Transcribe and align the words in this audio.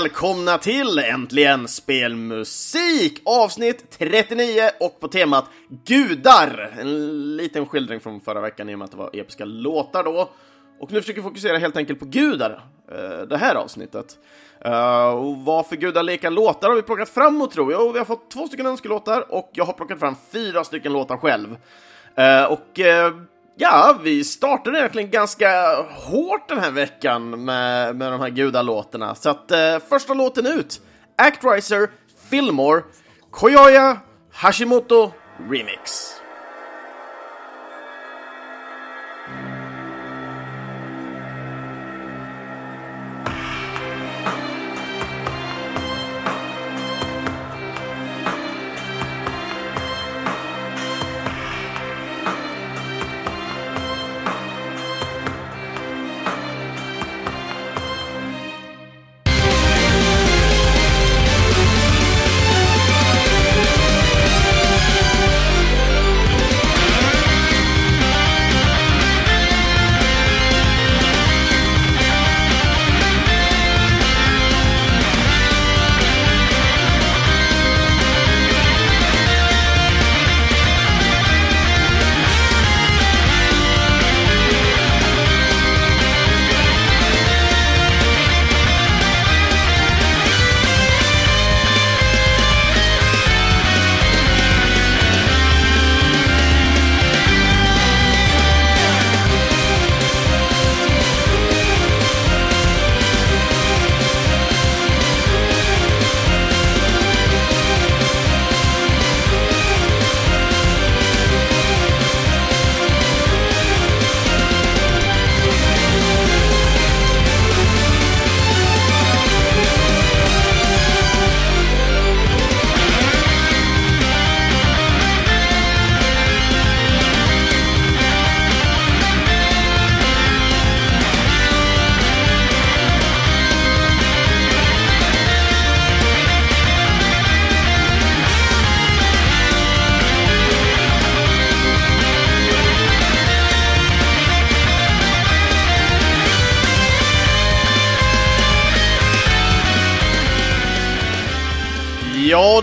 välkomna 0.00 0.58
till 0.58 0.98
Äntligen 0.98 1.68
Spelmusik! 1.68 3.22
Avsnitt 3.24 3.90
39 3.90 4.70
och 4.80 5.00
på 5.00 5.08
temat 5.08 5.44
Gudar! 5.86 6.74
En 6.80 7.36
liten 7.36 7.66
skildring 7.66 8.00
från 8.00 8.20
förra 8.20 8.40
veckan 8.40 8.68
i 8.68 8.74
och 8.74 8.78
med 8.78 8.84
att 8.84 8.90
det 8.90 8.96
var 8.96 9.10
episka 9.12 9.44
låtar 9.44 10.04
då. 10.04 10.30
Och 10.80 10.92
nu 10.92 11.00
försöker 11.00 11.20
vi 11.20 11.28
fokusera 11.28 11.58
helt 11.58 11.76
enkelt 11.76 11.98
på 11.98 12.04
gudar, 12.04 12.64
eh, 12.92 13.26
det 13.28 13.36
här 13.36 13.54
avsnittet. 13.54 14.18
Eh, 14.60 15.08
och 15.08 15.36
vad 15.36 15.66
för 15.66 15.76
gudalika 15.76 16.30
låtar 16.30 16.68
har 16.68 16.76
vi 16.76 16.82
plockat 16.82 17.08
fram 17.08 17.42
och 17.42 17.50
tror 17.50 17.72
jag? 17.72 17.92
vi 17.92 17.98
har 17.98 18.06
fått 18.06 18.30
två 18.30 18.46
stycken 18.46 18.66
önskelåtar 18.66 19.32
och 19.32 19.50
jag 19.52 19.64
har 19.64 19.72
plockat 19.72 19.98
fram 19.98 20.16
fyra 20.32 20.64
stycken 20.64 20.92
låtar 20.92 21.16
själv. 21.16 21.56
Eh, 22.14 22.44
och 22.44 22.80
ja, 23.56 23.98
vi 24.02 24.24
startade 24.24 24.78
egentligen 24.78 25.10
ganska 25.10 25.76
hårt 25.90 26.48
den 26.48 26.58
här 26.58 26.70
veckan 26.70 27.44
med, 27.44 27.96
med 27.96 28.12
de 28.12 28.20
här 28.20 28.28
gudalåtarna. 28.28 29.14
Så 29.14 29.30
att 29.30 29.50
eh, 29.50 29.78
första 29.88 30.14
låten 30.14 30.46
ut, 30.46 30.80
Actriser, 31.18 31.90
Fillmore, 32.30 32.82
Koyoya, 33.30 33.98
Hashimoto 34.32 35.12
Remix. 35.50 36.14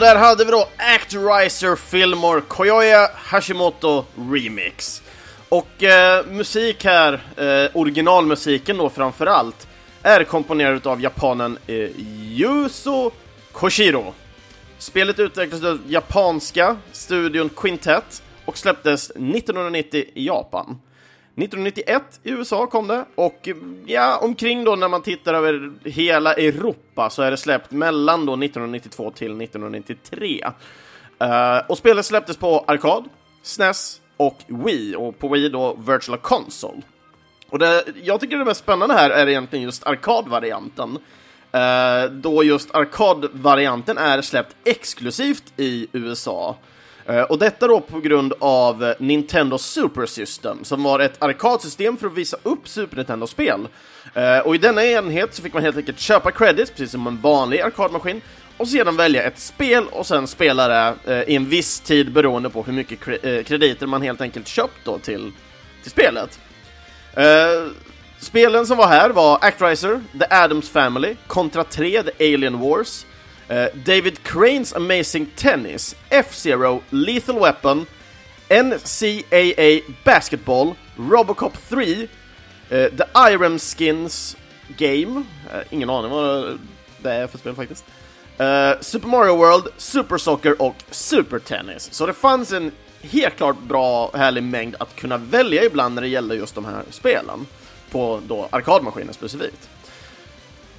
Där 0.01 0.16
hade 0.16 0.45
vi 0.45 0.51
då 0.51 0.67
Actorizer 0.78 1.75
Fillmore 1.75 2.41
Koyoya 2.41 3.09
Hashimoto 3.16 4.06
Remix. 4.31 5.01
Och 5.50 5.84
eh, 5.84 6.25
musik 6.25 6.85
här, 6.85 7.13
eh, 7.38 7.78
originalmusiken 7.78 8.78
då 8.78 8.90
framförallt, 8.90 9.67
är 10.01 10.23
komponerad 10.23 10.88
av 10.88 11.01
japanen 11.01 11.57
eh, 11.67 11.75
Yuzo 12.19 13.11
Koshiro. 13.51 14.13
Spelet 14.78 15.19
utvecklades 15.19 15.66
av 15.66 15.79
japanska 15.88 16.78
studion 16.91 17.50
Quintet 17.50 18.23
och 18.45 18.57
släpptes 18.57 19.09
1990 19.09 20.06
i 20.13 20.25
Japan. 20.25 20.79
1991 21.36 22.19
i 22.24 22.30
USA 22.31 22.68
kom 22.68 22.88
det 22.88 23.06
och 23.16 23.50
ja, 23.86 24.18
omkring 24.18 24.64
då 24.64 24.75
när 24.75 24.88
man 24.88 25.02
tittar 25.02 25.34
över 25.34 25.72
hela 25.84 26.34
Europa 26.34 27.09
så 27.09 27.22
är 27.22 27.31
det 27.31 27.38
släppt 27.38 27.72
mellan 27.72 28.25
då 28.25 28.34
1992 28.34 29.12
till 29.12 29.41
1993. 29.41 30.44
Uh, 31.22 31.30
eh, 31.30 31.62
och 31.68 31.78
spelet 31.78 32.06
släpptes 32.06 32.38
på 32.38 32.64
arkad, 32.68 33.09
SNES 33.44 34.02
och 34.18 34.38
Wii 34.47 34.96
och 34.96 35.20
på 35.20 35.28
Wii 35.28 35.50
då 35.50 35.74
Virtual 35.74 36.18
Console. 36.18 36.81
Och 37.50 37.59
det 37.59 37.84
jag 38.03 38.20
tycker 38.20 38.38
det 38.38 38.46
mest 38.46 38.62
spännande 38.62 38.96
här 38.96 39.09
är 39.09 39.28
egentligen 39.28 39.66
just 39.66 39.88
arkadvarianten. 39.88 40.97
Uh, 41.56 42.12
då 42.12 42.44
just 42.44 42.75
arkadvarianten 42.75 43.97
är 43.97 44.22
släppt 44.22 44.56
exklusivt 44.64 45.53
i 45.58 45.88
USA. 45.91 46.58
Eh, 47.06 47.22
och 47.22 47.39
detta 47.39 47.67
då 47.67 47.79
på 47.79 48.00
grund 48.00 48.34
av 48.39 48.94
Nintendo 49.00 49.57
Super 49.57 50.06
System, 50.06 50.63
som 50.63 50.84
var 50.84 51.00
ett 51.00 51.23
arkadsystem 51.23 51.97
för 51.97 52.07
att 52.07 52.13
visa 52.13 52.38
upp 52.44 52.67
Super 52.67 52.97
Nintendo-spel. 52.97 53.67
Eh, 54.13 54.39
och 54.39 54.56
i 54.56 54.57
denna 54.57 54.85
enhet 54.85 55.35
så 55.35 55.41
fick 55.41 55.53
man 55.53 55.63
helt 55.63 55.78
enkelt 55.78 56.00
köpa 56.00 56.31
credits, 56.31 56.72
precis 56.72 56.91
som 56.91 57.07
en 57.07 57.22
vanlig 57.22 57.61
arkadmaskin, 57.61 58.22
och 58.57 58.67
sedan 58.67 58.97
välja 58.97 59.23
ett 59.23 59.40
spel 59.40 59.85
och 59.91 60.06
sen 60.06 60.28
spela 60.28 60.67
det 60.67 60.95
eh, 61.06 61.22
i 61.29 61.35
en 61.35 61.50
viss 61.50 61.79
tid 61.79 62.11
beroende 62.11 62.50
på 62.50 62.63
hur 62.63 62.73
mycket 62.73 63.07
eh, 63.07 63.44
krediter 63.44 63.88
man 63.88 64.01
helt 64.01 64.22
enkelt 64.22 64.47
köpt 64.47 64.85
då 64.85 64.97
till, 64.97 65.31
till 65.81 65.91
spelet. 65.91 66.40
Spelen 68.19 68.66
som 68.66 68.78
var 68.78 68.88
här 68.88 69.09
var 69.09 69.40
Actriser, 69.41 70.01
The 70.19 70.25
Addams 70.29 70.69
Family, 70.69 71.16
Contra 71.28 71.63
3, 71.63 72.03
The 72.03 72.34
Alien 72.34 72.59
Wars, 72.59 73.06
Eh, 73.51 73.67
David 73.84 74.23
Cranes 74.23 74.73
Amazing 74.73 75.25
Tennis, 75.35 75.95
F-Zero, 76.09 76.81
Lethal 76.89 77.39
Weapon, 77.39 77.85
NCAA 78.49 79.81
Basketball, 80.05 80.76
Robocop 80.97 81.58
3, 81.70 81.84
uh, 81.84 82.08
eh, 82.70 82.90
The 82.90 83.05
Iron 83.34 83.59
Skins 83.59 84.37
Game, 84.78 85.17
uh, 85.53 85.64
ingen 85.70 85.90
aning 85.90 86.11
vad 86.11 86.59
det 86.97 87.11
är 87.11 87.28
för 87.28 87.37
spel 87.37 87.55
faktiskt, 87.55 87.85
Super 88.81 89.08
Mario 89.08 89.35
World, 89.35 89.67
Super 89.78 90.17
Soccer 90.17 90.61
och 90.61 90.76
Super 90.91 91.40
Tennis. 91.40 91.93
Så 91.93 92.05
det 92.05 92.14
fanns 92.14 92.52
en 92.52 92.72
helt 93.02 93.37
klart 93.37 93.59
bra, 93.59 94.11
härlig 94.14 94.43
mängd 94.43 94.76
att 94.79 94.96
kunna 94.96 95.17
välja 95.17 95.64
ibland 95.64 95.96
när 95.96 96.02
det 96.02 96.08
gäller 96.08 96.35
just 96.35 96.55
de 96.55 96.66
här 96.66 96.84
spelen. 96.90 97.47
På 97.91 98.22
då 98.28 98.47
arkadmaskiner 98.52 99.14
specifikt. 99.14 99.70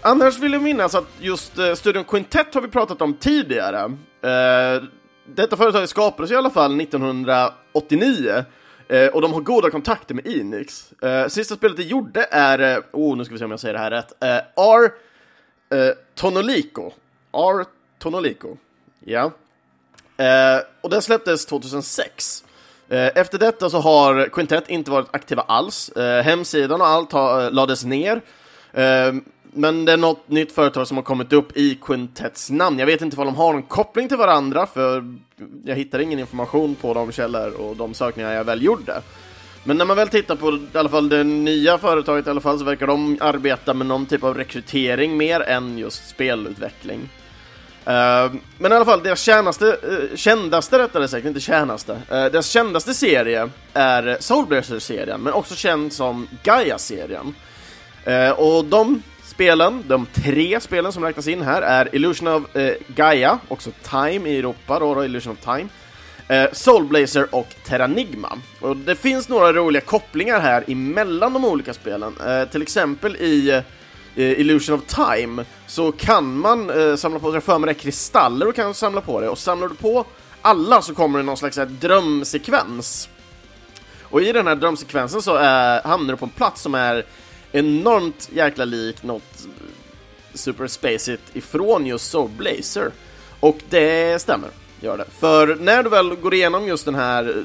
Annars 0.04 0.38
vill 0.38 0.52
jag 0.52 0.62
minnas 0.62 0.94
att 0.94 1.04
just 1.20 1.58
eh, 1.58 1.74
studion 1.74 2.04
Quintet 2.04 2.54
har 2.54 2.60
vi 2.60 2.68
pratat 2.68 3.02
om 3.02 3.14
tidigare. 3.14 3.84
Eh, 4.22 4.82
detta 5.26 5.56
företag 5.56 5.88
skapades 5.88 6.30
i 6.30 6.36
alla 6.36 6.50
fall 6.50 6.80
1989 6.80 8.44
eh, 8.88 9.06
och 9.06 9.20
de 9.20 9.32
har 9.32 9.40
goda 9.40 9.70
kontakter 9.70 10.14
med 10.14 10.26
Enix. 10.26 10.92
Eh, 11.02 11.26
sista 11.28 11.54
spelet 11.54 11.76
de 11.76 11.82
gjorde 11.82 12.26
är, 12.30 12.58
eh, 12.76 12.82
oh 12.92 13.16
nu 13.16 13.24
ska 13.24 13.34
vi 13.34 13.38
se 13.38 13.44
om 13.44 13.50
jag 13.50 13.60
säger 13.60 13.74
det 13.74 13.80
här 13.80 13.90
rätt, 13.90 14.22
eh, 14.22 14.62
R. 14.64 14.92
Eh, 15.70 15.94
Tonolico. 16.14 16.90
R. 17.32 17.64
Tonolico. 17.98 18.56
Ja. 19.04 19.32
och 20.80 20.90
den 20.90 21.02
släpptes 21.02 21.46
2006. 21.46 22.44
Efter 22.88 23.38
detta 23.38 23.70
så 23.70 23.78
har 23.78 24.28
Quintet 24.28 24.68
inte 24.68 24.90
varit 24.90 25.08
aktiva 25.10 25.42
alls. 25.42 25.90
Hemsidan 26.24 26.80
och 26.80 26.86
allt 26.86 27.12
har, 27.12 27.50
lades 27.50 27.84
ner 27.84 28.20
men 29.52 29.84
det 29.84 29.92
är 29.92 29.96
något 29.96 30.28
nytt 30.28 30.52
företag 30.52 30.88
som 30.88 30.96
har 30.96 31.04
kommit 31.04 31.32
upp 31.32 31.56
i 31.56 31.78
Quintets 31.82 32.50
namn. 32.50 32.78
Jag 32.78 32.86
vet 32.86 33.02
inte 33.02 33.16
om 33.16 33.26
de 33.26 33.36
har 33.36 33.52
någon 33.52 33.62
koppling 33.62 34.08
till 34.08 34.16
varandra, 34.16 34.66
för 34.66 35.14
jag 35.64 35.76
hittar 35.76 35.98
ingen 35.98 36.18
information 36.18 36.74
på 36.74 36.94
de 36.94 37.12
källor 37.12 37.50
och 37.50 37.76
de 37.76 37.94
sökningar 37.94 38.32
jag 38.32 38.44
väl 38.44 38.62
gjorde. 38.62 39.02
Men 39.64 39.76
när 39.76 39.84
man 39.84 39.96
väl 39.96 40.08
tittar 40.08 40.36
på 40.36 40.58
i 40.74 40.78
alla 40.78 40.88
fall 40.88 41.08
det 41.08 41.24
nya 41.24 41.78
företaget 41.78 42.26
i 42.26 42.30
alla 42.30 42.40
fall 42.40 42.58
så 42.58 42.64
verkar 42.64 42.86
de 42.86 43.18
arbeta 43.20 43.74
med 43.74 43.86
någon 43.86 44.06
typ 44.06 44.24
av 44.24 44.36
rekrytering 44.36 45.16
mer 45.16 45.40
än 45.40 45.78
just 45.78 46.08
spelutveckling. 46.08 47.08
Uh, 47.86 48.34
men 48.58 48.72
i 48.72 48.74
alla 48.74 48.84
fall, 48.84 49.02
deras 49.02 49.20
kändaste, 49.20 49.64
uh, 49.64 49.94
eh, 49.94 50.16
kändaste 50.16 50.78
rättare 50.78 51.08
sagt, 51.08 51.26
inte 51.26 51.40
kändaste, 51.40 51.92
uh, 51.92 52.18
eh, 52.18 52.32
deras 52.32 52.46
kändaste 52.46 52.94
serie 52.94 53.50
är 53.72 54.16
Soulblazer-serien, 54.20 55.20
men 55.20 55.32
också 55.32 55.54
känd 55.54 55.92
som 55.92 56.28
Gaia-serien. 56.42 57.34
och 58.36 58.64
de 58.64 59.02
spelen, 59.32 59.84
de 59.86 60.06
tre 60.06 60.60
spelen 60.60 60.92
som 60.92 61.04
räknas 61.04 61.28
in 61.28 61.42
här, 61.42 61.62
är 61.62 61.94
Illusion 61.94 62.28
of 62.28 62.56
eh, 62.56 62.74
Gaia, 62.86 63.38
också 63.48 63.70
Time 63.90 64.30
i 64.30 64.38
Europa, 64.38 64.78
då, 64.78 64.94
då 64.94 65.04
Illusion 65.04 65.32
of 65.32 65.38
Time, 65.44 65.68
eh, 66.28 66.52
Soulblazer 66.52 67.34
och 67.34 67.54
Terranigma. 67.66 68.38
Och 68.60 68.76
det 68.76 68.96
finns 68.96 69.28
några 69.28 69.52
roliga 69.52 69.80
kopplingar 69.80 70.40
här 70.40 70.64
emellan 70.68 71.32
de 71.32 71.44
olika 71.44 71.74
spelen. 71.74 72.14
Eh, 72.26 72.48
till 72.48 72.62
exempel 72.62 73.16
i 73.16 73.50
eh, 74.14 74.40
Illusion 74.40 74.74
of 74.74 74.84
Time 74.86 75.44
så 75.66 75.92
kan 75.92 76.38
man 76.38 76.70
eh, 76.70 76.96
samla 76.96 77.18
på 77.18 77.32
sig, 77.32 77.40
för 77.40 77.58
mig 77.58 77.74
kristaller 77.74 78.48
och 78.48 78.54
kan 78.54 78.74
samla 78.74 79.00
på 79.00 79.20
det. 79.20 79.28
Och 79.28 79.38
samlar 79.38 79.68
du 79.68 79.74
på 79.74 80.04
alla 80.42 80.82
så 80.82 80.94
kommer 80.94 81.18
det 81.18 81.24
någon 81.24 81.36
slags 81.36 81.56
här, 81.56 81.66
drömsekvens. 81.66 83.08
Och 84.02 84.22
i 84.22 84.32
den 84.32 84.46
här 84.46 84.56
drömsekvensen 84.56 85.22
så 85.22 85.38
eh, 85.38 85.84
hamnar 85.84 86.12
du 86.12 86.16
på 86.16 86.24
en 86.24 86.30
plats 86.30 86.62
som 86.62 86.74
är 86.74 87.04
enormt 87.52 88.28
jäkla 88.32 88.64
lik 88.64 89.02
något 89.02 89.46
super 90.34 90.66
spacigt 90.66 91.36
ifrån 91.36 91.86
just 91.86 92.10
Soul 92.10 92.30
Blazer. 92.30 92.90
Och 93.40 93.58
det 93.70 94.22
stämmer 94.22 94.48
gör 94.80 94.98
det. 94.98 95.06
För 95.18 95.56
när 95.56 95.82
du 95.82 95.90
väl 95.90 96.14
går 96.14 96.34
igenom 96.34 96.66
just 96.66 96.84
den 96.84 96.94
här 96.94 97.44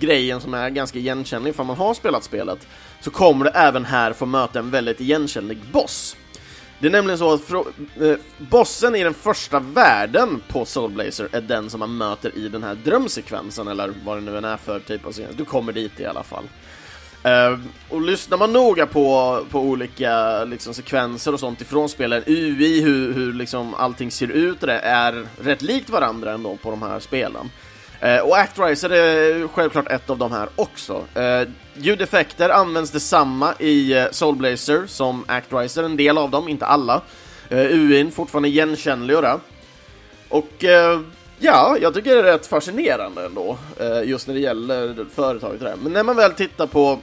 grejen 0.00 0.40
som 0.40 0.54
är 0.54 0.70
ganska 0.70 0.98
igenkännlig 0.98 1.54
för 1.54 1.64
man 1.64 1.76
har 1.76 1.94
spelat 1.94 2.24
spelet, 2.24 2.66
så 3.00 3.10
kommer 3.10 3.44
du 3.44 3.50
även 3.50 3.84
här 3.84 4.12
få 4.12 4.26
möta 4.26 4.58
en 4.58 4.70
väldigt 4.70 5.00
igenkännlig 5.00 5.58
boss. 5.72 6.16
Det 6.78 6.86
är 6.86 6.90
nämligen 6.90 7.18
så 7.18 7.32
att 7.32 7.50
eh, 7.50 8.16
bossen 8.38 8.94
i 8.94 9.04
den 9.04 9.14
första 9.14 9.60
världen 9.60 10.42
på 10.48 10.64
Soul 10.64 10.90
Blazer 10.90 11.28
är 11.32 11.40
den 11.40 11.70
som 11.70 11.80
man 11.80 11.96
möter 11.96 12.38
i 12.38 12.48
den 12.48 12.62
här 12.62 12.74
drömsekvensen, 12.74 13.68
eller 13.68 13.92
vad 14.04 14.16
det 14.16 14.20
nu 14.20 14.38
än 14.38 14.44
är 14.44 14.56
för 14.56 14.80
typ 14.80 15.06
av 15.06 15.12
sekvens. 15.12 15.36
Du 15.36 15.44
kommer 15.44 15.72
dit 15.72 16.00
i 16.00 16.06
alla 16.06 16.22
fall. 16.22 16.44
Uh, 17.26 17.58
och 17.88 18.00
lyssnar 18.00 18.38
man 18.38 18.52
noga 18.52 18.86
på, 18.86 19.38
på 19.50 19.60
olika 19.60 20.44
liksom, 20.44 20.74
sekvenser 20.74 21.32
och 21.32 21.40
sånt 21.40 21.60
ifrån 21.60 21.88
spelen, 21.88 22.22
UI, 22.26 22.80
hur, 22.80 23.12
hur 23.12 23.32
liksom, 23.32 23.74
allting 23.74 24.10
ser 24.10 24.28
ut, 24.28 24.60
det 24.60 24.78
är 24.78 25.26
rätt 25.40 25.62
likt 25.62 25.90
varandra 25.90 26.32
ändå 26.32 26.56
på 26.56 26.70
de 26.70 26.82
här 26.82 27.00
spelen. 27.00 27.50
Uh, 28.04 28.18
och 28.18 28.38
Actriser 28.38 28.90
är 28.90 29.48
självklart 29.48 29.90
ett 29.90 30.10
av 30.10 30.18
de 30.18 30.32
här 30.32 30.48
också. 30.56 31.04
Uh, 31.16 31.48
ljudeffekter 31.74 32.48
används 32.48 32.90
detsamma 32.90 33.54
i 33.58 33.92
eh, 33.92 34.06
Soulblazer 34.10 34.86
som 34.86 35.24
Actriser, 35.28 35.82
en 35.82 35.96
del 35.96 36.18
av 36.18 36.30
dem, 36.30 36.48
inte 36.48 36.66
alla. 36.66 37.00
Uh, 37.52 37.58
UIn 37.58 38.10
fortfarande 38.10 38.48
igenkännlig 38.48 39.16
och 39.16 39.22
det. 39.22 39.38
Och 40.28 40.64
Ja, 41.38 41.76
jag 41.80 41.94
tycker 41.94 42.14
det 42.14 42.18
är 42.18 42.22
rätt 42.22 42.46
fascinerande 42.46 43.26
ändå, 43.26 43.58
just 44.04 44.26
när 44.26 44.34
det 44.34 44.40
gäller 44.40 45.06
företaget 45.14 45.60
där. 45.60 45.74
Men 45.82 45.92
när 45.92 46.02
man 46.02 46.16
väl 46.16 46.32
tittar 46.32 46.66
på 46.66 46.98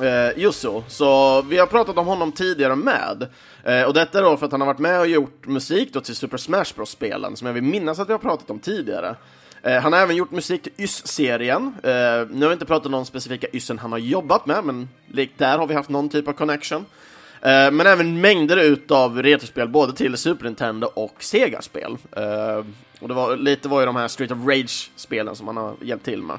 Eh, 0.00 0.38
just 0.38 0.60
så. 0.60 0.84
så 0.88 1.42
vi 1.42 1.58
har 1.58 1.66
pratat 1.66 1.98
om 1.98 2.06
honom 2.06 2.32
tidigare 2.32 2.76
med. 2.76 3.26
Eh, 3.64 3.82
och 3.82 3.94
detta 3.94 4.20
då 4.20 4.36
för 4.36 4.46
att 4.46 4.52
han 4.52 4.60
har 4.60 4.66
varit 4.66 4.78
med 4.78 5.00
och 5.00 5.06
gjort 5.06 5.46
musik 5.46 5.92
då 5.92 6.00
till 6.00 6.16
Super 6.16 6.36
Smash 6.36 6.74
Bros-spelen, 6.76 7.36
som 7.36 7.46
jag 7.46 7.54
vill 7.54 7.62
minnas 7.62 7.98
att 7.98 8.08
vi 8.08 8.12
har 8.12 8.18
pratat 8.18 8.50
om 8.50 8.58
tidigare. 8.58 9.16
Eh, 9.62 9.80
han 9.82 9.92
har 9.92 10.00
även 10.00 10.16
gjort 10.16 10.30
musik 10.30 10.62
till 10.62 10.72
YS-serien. 10.76 11.74
Eh, 11.82 11.90
nu 12.30 12.40
har 12.40 12.48
vi 12.48 12.52
inte 12.52 12.66
pratat 12.66 12.86
om 12.86 12.92
de 12.92 13.04
specifika 13.04 13.46
YSen 13.52 13.78
han 13.78 13.92
har 13.92 13.98
jobbat 13.98 14.46
med, 14.46 14.64
men 14.64 14.88
likt 15.12 15.38
där 15.38 15.58
har 15.58 15.66
vi 15.66 15.74
haft 15.74 15.90
någon 15.90 16.08
typ 16.08 16.28
av 16.28 16.32
connection. 16.32 16.86
Eh, 17.40 17.70
men 17.70 17.80
även 17.80 18.20
mängder 18.20 18.56
utav 18.56 19.22
retrospel, 19.22 19.68
både 19.68 19.92
till 19.92 20.16
Super 20.16 20.44
Nintendo 20.44 20.86
och 20.94 21.14
Sega-spel. 21.18 21.96
Eh, 22.16 22.64
och 23.00 23.08
det 23.08 23.14
var, 23.14 23.36
lite 23.36 23.68
var 23.68 23.80
ju 23.80 23.86
de 23.86 23.96
här 23.96 24.08
Street 24.08 24.30
of 24.30 24.38
Rage-spelen 24.46 25.36
som 25.36 25.46
han 25.46 25.56
har 25.56 25.74
hjälpt 25.80 26.04
till 26.04 26.22
med. 26.22 26.38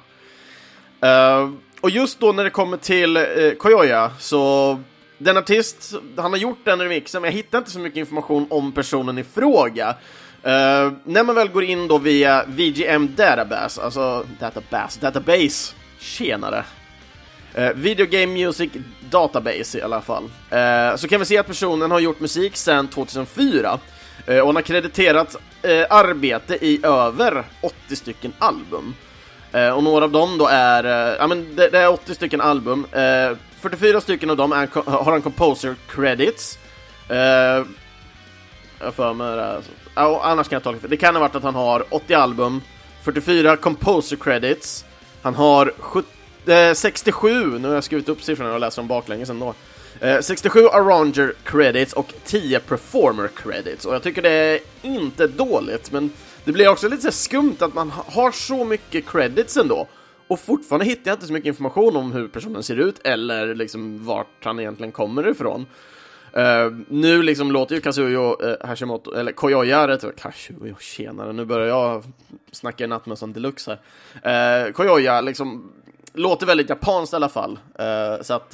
Eh, 1.01 1.49
och 1.81 1.89
just 1.89 2.19
då 2.19 2.31
när 2.31 2.43
det 2.43 2.49
kommer 2.49 2.77
till 2.77 3.17
eh, 3.17 3.23
Koyoya, 3.57 4.11
så 4.19 4.79
den 5.17 5.37
artist, 5.37 5.93
han 6.17 6.31
har 6.31 6.37
gjort 6.37 6.59
den 6.63 6.81
remixen, 6.81 7.21
men 7.21 7.31
jag 7.31 7.35
hittar 7.35 7.57
inte 7.57 7.71
så 7.71 7.79
mycket 7.79 7.97
information 7.97 8.47
om 8.49 8.71
personen 8.71 9.17
i 9.17 9.23
fråga. 9.23 9.89
Uh, 10.45 10.93
när 11.03 11.23
man 11.23 11.35
väl 11.35 11.49
går 11.49 11.63
in 11.63 11.87
då 11.87 11.97
via 11.97 12.45
VGM 12.47 13.15
Database, 13.15 13.81
alltså 13.81 14.25
Database, 14.39 14.99
Database, 14.99 15.75
tjenare. 15.99 16.63
Uh, 17.57 17.69
Video 17.69 18.05
Game 18.05 18.33
Music 18.33 18.71
Database 19.09 19.77
i 19.77 19.81
alla 19.81 20.01
fall. 20.01 20.23
Uh, 20.23 20.95
så 20.95 21.07
kan 21.07 21.19
vi 21.19 21.25
se 21.25 21.37
att 21.37 21.47
personen 21.47 21.91
har 21.91 21.99
gjort 21.99 22.19
musik 22.19 22.55
sedan 22.55 22.87
2004 22.87 23.79
uh, 24.29 24.39
och 24.39 24.45
han 24.45 24.55
har 24.55 24.61
krediterat 24.61 25.35
arbete 25.89 26.65
i 26.65 26.79
över 26.83 27.43
80 27.61 27.95
stycken 27.95 28.33
album. 28.39 28.95
Eh, 29.55 29.69
och 29.69 29.83
några 29.83 30.05
av 30.05 30.11
dem 30.11 30.37
då 30.37 30.47
är, 30.47 30.83
eh, 30.83 31.15
ja 31.19 31.27
men 31.27 31.55
det, 31.55 31.69
det, 31.69 31.79
är 31.79 31.89
80 31.89 32.15
stycken 32.15 32.41
album. 32.41 32.85
Eh, 32.91 33.37
44 33.59 34.01
stycken 34.01 34.29
av 34.29 34.37
dem 34.37 34.51
är, 34.51 34.69
har 34.91 35.11
han 35.11 35.21
composer 35.21 35.75
credits. 35.87 36.59
Eh, 37.09 37.17
jag 38.79 38.93
för 38.93 39.13
mig 39.13 39.35
det. 39.35 39.55
Alltså. 39.55 39.71
Ja, 39.95 40.21
annars 40.23 40.47
kan 40.47 40.55
jag 40.55 40.63
tolka 40.63 40.87
det. 40.87 40.97
kan 40.97 41.15
ha 41.15 41.19
varit 41.19 41.35
att 41.35 41.43
han 41.43 41.55
har 41.55 41.85
80 41.89 42.13
album, 42.13 42.61
44 43.03 43.57
composer 43.57 44.15
credits. 44.15 44.85
Han 45.21 45.35
har 45.35 45.73
70, 45.79 46.09
67, 46.75 47.59
nu 47.59 47.67
har 47.67 47.75
jag 47.75 47.83
skrivit 47.83 48.09
upp 48.09 48.23
siffrorna 48.23 48.53
och 48.53 48.59
läser 48.59 48.81
dem 48.81 48.87
baklänges 48.87 49.29
ändå. 49.29 49.53
67 50.21 50.67
arranger 50.67 51.33
credits 51.43 51.93
och 51.93 52.13
10 52.25 52.59
performer 52.59 53.29
credits. 53.35 53.85
Och 53.85 53.93
jag 53.95 54.03
tycker 54.03 54.21
det 54.21 54.29
är 54.29 54.59
inte 54.81 55.27
dåligt, 55.27 55.91
men 55.91 56.11
det 56.45 56.51
blir 56.51 56.67
också 56.67 56.89
lite 56.89 57.01
så 57.01 57.11
skumt 57.11 57.55
att 57.59 57.73
man 57.73 57.91
har 57.91 58.31
så 58.31 58.65
mycket 58.65 59.07
credits 59.07 59.57
ändå 59.57 59.87
och 60.27 60.39
fortfarande 60.39 60.85
hittar 60.85 61.11
jag 61.11 61.15
inte 61.15 61.27
så 61.27 61.33
mycket 61.33 61.47
information 61.47 61.95
om 61.95 62.11
hur 62.11 62.27
personen 62.27 62.63
ser 62.63 62.75
ut 62.75 62.99
eller 63.03 63.55
liksom 63.55 64.05
vart 64.05 64.43
han 64.45 64.59
egentligen 64.59 64.91
kommer 64.91 65.27
ifrån. 65.27 65.65
Uh, 66.37 66.77
nu 66.87 67.23
liksom 67.23 67.51
låter 67.51 67.75
ju 67.75 67.81
Kazuyo 67.81 68.43
uh, 68.43 68.67
Hashimoto, 68.67 69.13
eller 69.13 69.31
Koyoya 69.31 69.87
rätt 69.87 70.15
Kazuyo, 70.15 70.75
tjenare, 70.79 71.33
nu 71.33 71.45
börjar 71.45 71.67
jag 71.67 72.03
snacka 72.51 72.83
i 72.83 72.87
nattmössan 72.87 73.33
deluxe 73.33 73.77
här. 74.23 74.67
Uh, 74.67 74.71
Koyoya 74.71 75.21
liksom 75.21 75.71
låter 76.13 76.45
väldigt 76.45 76.69
japanskt 76.69 77.13
i 77.13 77.15
alla 77.15 77.29
fall, 77.29 77.59
uh, 77.79 78.21
så 78.21 78.33
att 78.33 78.53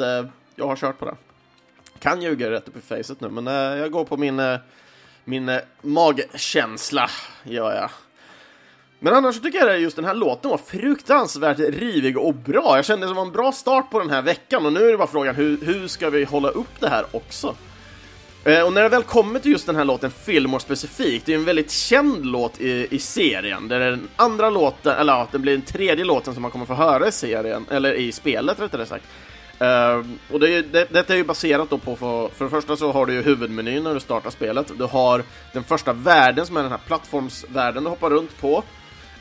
jag 0.56 0.68
har 0.68 0.76
kört 0.76 1.00
på 1.00 1.06
det. 1.06 1.16
Kan 2.00 2.22
ljuga 2.22 2.52
rätt 2.52 2.68
upp 2.68 2.78
i 2.78 2.82
facet 2.82 3.22
nu, 3.22 3.30
men 3.30 3.46
jag 3.78 3.92
går 3.92 4.06
på 4.06 4.18
min 4.18 4.40
min 5.26 5.50
eh, 5.50 5.60
magkänsla, 5.82 7.10
gör 7.44 7.76
jag. 7.76 7.90
Men 9.00 9.14
annars 9.14 9.36
så 9.36 9.42
tycker 9.42 9.60
jag 9.60 9.76
att 9.76 9.82
just 9.82 9.96
den 9.96 10.06
här 10.06 10.14
låten 10.14 10.52
var 10.52 10.58
fruktansvärt 10.58 11.60
rivig 11.60 12.18
och 12.18 12.36
bra. 12.36 12.76
Jag 12.76 12.86
kände 12.86 13.06
att 13.06 13.12
det 13.12 13.16
var 13.16 13.26
en 13.26 13.32
bra 13.32 13.52
start 13.52 13.92
på 13.92 14.00
den 14.00 14.10
här 14.10 14.22
veckan 14.22 14.66
och 14.66 14.74
nu 14.74 14.88
är 14.88 14.92
det 14.92 14.98
bara 14.98 15.08
frågan 15.08 15.36
hur, 15.36 15.58
hur 15.66 15.88
ska 15.88 16.10
vi 16.10 16.24
hålla 16.24 16.50
upp 16.50 16.80
det 16.80 16.90
här 16.90 17.06
också? 17.12 17.56
Eh, 18.44 18.62
och 18.62 18.74
när 18.74 18.84
det 18.84 18.90
väl 18.90 19.04
kommer 19.04 19.40
till 19.40 19.52
just 19.52 19.66
den 19.66 19.76
här 19.76 19.86
låten 19.86 20.12
Fillmore 20.12 20.60
specifikt, 20.60 21.26
det 21.26 21.34
är 21.34 21.38
en 21.38 21.46
väldigt 21.46 21.72
känd 21.72 22.26
låt 22.26 22.62
i, 22.62 22.88
i 22.92 23.00
serien. 23.00 23.68
Det 23.68 23.76
är 23.76 23.80
den 23.80 24.08
andra 24.16 24.50
låten, 24.50 24.96
eller 24.98 25.14
ja, 25.14 25.28
det 25.32 25.40
blir 25.40 25.54
den 25.54 25.62
tredje 25.62 26.06
låten 26.06 26.34
som 26.34 26.42
man 26.42 26.52
kommer 26.52 26.66
få 26.66 26.74
höra 26.74 27.08
i 27.08 27.12
serien, 27.12 27.66
eller 27.70 27.94
i 27.94 28.12
spelet 28.12 28.60
rättare 28.60 28.86
sagt. 28.86 29.06
Uh, 29.62 30.06
och 30.32 30.40
det 30.40 30.62
det, 30.62 30.94
detta 30.94 31.14
är 31.14 31.18
ju 31.18 31.24
baserat 31.24 31.70
då 31.70 31.78
på, 31.78 31.96
för, 31.96 32.28
för 32.28 32.46
det 32.46 32.52
första 32.52 32.78
så 32.78 32.92
har 32.92 33.06
du 33.06 33.14
ju 33.14 33.22
huvudmenyn 33.22 33.84
när 33.84 33.94
du 33.94 34.00
startar 34.00 34.30
spelet. 34.30 34.72
Du 34.78 34.84
har 34.84 35.24
den 35.54 35.64
första 35.64 35.94
världen 35.94 36.46
som 36.46 36.58
är 36.58 36.62
den 36.62 36.72
här 36.72 36.82
plattformsvärlden 36.88 37.84
du 37.84 37.90
hoppar 37.90 38.10
runt 38.10 38.42
på. 38.42 38.64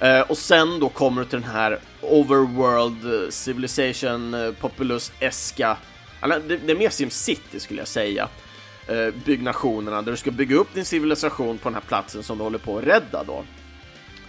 Uh, 0.02 0.20
och 0.20 0.38
sen 0.38 0.80
då 0.80 0.88
kommer 0.88 1.22
du 1.22 1.28
till 1.28 1.40
den 1.40 1.50
här 1.50 1.78
Overworld 2.00 3.04
eh, 3.04 3.30
Civilization 3.30 4.34
eh, 4.34 4.52
Populus 4.52 5.12
Eska, 5.20 5.76
eller 6.22 6.40
det, 6.40 6.56
det 6.56 6.72
är 6.72 6.76
mer 6.76 6.90
SimCity 6.90 7.60
skulle 7.60 7.80
jag 7.80 7.88
säga. 7.88 8.28
Uh, 8.90 9.14
byggnationerna 9.24 10.02
där 10.02 10.12
du 10.12 10.16
ska 10.16 10.30
bygga 10.30 10.56
upp 10.56 10.74
din 10.74 10.84
civilisation 10.84 11.58
på 11.58 11.68
den 11.68 11.74
här 11.74 11.82
platsen 11.88 12.22
som 12.22 12.38
du 12.38 12.44
håller 12.44 12.58
på 12.58 12.78
att 12.78 12.84
rädda 12.84 13.24
då. 13.24 13.44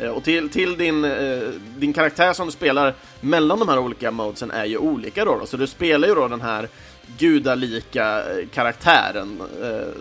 Eh, 0.02 0.10
och 0.10 0.24
till, 0.24 0.50
till 0.50 0.78
din, 0.78 1.06
eh, 1.06 1.50
din 1.78 1.94
karaktär 1.94 2.34
som 2.34 2.46
du 2.46 2.52
spelar 2.52 2.94
mellan 3.20 3.60
de 3.60 3.70
här 3.70 3.80
olika 3.80 4.12
modesen 4.12 4.52
är 4.52 4.66
ju 4.66 4.78
olika 4.78 5.26
då, 5.26 5.38
då. 5.40 5.46
så 5.46 5.58
du 5.58 5.68
spelar 5.68 6.08
ju 6.08 6.16
då 6.16 6.28
den 6.28 6.42
här 6.42 6.70
gudalika 7.18 8.20
eh, 8.20 8.48
karaktären 8.54 9.42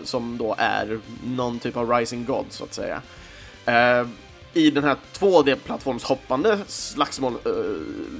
som 0.03 0.37
då 0.37 0.55
är 0.57 0.99
någon 1.25 1.59
typ 1.59 1.77
av 1.77 1.91
Rising 1.91 2.25
God 2.25 2.45
så 2.49 2.63
att 2.63 2.73
säga. 2.73 3.01
I 4.53 4.71
den 4.71 4.83
här 4.83 4.95
2D-plattformshoppande 5.19 6.57
slagsmål, 6.67 7.33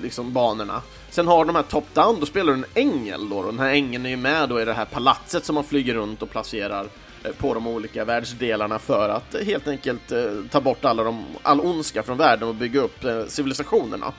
liksom 0.04 0.34
banorna. 0.34 0.82
Sen 1.10 1.28
har 1.28 1.46
de 1.46 1.56
här 1.56 1.64
top-down, 1.64 2.20
då 2.20 2.26
spelar 2.26 2.54
du 2.54 2.60
en 2.60 2.66
ängel 2.74 3.30
då, 3.30 3.44
den 3.44 3.60
här 3.60 3.70
ängeln 3.70 4.06
är 4.06 4.10
ju 4.10 4.18
med 4.18 4.50
då 4.50 4.62
i 4.62 4.66
det 4.66 4.74
här 4.74 4.86
palatset 4.86 5.46
som 5.46 5.56
man 5.56 5.64
flyger 5.64 5.94
runt 5.94 6.22
och 6.22 6.30
placerar 6.30 6.88
Eh, 7.24 7.32
på 7.32 7.54
de 7.54 7.68
olika 7.68 8.06
världsdelarna 8.06 8.80
för 8.80 9.10
att 9.10 9.36
eh, 9.36 9.42
helt 9.42 9.68
enkelt 9.68 10.12
eh, 10.12 10.34
ta 10.52 10.62
bort 10.62 10.86
alla 10.86 11.04
de, 11.04 11.26
all 11.42 11.60
ondska 11.60 12.04
från 12.04 12.18
världen 12.18 12.48
och 12.48 12.56
bygga 12.56 12.82
upp 12.82 13.06
civilisationerna 13.28 14.14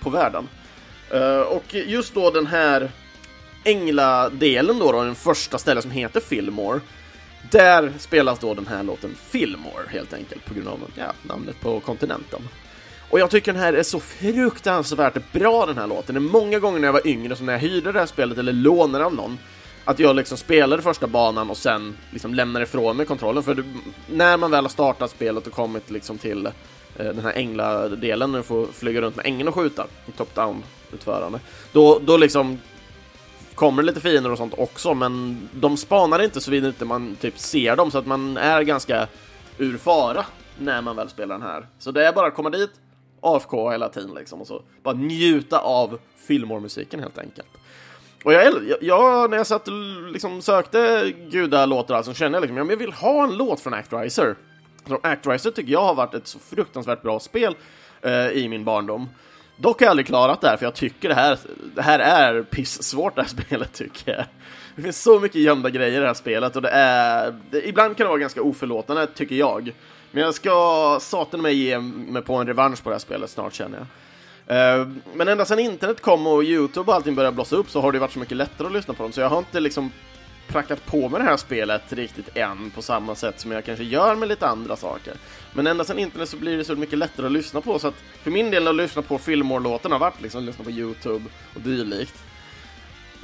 på 0.00 0.10
världen. 0.10 0.48
Och 1.48 1.74
just 1.74 2.14
då 2.14 2.30
den 2.30 2.46
här 2.46 2.90
ängladelen 3.64 4.78
då, 4.78 4.92
då, 4.92 5.04
den 5.04 5.14
första 5.14 5.58
stället 5.58 5.82
som 5.82 5.90
heter 5.90 6.20
Fillmore, 6.20 6.80
där 7.50 7.92
spelas 7.98 8.38
då 8.38 8.54
den 8.54 8.66
här 8.66 8.82
låten 8.82 9.14
Fillmore 9.30 9.88
helt 9.88 10.12
enkelt 10.12 10.44
på 10.44 10.54
grund 10.54 10.68
av 10.68 10.78
ja, 10.94 11.12
namnet 11.22 11.60
på 11.60 11.80
kontinenten. 11.80 12.48
Och 13.10 13.20
jag 13.20 13.30
tycker 13.30 13.52
den 13.52 13.62
här 13.62 13.72
är 13.72 13.82
så 13.82 14.00
fruktansvärt 14.00 15.32
bra 15.32 15.66
den 15.66 15.78
här 15.78 15.86
låten. 15.86 16.14
Det 16.14 16.18
är 16.18 16.40
många 16.40 16.58
gånger 16.58 16.78
när 16.78 16.88
jag 16.88 16.92
var 16.92 17.06
yngre 17.06 17.36
som 17.36 17.46
när 17.46 17.52
jag 17.52 17.60
hyrde 17.60 17.92
det 17.92 17.98
här 17.98 18.06
spelet 18.06 18.38
eller 18.38 18.52
lånade 18.52 19.04
av 19.04 19.14
någon 19.14 19.38
att 19.84 19.98
jag 19.98 20.16
liksom 20.16 20.38
spelade 20.38 20.82
första 20.82 21.06
banan 21.06 21.50
och 21.50 21.56
sen 21.56 21.96
liksom 22.10 22.34
lämnar 22.34 22.60
ifrån 22.60 22.96
mig 22.96 23.06
kontrollen. 23.06 23.42
För 23.42 23.54
det, 23.54 23.64
när 24.10 24.36
man 24.36 24.50
väl 24.50 24.64
har 24.64 24.70
startat 24.70 25.10
spelet 25.10 25.46
och 25.46 25.52
kommit 25.52 25.90
liksom 25.90 26.18
till 26.18 26.46
eh, 26.46 26.52
den 26.96 27.20
här 27.20 27.32
ängladelen 27.32 28.32
när 28.32 28.38
du 28.38 28.42
får 28.42 28.66
flyga 28.66 29.00
runt 29.00 29.16
med 29.16 29.26
ängeln 29.26 29.48
och 29.48 29.54
skjuta, 29.54 29.86
i 30.06 30.10
top-down 30.12 30.62
utförande, 30.92 31.40
då, 31.72 32.00
då 32.02 32.16
liksom 32.16 32.58
kommer 33.54 33.82
det 33.82 33.86
lite 33.86 34.00
fiender 34.00 34.30
och 34.30 34.38
sånt 34.38 34.54
också, 34.56 34.94
men 34.94 35.48
de 35.52 35.76
spanar 35.76 36.22
inte 36.22 36.40
såvida 36.40 36.68
inte 36.68 36.84
man 36.84 37.16
typ 37.20 37.38
ser 37.38 37.76
dem, 37.76 37.90
så 37.90 37.98
att 37.98 38.06
man 38.06 38.36
är 38.36 38.62
ganska 38.62 39.08
ur 39.58 39.78
fara 39.78 40.26
när 40.58 40.82
man 40.82 40.96
väl 40.96 41.08
spelar 41.08 41.38
den 41.38 41.48
här. 41.48 41.66
Så 41.78 41.90
det 41.90 42.06
är 42.06 42.12
bara 42.12 42.26
att 42.26 42.34
komma 42.34 42.50
dit, 42.50 42.70
AFK 43.20 43.70
hela 43.70 43.88
tiden 43.88 44.14
liksom, 44.14 44.40
och 44.40 44.46
så 44.46 44.62
bara 44.82 44.94
njuta 44.94 45.58
av 45.58 45.98
Fillmore-musiken 46.16 47.00
helt 47.00 47.18
enkelt. 47.18 47.48
Och 48.24 48.32
jag, 48.32 48.54
jag, 48.80 49.30
när 49.30 49.36
jag 49.36 49.46
satt 49.46 49.68
och 49.68 49.74
liksom 50.12 50.42
sökte 50.42 51.12
gudalåtar 51.30 52.02
så 52.02 52.14
kände 52.14 52.36
jag 52.36 52.42
liksom, 52.42 52.56
ja, 52.56 52.64
men 52.64 52.70
jag 52.70 52.78
vill 52.78 52.92
ha 52.92 53.24
en 53.24 53.36
låt 53.36 53.60
från 53.60 53.74
Actriser. 53.74 54.36
Så 54.88 55.00
Actriser 55.02 55.50
tycker 55.50 55.72
jag 55.72 55.84
har 55.84 55.94
varit 55.94 56.14
ett 56.14 56.26
så 56.26 56.38
fruktansvärt 56.38 57.02
bra 57.02 57.20
spel 57.20 57.54
eh, 58.02 58.28
i 58.28 58.48
min 58.48 58.64
barndom. 58.64 59.08
Dock 59.56 59.80
har 59.80 59.84
jag 59.84 59.90
aldrig 59.90 60.06
klarat 60.06 60.40
det 60.40 60.48
här, 60.48 60.56
för 60.56 60.66
jag 60.66 60.74
tycker 60.74 61.08
det 61.08 61.14
här, 61.14 61.38
det 61.74 61.82
här 61.82 61.98
är 61.98 62.42
pissvårt 62.42 63.16
det 63.16 63.22
här 63.22 63.28
spelet 63.42 63.72
tycker 63.72 64.12
jag. 64.12 64.24
Det 64.76 64.82
finns 64.82 65.02
så 65.02 65.20
mycket 65.20 65.40
gömda 65.40 65.70
grejer 65.70 65.98
i 65.98 66.00
det 66.00 66.06
här 66.06 66.14
spelet 66.14 66.56
och 66.56 66.62
det 66.62 66.70
är... 66.70 67.40
Det, 67.50 67.68
ibland 67.68 67.96
kan 67.96 68.04
det 68.04 68.08
vara 68.08 68.18
ganska 68.18 68.42
oförlåtande, 68.42 69.06
tycker 69.06 69.36
jag. 69.36 69.72
Men 70.10 70.22
jag 70.22 70.34
ska 70.34 70.98
satan 71.00 71.42
mig 71.42 71.54
ge 71.54 71.78
mig 71.80 72.22
på 72.22 72.34
en 72.34 72.46
revansch 72.46 72.82
på 72.82 72.90
det 72.90 72.94
här 72.94 73.00
spelet 73.00 73.30
snart 73.30 73.54
känner 73.54 73.78
jag. 73.78 73.86
Eh, 74.46 74.88
men 75.14 75.28
ända 75.28 75.44
sedan 75.44 75.58
internet 75.58 76.00
kom 76.00 76.26
och 76.26 76.44
Youtube 76.44 76.90
och 76.90 76.96
allting 76.96 77.14
började 77.14 77.34
blossa 77.34 77.56
upp 77.56 77.70
så 77.70 77.80
har 77.80 77.92
det 77.92 77.98
varit 77.98 78.12
så 78.12 78.18
mycket 78.18 78.36
lättare 78.36 78.66
att 78.66 78.72
lyssna 78.72 78.94
på 78.94 79.02
dem, 79.02 79.12
så 79.12 79.20
jag 79.20 79.28
har 79.28 79.38
inte 79.38 79.60
liksom 79.60 79.90
prackat 80.48 80.86
på 80.86 81.08
med 81.08 81.20
det 81.20 81.24
här 81.24 81.36
spelet 81.36 81.92
riktigt 81.92 82.36
än 82.36 82.70
på 82.70 82.82
samma 82.82 83.14
sätt 83.14 83.40
som 83.40 83.52
jag 83.52 83.64
kanske 83.64 83.84
gör 83.84 84.14
med 84.14 84.28
lite 84.28 84.46
andra 84.46 84.76
saker. 84.76 85.14
Men 85.52 85.66
ända 85.66 85.84
sedan 85.84 85.98
internet 85.98 86.28
så 86.28 86.36
blir 86.36 86.56
det 86.56 86.64
så 86.64 86.76
mycket 86.76 86.98
lättare 86.98 87.26
att 87.26 87.32
lyssna 87.32 87.60
på 87.60 87.78
så 87.78 87.88
att 87.88 87.94
för 88.22 88.30
min 88.30 88.50
del 88.50 88.68
att 88.68 88.74
lyssna 88.74 89.02
på 89.02 89.18
Fillmore-låten 89.18 89.92
har 89.92 89.98
varit 89.98 90.20
liksom 90.22 90.38
att 90.38 90.44
lyssna 90.44 90.64
på 90.64 90.70
Youtube 90.70 91.24
och 91.54 91.60
dylikt. 91.60 92.22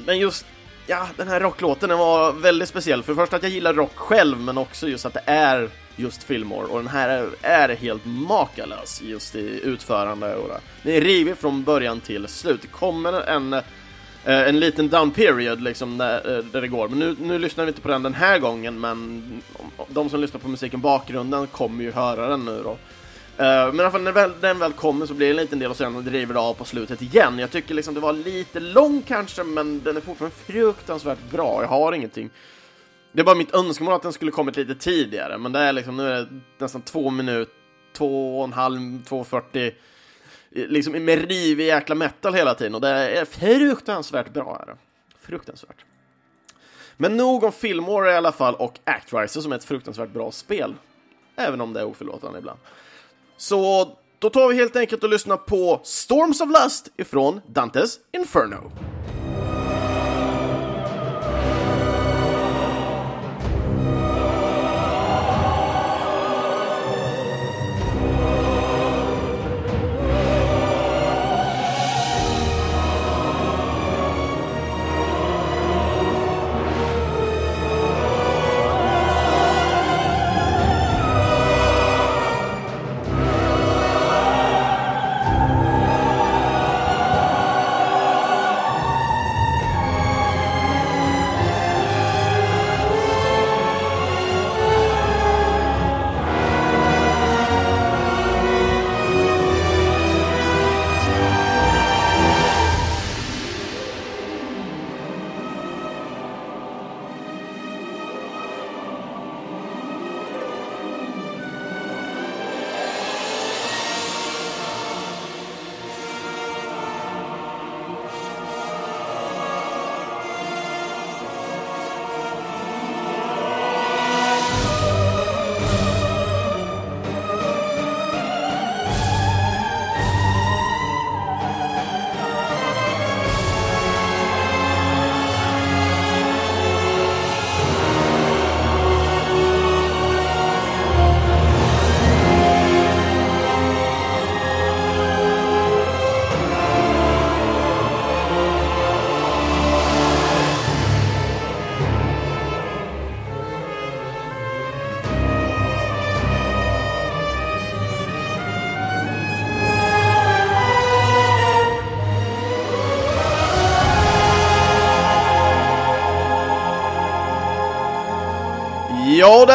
Men 0.07 0.19
just, 0.19 0.47
ja, 0.87 1.09
den 1.17 1.29
här 1.29 1.41
rocklåten 1.41 1.89
den 1.89 1.99
var 1.99 2.33
väldigt 2.33 2.69
speciell. 2.69 3.03
För 3.03 3.13
det 3.13 3.17
första 3.17 3.37
att 3.37 3.43
jag 3.43 3.53
gillar 3.53 3.75
rock 3.75 3.97
själv, 3.97 4.39
men 4.39 4.59
också 4.59 4.89
just 4.89 5.07
att 5.07 5.15
det 5.15 5.23
är 5.27 5.71
just 5.99 6.23
Fillmore 6.23 6.67
och 6.67 6.79
den 6.79 6.89
här 6.89 7.09
är, 7.09 7.29
är 7.43 7.77
helt 7.77 8.05
makalös 8.05 9.03
just 9.03 9.35
i 9.35 9.61
utförande 9.65 10.35
och 10.35 10.49
det. 10.49 10.61
Det 10.83 10.97
är 10.97 11.01
rivigt 11.01 11.39
från 11.39 11.65
början 11.65 12.01
till 12.01 12.29
slut. 12.29 12.63
Det 12.63 12.69
kommer 12.69 13.13
en 13.13 13.53
eh, 13.53 13.63
en 14.25 14.61
liten 14.61 14.89
down 14.89 15.11
period 15.11 15.61
liksom 15.61 15.99
där, 15.99 16.37
eh, 16.37 16.45
där 16.45 16.61
det 16.61 16.69
går. 16.69 16.89
Men 16.89 16.99
nu, 16.99 17.17
nu 17.21 17.39
lyssnar 17.39 17.65
vi 17.65 17.69
inte 17.69 17.81
på 17.81 17.89
den 17.89 18.03
den 18.03 18.15
här 18.15 18.39
gången, 18.39 18.81
men 18.81 19.23
de 19.89 20.11
som 20.11 20.21
lyssnar 20.21 20.41
på 20.41 20.49
musiken 20.49 20.81
bakgrunden 20.81 21.47
kommer 21.47 21.85
ju 21.85 21.93
höra 21.93 22.29
den 22.29 22.45
nu 22.45 22.63
då. 22.63 22.79
Eh, 23.39 23.67
men 23.67 23.77
i 23.77 23.81
alla 23.81 23.91
fall 23.91 24.03
när 24.03 24.13
väl, 24.13 24.33
den 24.41 24.59
väl 24.59 24.73
kommer 24.73 25.07
så 25.07 25.15
blir 25.15 25.27
det 25.27 25.33
en 25.33 25.37
liten 25.37 25.59
del 25.59 25.71
och 25.71 25.77
sen 25.77 26.05
driver 26.05 26.35
det 26.35 26.41
av 26.41 26.55
på 26.55 26.65
slutet 26.65 27.03
igen. 27.03 27.39
Jag 27.39 27.51
tycker 27.51 27.75
liksom 27.75 27.95
det 27.95 28.01
var 28.01 28.13
lite 28.13 28.61
lång 28.61 29.03
kanske, 29.03 29.45
men 29.45 29.83
den 29.83 29.97
är 29.97 30.01
fortfarande 30.01 30.37
fruktansvärt 30.37 31.31
bra. 31.31 31.63
Jag 31.63 31.69
har 31.69 31.93
ingenting. 31.93 32.31
Det 33.19 33.23
är 33.23 33.25
bara 33.25 33.35
mitt 33.35 33.55
önskemål 33.55 33.95
att 33.95 34.03
den 34.03 34.13
skulle 34.13 34.31
kommit 34.31 34.57
lite 34.57 34.75
tidigare, 34.75 35.39
men 35.39 35.53
det 35.53 35.59
är 35.59 35.73
liksom, 35.73 35.97
nu 35.97 36.09
är 36.09 36.21
det 36.21 36.29
nästan 36.59 36.83
två 36.83 37.11
minuter, 37.11 37.55
två 37.93 38.39
och 38.39 38.45
en 38.45 38.53
halv, 38.53 39.05
två 39.05 39.21
och 39.21 39.27
fyrtio 39.27 39.75
liksom 40.51 40.93
med 40.93 41.29
rivig 41.29 41.67
jäkla 41.67 41.95
metal 41.95 42.35
hela 42.35 42.55
tiden 42.55 42.75
och 42.75 42.81
det 42.81 42.89
är 42.89 43.25
fruktansvärt 43.25 44.33
bra. 44.33 44.59
Är 44.63 44.67
det. 44.67 44.77
Fruktansvärt. 45.21 45.85
Men 46.97 47.17
nog 47.17 47.45
om 47.45 47.53
Fillmore 47.53 48.13
i 48.13 48.17
alla 48.17 48.33
fall 48.33 48.55
och 48.55 48.79
Actriser 48.85 49.41
som 49.41 49.53
är 49.53 49.57
ett 49.57 49.65
fruktansvärt 49.65 50.11
bra 50.11 50.33
spel. 50.33 50.75
Även 51.37 51.61
om 51.61 51.73
det 51.73 51.81
är 51.81 51.85
oförlåtande 51.85 52.39
ibland. 52.39 52.59
Så 53.37 53.91
då 54.19 54.31
tar 54.31 54.49
vi 54.49 54.55
helt 54.55 54.77
enkelt 54.77 55.05
och 55.05 55.11
lyssnar 55.11 55.37
på 55.37 55.81
Storms 55.85 56.41
of 56.41 56.49
Lust 56.49 56.89
ifrån 56.97 57.41
Dantes 57.47 57.99
Inferno. 58.13 58.73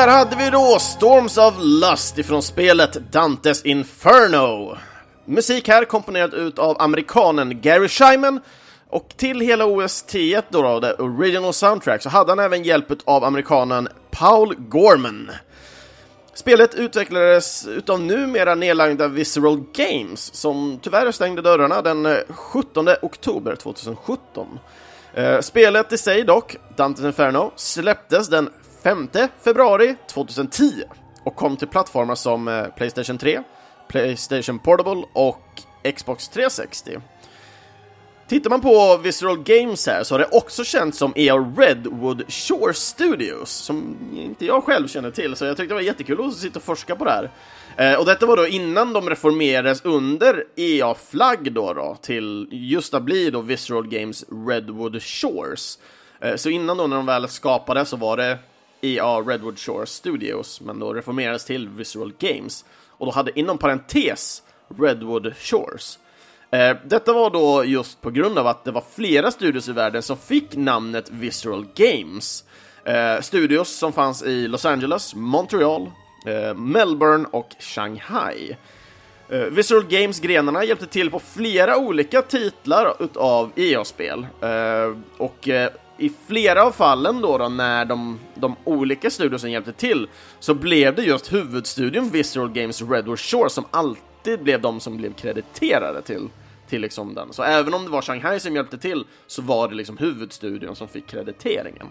Där 0.06 0.10
hade 0.10 0.36
vi 0.36 0.50
då 0.50 0.80
Storms 0.80 1.38
of 1.38 1.54
Lust 1.60 2.18
ifrån 2.18 2.44
spelet 2.44 2.94
Dantes 3.12 3.66
Inferno. 3.66 4.78
Musik 5.26 5.68
här 5.68 5.86
komponerad 5.86 6.34
ut 6.34 6.60
av 6.60 6.82
amerikanen 6.82 7.62
Gary 7.62 7.88
Scheiman 7.88 8.40
och 8.90 9.10
till 9.18 9.40
hela 9.40 9.66
OST 9.66 10.16
då, 10.50 10.62
då, 10.62 10.80
det 10.80 10.94
original 10.94 11.54
soundtrack, 11.54 12.02
så 12.02 12.10
hade 12.10 12.32
han 12.32 12.40
även 12.40 12.64
hjälp 12.64 12.86
av 13.06 13.24
amerikanen 13.24 13.88
Paul 14.12 14.56
Gorman. 14.58 15.32
Spelet 16.34 16.76
utvecklades 16.76 17.68
utav 17.68 18.02
numera 18.02 18.56
nedlagda 18.56 19.08
Visceral 19.08 19.64
Games, 19.74 20.36
som 20.36 20.80
tyvärr 20.82 21.12
stängde 21.12 21.42
dörrarna 21.42 21.82
den 21.82 22.06
eh, 22.06 22.18
17 22.30 22.88
oktober 23.02 23.56
2017. 23.56 24.60
Eh, 25.14 25.40
spelet 25.40 25.94
i 25.94 25.98
sig 25.98 26.24
dock, 26.24 26.56
Dantes 26.76 27.06
Inferno, 27.06 27.52
släpptes 27.56 28.30
den 28.30 28.50
5 28.84 29.10
februari 29.44 29.96
2010 30.08 30.84
och 31.24 31.36
kom 31.36 31.58
till 31.58 31.68
plattformar 31.68 32.16
som 32.16 32.48
eh, 32.48 32.66
Playstation 32.68 33.18
3, 33.18 33.44
Playstation 33.88 34.60
Portable 34.60 35.04
och 35.14 35.62
Xbox 35.96 36.30
360. 36.30 37.00
Tittar 38.28 38.50
man 38.50 38.62
på 38.62 38.98
Visceral 38.98 39.44
Games 39.44 39.88
här 39.88 40.04
så 40.04 40.14
har 40.14 40.20
det 40.20 40.28
också 40.32 40.64
känts 40.64 40.98
som 40.98 41.14
EA 41.16 41.36
Redwood 41.38 42.24
Shore 42.28 42.74
Studios, 42.74 43.50
som 43.50 43.98
inte 44.16 44.46
jag 44.46 44.64
själv 44.64 44.88
känner 44.88 45.12
till, 45.12 45.36
så 45.36 45.46
jag 45.46 45.58
tyckte 45.58 45.72
det 45.72 45.76
var 45.76 45.82
jättekul 45.82 46.28
att 46.28 46.34
sitta 46.34 46.60
och 46.60 46.64
forska 46.64 46.96
på 46.96 47.06
det 47.06 47.12
här. 47.12 47.32
Eh, 47.78 48.00
och 48.00 48.06
detta 48.06 48.26
var 48.26 48.38
då 48.38 48.48
innan 48.48 48.94
de 48.94 49.10
reformerades 49.10 49.82
under 49.86 50.44
EA-flagg 50.56 51.54
då, 51.54 51.74
då 51.74 51.98
till 52.02 52.48
just 52.52 52.94
att 52.94 53.04
bli 53.04 53.30
då 53.30 53.42
Visceral 53.42 53.88
Games 53.88 54.26
Redwood 54.48 55.04
Shores. 55.04 55.80
Eh, 56.22 56.36
så 56.36 56.50
innan 56.50 56.78
då 56.78 56.88
när 56.88 56.96
de 56.96 57.06
väl 57.06 57.28
skapades 57.28 57.90
så 57.90 57.98
var 57.98 58.18
det 58.18 58.38
EA 58.84 59.22
Redwood 59.22 59.60
Shores 59.60 59.90
Studios, 59.90 60.62
men 60.62 60.80
då 60.80 60.94
reformerades 60.94 61.46
till 61.46 61.70
Visual 61.70 62.14
Games. 62.20 62.66
Och 62.90 63.06
då 63.06 63.12
hade 63.12 63.40
inom 63.40 63.58
parentes 63.58 64.44
Redwood 64.78 65.34
Shores. 65.38 66.00
Eh, 66.52 66.78
detta 66.86 67.14
var 67.14 67.30
då 67.30 67.66
just 67.66 68.02
på 68.02 68.12
grund 68.12 68.38
av 68.38 68.48
att 68.48 68.64
det 68.64 68.72
var 68.72 68.84
flera 68.96 69.32
studios 69.32 69.70
i 69.70 69.72
världen 69.72 70.02
som 70.02 70.18
fick 70.18 70.56
namnet 70.56 71.10
Visual 71.12 71.66
Games. 71.76 72.44
Eh, 72.86 73.22
studios 73.22 73.70
som 73.70 73.94
fanns 73.94 74.24
i 74.24 74.48
Los 74.48 74.66
Angeles, 74.66 75.16
Montreal, 75.16 75.92
eh, 76.26 76.54
Melbourne 76.56 77.26
och 77.32 77.50
Shanghai. 77.60 78.58
Eh, 79.30 79.82
Games-grenarna 79.90 80.64
hjälpte 80.64 80.88
till 80.88 81.12
på 81.12 81.20
flera 81.20 81.78
olika 81.78 82.22
titlar 82.22 82.96
utav 83.00 83.52
EA-spel. 83.56 84.28
Eh, 84.42 84.98
och 85.18 85.50
eh, 85.50 85.70
i 85.98 86.12
flera 86.28 86.64
av 86.64 86.72
fallen 86.72 87.22
då, 87.22 87.38
då 87.38 87.50
när 87.50 87.86
de, 87.86 88.20
de 88.36 88.56
olika 88.64 89.10
studiosen 89.10 89.52
hjälpte 89.52 89.74
till 89.74 90.08
så 90.40 90.54
blev 90.54 90.96
det 90.96 91.04
just 91.04 91.34
huvudstudion 91.34 92.10
Visceral 92.10 92.52
Games 92.52 92.82
Redwood 92.82 93.20
Shore 93.20 93.50
som 93.50 93.66
alltid 93.72 94.44
blev 94.44 94.62
de 94.62 94.80
som 94.80 94.98
blev 94.98 95.14
krediterade 95.14 96.02
till 96.02 96.30
till 96.74 96.82
liksom 96.82 97.14
den. 97.14 97.34
Så 97.34 97.44
även 97.44 97.74
om 97.74 97.86
det 97.86 97.92
var 97.92 98.02
Shanghai 98.02 98.40
som 98.40 98.56
hjälpte 98.56 98.78
till 98.78 99.06
så 99.28 99.42
var 99.42 99.68
det 99.68 99.76
liksom 99.76 99.98
huvudstudion 99.98 100.76
som 100.76 100.88
fick 100.88 101.08
krediteringen. 101.08 101.88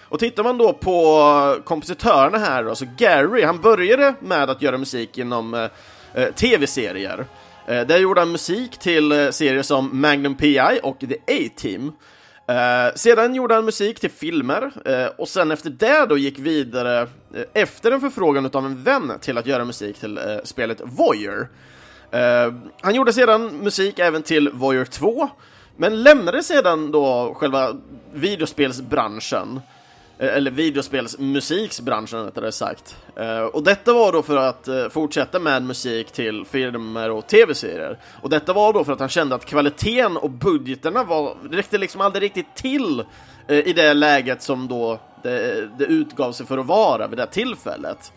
Och 0.00 0.18
tittar 0.18 0.42
man 0.42 0.58
då 0.58 0.72
på 0.72 1.62
kompositörerna 1.64 2.38
här 2.38 2.64
då, 2.64 2.74
så 2.74 2.86
Gary, 2.98 3.42
han 3.42 3.60
började 3.60 4.14
med 4.20 4.50
att 4.50 4.62
göra 4.62 4.78
musik 4.78 5.18
inom 5.18 5.54
eh, 5.54 5.68
eh 6.14 6.32
tv-serier. 6.34 7.26
Eh, 7.66 7.86
där 7.86 7.98
gjorde 7.98 8.20
han 8.20 8.32
musik 8.32 8.78
till 8.78 9.12
eh, 9.12 9.30
serier 9.30 9.62
som 9.62 10.00
Magnum 10.00 10.34
P.I. 10.34 10.80
och 10.82 11.00
The 11.00 11.16
A-Team. 11.16 11.92
Eh, 12.52 12.94
sedan 12.94 13.34
gjorde 13.34 13.54
han 13.54 13.64
musik 13.64 14.00
till 14.00 14.10
filmer 14.10 14.70
eh, 14.84 15.06
och 15.16 15.28
sen 15.28 15.50
efter 15.50 15.70
det 15.70 16.06
då 16.08 16.18
gick 16.18 16.38
vidare 16.38 17.00
eh, 17.34 17.42
efter 17.52 17.90
en 17.90 18.00
förfrågan 18.00 18.50
av 18.52 18.66
en 18.66 18.82
vän 18.82 19.12
till 19.20 19.38
att 19.38 19.46
göra 19.46 19.64
musik 19.64 19.98
till 19.98 20.18
eh, 20.18 20.24
spelet 20.44 20.80
Voyeur. 20.84 21.48
Eh, 22.10 22.54
han 22.80 22.94
gjorde 22.94 23.12
sedan 23.12 23.46
musik 23.46 23.98
även 23.98 24.22
till 24.22 24.48
Voyeur 24.48 24.84
2, 24.84 25.28
men 25.76 26.02
lämnade 26.02 26.42
sedan 26.42 26.92
då 26.92 27.34
själva 27.34 27.76
videospelsbranschen. 28.12 29.60
Eh, 30.22 30.36
eller 30.36 30.50
videospelsmusiksbranschen 30.50 32.24
rättare 32.24 32.52
sagt. 32.52 32.96
Eh, 33.16 33.40
och 33.40 33.62
detta 33.62 33.92
var 33.92 34.12
då 34.12 34.22
för 34.22 34.36
att 34.36 34.68
eh, 34.68 34.88
fortsätta 34.88 35.38
med 35.38 35.62
musik 35.62 36.12
till 36.12 36.44
filmer 36.44 37.10
och 37.10 37.26
tv-serier. 37.26 37.98
Och 38.22 38.30
detta 38.30 38.52
var 38.52 38.72
då 38.72 38.84
för 38.84 38.92
att 38.92 39.00
han 39.00 39.08
kände 39.08 39.34
att 39.34 39.44
kvaliteten 39.44 40.16
och 40.16 40.30
budgeterna 40.30 41.04
var, 41.04 41.36
räckte 41.50 41.78
liksom 41.78 42.00
aldrig 42.00 42.22
riktigt 42.22 42.54
till 42.54 43.04
i 43.48 43.72
det 43.72 43.94
läget 43.94 44.42
som 44.42 44.68
då 44.68 45.00
det, 45.22 45.68
det 45.78 45.84
utgav 45.84 46.32
sig 46.32 46.46
för 46.46 46.58
att 46.58 46.66
vara 46.66 47.08
vid 47.08 47.18
det 47.18 47.26
tillfället. 47.26 48.12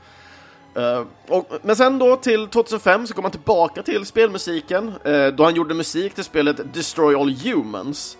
Uh, 0.77 1.05
och, 1.27 1.51
men 1.61 1.75
sen 1.75 1.99
då 1.99 2.15
till 2.15 2.47
2005 2.47 3.07
så 3.07 3.13
kom 3.13 3.23
han 3.23 3.31
tillbaka 3.31 3.83
till 3.83 4.05
spelmusiken 4.05 4.93
uh, 5.07 5.27
då 5.27 5.43
han 5.43 5.55
gjorde 5.55 5.73
musik 5.73 6.13
till 6.13 6.23
spelet 6.23 6.73
Destroy 6.73 7.15
All 7.15 7.35
Humans. 7.35 8.17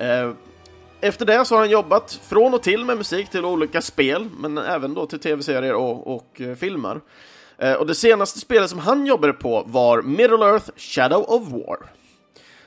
Uh, 0.00 0.32
efter 1.00 1.26
det 1.26 1.44
så 1.44 1.54
har 1.54 1.60
han 1.60 1.70
jobbat 1.70 2.20
från 2.28 2.54
och 2.54 2.62
till 2.62 2.84
med 2.84 2.96
musik 2.96 3.30
till 3.30 3.44
olika 3.44 3.82
spel, 3.82 4.28
men 4.38 4.58
även 4.58 4.94
då 4.94 5.06
till 5.06 5.18
tv-serier 5.18 5.74
och, 5.74 6.14
och 6.16 6.40
eh, 6.40 6.54
filmer. 6.54 7.00
Eh, 7.58 7.72
och 7.72 7.86
det 7.86 7.94
senaste 7.94 8.38
spelet 8.40 8.70
som 8.70 8.78
han 8.78 9.06
jobbade 9.06 9.32
på 9.32 9.64
var 9.66 10.02
Middle 10.02 10.46
Earth 10.46 10.70
Shadow 10.76 11.24
of 11.28 11.48
War. 11.48 11.78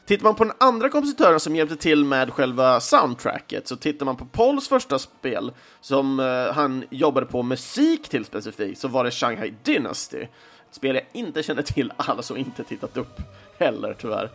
Tittar 0.05 0.23
man 0.23 0.35
på 0.35 0.43
den 0.43 0.53
andra 0.57 0.89
kompositören 0.89 1.39
som 1.39 1.55
hjälpte 1.55 1.75
till 1.75 2.05
med 2.05 2.33
själva 2.33 2.79
soundtracket 2.79 3.67
så 3.67 3.75
tittar 3.75 4.05
man 4.05 4.15
på 4.15 4.25
Pauls 4.25 4.67
första 4.67 4.99
spel 4.99 5.51
som 5.81 6.19
eh, 6.19 6.53
han 6.53 6.83
jobbade 6.89 7.25
på 7.25 7.43
musik 7.43 8.09
till 8.09 8.25
specifikt 8.25 8.79
så 8.79 8.87
var 8.87 9.03
det 9.03 9.11
Shanghai 9.11 9.53
Dynasty. 9.63 10.21
Ett 10.21 10.75
spel 10.75 10.95
jag 10.95 11.05
inte 11.13 11.43
känner 11.43 11.61
till 11.61 11.93
alls 11.97 12.31
och 12.31 12.37
inte 12.37 12.63
tittat 12.63 12.97
upp 12.97 13.21
heller 13.59 13.95
tyvärr. 14.01 14.29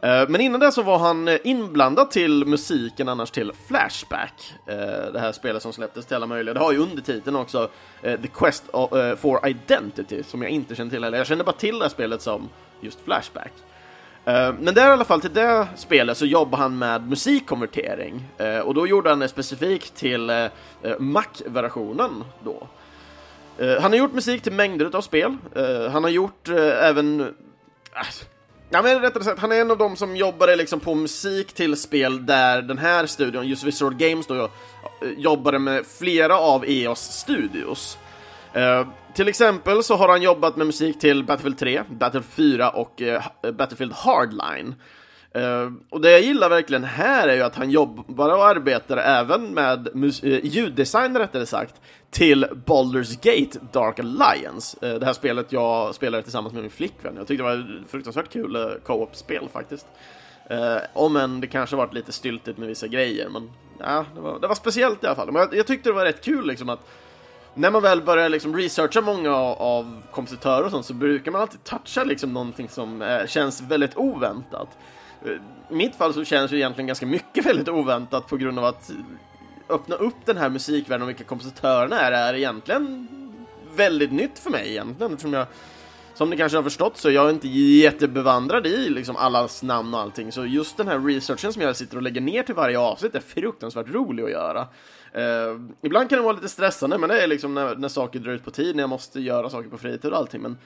Eh, 0.00 0.28
men 0.28 0.40
innan 0.40 0.60
det 0.60 0.72
så 0.72 0.82
var 0.82 0.98
han 0.98 1.28
eh, 1.28 1.38
inblandad 1.44 2.10
till 2.10 2.46
musiken 2.46 3.08
annars 3.08 3.30
till 3.30 3.52
Flashback. 3.68 4.54
Eh, 4.66 5.12
det 5.12 5.20
här 5.20 5.32
spelet 5.32 5.62
som 5.62 5.72
släpptes 5.72 6.06
till 6.06 6.16
alla 6.16 6.26
möjliga. 6.26 6.54
Det 6.54 6.60
har 6.60 6.72
ju 6.72 6.78
undertiteln 6.78 7.36
också 7.36 7.68
The 8.02 8.28
Quest 8.34 8.64
for 9.18 9.48
Identity 9.48 10.22
som 10.22 10.42
jag 10.42 10.50
inte 10.50 10.74
känner 10.74 10.90
till 10.90 11.04
heller. 11.04 11.18
Jag 11.18 11.26
känner 11.26 11.44
bara 11.44 11.56
till 11.56 11.78
det 11.78 11.84
här 11.84 11.88
spelet 11.88 12.22
som 12.22 12.48
just 12.80 13.00
Flashback. 13.04 13.52
Men 14.58 14.64
där 14.74 14.88
i 14.88 14.92
alla 14.92 15.04
fall 15.04 15.20
till 15.20 15.32
det 15.32 15.68
spelet 15.76 16.16
så 16.16 16.26
jobbar 16.26 16.58
han 16.58 16.78
med 16.78 17.08
musikkonvertering 17.08 18.28
och 18.64 18.74
då 18.74 18.86
gjorde 18.86 19.10
han 19.10 19.18
det 19.18 19.28
specifikt 19.28 19.94
till 19.94 20.48
Mac-versionen 20.98 22.24
då. 22.44 22.68
han 23.58 23.92
har 23.92 23.96
gjort 23.98 24.12
musik 24.12 24.42
till 24.42 24.52
mängder 24.52 24.96
av 24.96 25.00
spel. 25.00 25.36
han 25.90 26.04
har 26.04 26.10
gjort 26.10 26.48
även... 26.48 27.20
Äh, 27.94 28.37
Ja, 28.70 28.82
men 28.82 29.00
rättare 29.00 29.24
sagt, 29.24 29.40
han 29.40 29.52
är 29.52 29.60
en 29.60 29.70
av 29.70 29.78
dem 29.78 29.96
som 29.96 30.16
jobbade 30.16 30.56
liksom 30.56 30.80
på 30.80 30.94
musik 30.94 31.52
till 31.52 31.76
spel 31.76 32.26
där 32.26 32.62
den 32.62 32.78
här 32.78 33.06
studion, 33.06 33.48
just 33.48 33.64
Visual 33.64 33.94
Games 33.94 34.26
då, 34.26 34.34
eh, 34.44 34.48
jobbade 35.16 35.58
med 35.58 35.86
flera 35.86 36.38
av 36.38 36.64
EOS 36.66 37.00
studios. 37.00 37.98
Uh, 38.56 38.88
till 39.14 39.28
exempel 39.28 39.82
så 39.82 39.96
har 39.96 40.08
han 40.08 40.22
jobbat 40.22 40.56
med 40.56 40.66
musik 40.66 41.00
till 41.00 41.24
Battlefield 41.24 41.58
3, 41.58 41.82
Battlefield 41.90 42.52
4 42.56 42.70
och 42.70 43.00
uh, 43.00 43.52
Battlefield 43.52 43.92
Hardline. 43.92 44.74
Eh, 45.32 45.72
och 45.90 46.00
det 46.00 46.10
jag 46.10 46.20
gillar 46.20 46.48
verkligen 46.48 46.84
här 46.84 47.28
är 47.28 47.34
ju 47.34 47.42
att 47.42 47.56
han 47.56 47.70
jobbar 47.70 48.28
och 48.28 48.46
arbetar 48.46 48.96
även 48.96 49.54
med 49.54 49.88
eh, 50.22 50.46
ljuddesign 50.46 51.18
rättare 51.18 51.46
sagt 51.46 51.74
till 52.10 52.44
Baldur's 52.44 53.14
Gate 53.22 53.58
Dark 53.72 53.98
Alliance. 53.98 54.86
Eh, 54.86 54.94
det 54.94 55.06
här 55.06 55.12
spelet 55.12 55.52
jag 55.52 55.94
spelade 55.94 56.22
tillsammans 56.22 56.54
med 56.54 56.62
min 56.62 56.70
flickvän. 56.70 57.14
Jag 57.16 57.26
tyckte 57.26 57.44
det 57.44 57.56
var 57.56 57.82
ett 57.84 57.90
fruktansvärt 57.90 58.32
kul 58.32 58.80
co-op-spel 58.86 59.48
faktiskt. 59.52 59.86
om 60.92 61.16
än 61.16 61.40
det 61.40 61.46
kanske 61.46 61.76
varit 61.76 61.94
lite 61.94 62.12
styltigt 62.12 62.58
med 62.58 62.68
vissa 62.68 62.86
grejer, 62.86 63.28
men 63.28 63.50
ja, 63.78 64.04
det 64.14 64.20
var, 64.20 64.40
det 64.40 64.46
var 64.46 64.54
speciellt 64.54 65.04
i 65.04 65.06
alla 65.06 65.16
fall. 65.16 65.32
Men 65.32 65.42
jag, 65.42 65.54
jag 65.54 65.66
tyckte 65.66 65.88
det 65.88 65.94
var 65.94 66.04
rätt 66.04 66.24
kul 66.24 66.46
liksom 66.46 66.68
att 66.68 66.80
när 67.54 67.70
man 67.70 67.82
väl 67.82 68.02
börjar 68.02 68.28
liksom 68.28 68.56
researcha 68.56 69.00
många 69.00 69.34
av 69.34 70.02
kompositörer 70.10 70.64
och 70.64 70.70
sånt 70.70 70.86
så 70.86 70.94
brukar 70.94 71.32
man 71.32 71.40
alltid 71.40 71.64
toucha 71.64 72.04
liksom 72.04 72.32
någonting 72.32 72.68
som 72.68 73.02
eh, 73.02 73.26
känns 73.26 73.60
väldigt 73.60 73.96
oväntat. 73.96 74.68
I 75.70 75.74
mitt 75.74 75.96
fall 75.96 76.14
så 76.14 76.24
känns 76.24 76.52
ju 76.52 76.56
egentligen 76.56 76.86
ganska 76.86 77.06
mycket 77.06 77.46
väldigt 77.46 77.68
oväntat 77.68 78.28
på 78.28 78.36
grund 78.36 78.58
av 78.58 78.64
att 78.64 78.90
öppna 79.68 79.96
upp 79.96 80.16
den 80.24 80.36
här 80.36 80.48
musikvärlden 80.48 81.02
och 81.02 81.08
vilka 81.08 81.24
kompositörerna 81.24 82.00
är, 82.00 82.12
är 82.12 82.34
egentligen 82.34 83.08
väldigt 83.76 84.12
nytt 84.12 84.38
för 84.38 84.50
mig 84.50 84.70
egentligen. 84.70 85.12
Eftersom 85.12 85.32
jag 85.32 85.46
som 86.18 86.30
ni 86.30 86.36
kanske 86.36 86.58
har 86.58 86.62
förstått 86.62 86.96
så 86.96 87.08
är 87.08 87.12
jag 87.12 87.30
inte 87.30 87.48
jättebevandrad 87.48 88.66
i 88.66 88.88
liksom 88.88 89.16
allas 89.16 89.62
namn 89.62 89.94
och 89.94 90.00
allting, 90.00 90.32
så 90.32 90.46
just 90.46 90.76
den 90.76 90.88
här 90.88 90.98
researchen 90.98 91.52
som 91.52 91.62
jag 91.62 91.76
sitter 91.76 91.96
och 91.96 92.02
lägger 92.02 92.20
ner 92.20 92.42
till 92.42 92.54
varje 92.54 92.78
avsnitt 92.78 93.14
är 93.14 93.20
fruktansvärt 93.20 93.88
rolig 93.88 94.24
att 94.24 94.30
göra. 94.30 94.60
Uh, 95.16 95.60
ibland 95.82 96.08
kan 96.08 96.18
det 96.18 96.24
vara 96.24 96.32
lite 96.32 96.48
stressande, 96.48 96.98
men 96.98 97.08
det 97.08 97.22
är 97.22 97.26
liksom 97.26 97.54
när, 97.54 97.76
när 97.76 97.88
saker 97.88 98.18
drar 98.18 98.32
ut 98.32 98.44
på 98.44 98.50
tid, 98.50 98.76
när 98.76 98.82
jag 98.82 98.90
måste 98.90 99.20
göra 99.20 99.50
saker 99.50 99.68
på 99.68 99.78
fritid 99.78 100.12
och 100.12 100.18
allting, 100.18 100.42
men 100.42 100.58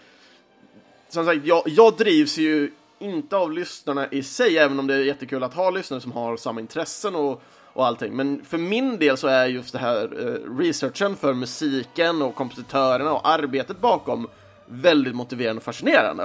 som 1.08 1.24
sagt, 1.24 1.46
jag, 1.46 1.62
jag 1.66 1.96
drivs 1.96 2.38
ju 2.38 2.70
inte 3.02 3.36
av 3.36 3.52
lyssnarna 3.52 4.08
i 4.10 4.22
sig, 4.22 4.58
även 4.58 4.78
om 4.78 4.86
det 4.86 4.94
är 4.94 4.98
jättekul 4.98 5.42
att 5.42 5.54
ha 5.54 5.70
lyssnare 5.70 6.00
som 6.00 6.12
har 6.12 6.36
samma 6.36 6.60
intressen 6.60 7.14
och, 7.14 7.42
och 7.72 7.86
allting. 7.86 8.16
Men 8.16 8.44
för 8.44 8.58
min 8.58 8.98
del 8.98 9.16
så 9.16 9.26
är 9.26 9.46
just 9.46 9.72
det 9.72 9.78
här 9.78 10.02
eh, 10.02 10.56
researchen 10.58 11.16
för 11.16 11.34
musiken 11.34 12.22
och 12.22 12.34
kompositörerna 12.34 13.12
och 13.12 13.28
arbetet 13.28 13.80
bakom 13.80 14.28
väldigt 14.66 15.14
motiverande 15.14 15.58
och 15.58 15.64
fascinerande. 15.64 16.24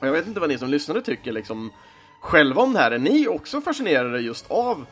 Och 0.00 0.06
jag 0.06 0.12
vet 0.12 0.26
inte 0.26 0.40
vad 0.40 0.48
ni 0.48 0.58
som 0.58 0.68
lyssnare 0.68 1.00
tycker 1.00 1.32
liksom 1.32 1.72
själva 2.20 2.62
om 2.62 2.72
det 2.72 2.78
här. 2.78 2.90
Är 2.90 2.98
ni 2.98 3.28
också 3.28 3.60
fascinerade 3.60 4.20
just 4.20 4.50
av 4.50 4.86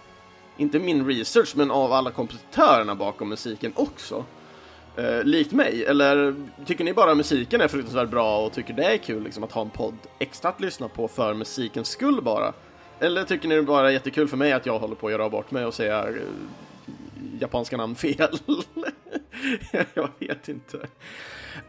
inte 0.56 0.78
min 0.78 1.06
research, 1.06 1.52
men 1.56 1.70
av 1.70 1.92
alla 1.92 2.10
kompositörerna 2.10 2.94
bakom 2.94 3.28
musiken 3.28 3.72
också. 3.76 4.24
Eh, 4.96 5.24
likt 5.24 5.52
mig, 5.52 5.84
eller 5.84 6.34
tycker 6.66 6.84
ni 6.84 6.92
bara 6.92 7.14
musiken 7.14 7.60
är 7.60 7.68
fruktansvärt 7.68 8.08
bra 8.08 8.46
och 8.46 8.52
tycker 8.52 8.74
det 8.74 8.84
är 8.84 8.96
kul 8.96 9.24
liksom, 9.24 9.44
att 9.44 9.52
ha 9.52 9.62
en 9.62 9.70
podd 9.70 9.96
extra 10.18 10.50
att 10.50 10.60
lyssna 10.60 10.88
på 10.88 11.08
för 11.08 11.34
musikens 11.34 11.88
skull 11.88 12.22
bara? 12.22 12.52
Eller 13.00 13.24
tycker 13.24 13.48
ni 13.48 13.54
det 13.54 13.62
bara 13.62 13.88
är 13.88 13.92
jättekul 13.92 14.28
för 14.28 14.36
mig 14.36 14.52
att 14.52 14.66
jag 14.66 14.78
håller 14.78 14.94
på 14.94 15.06
att 15.06 15.12
göra 15.12 15.28
bort 15.28 15.50
mig 15.50 15.64
och 15.64 15.74
säga 15.74 16.08
eh, 16.08 16.14
japanska 17.40 17.76
namn 17.76 17.94
fel? 17.94 18.38
jag 19.94 20.10
vet 20.18 20.48
inte. 20.48 20.76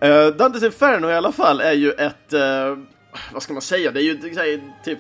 Uh, 0.03 0.35
Dantes 0.38 0.63
Inferno 0.63 1.09
i 1.09 1.13
alla 1.13 1.31
fall 1.31 1.61
är 1.61 1.73
ju 1.73 1.91
ett, 1.91 2.33
uh, 2.33 2.77
vad 3.33 3.43
ska 3.43 3.53
man 3.53 3.61
säga, 3.61 3.91
det 3.91 3.99
är 3.99 4.03
ju 4.03 4.61
typ 4.83 4.99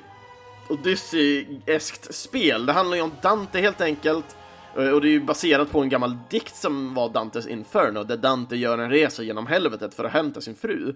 Odyssey-eskt 0.69 2.13
spel. 2.13 2.65
Det 2.65 2.73
handlar 2.73 2.97
ju 2.97 3.03
om 3.03 3.11
Dante 3.21 3.59
helt 3.59 3.81
enkelt. 3.81 4.35
Eh, 4.77 4.89
och 4.89 5.01
det 5.01 5.07
är 5.07 5.11
ju 5.11 5.19
baserat 5.19 5.71
på 5.71 5.81
en 5.81 5.89
gammal 5.89 6.17
dikt 6.29 6.55
som 6.55 6.93
var 6.93 7.09
Dantes 7.09 7.47
Inferno, 7.47 8.03
där 8.03 8.17
Dante 8.17 8.55
gör 8.55 8.77
en 8.77 8.89
resa 8.89 9.23
genom 9.23 9.47
helvetet 9.47 9.93
för 9.93 10.03
att 10.03 10.11
hämta 10.11 10.41
sin 10.41 10.55
fru. 10.55 10.95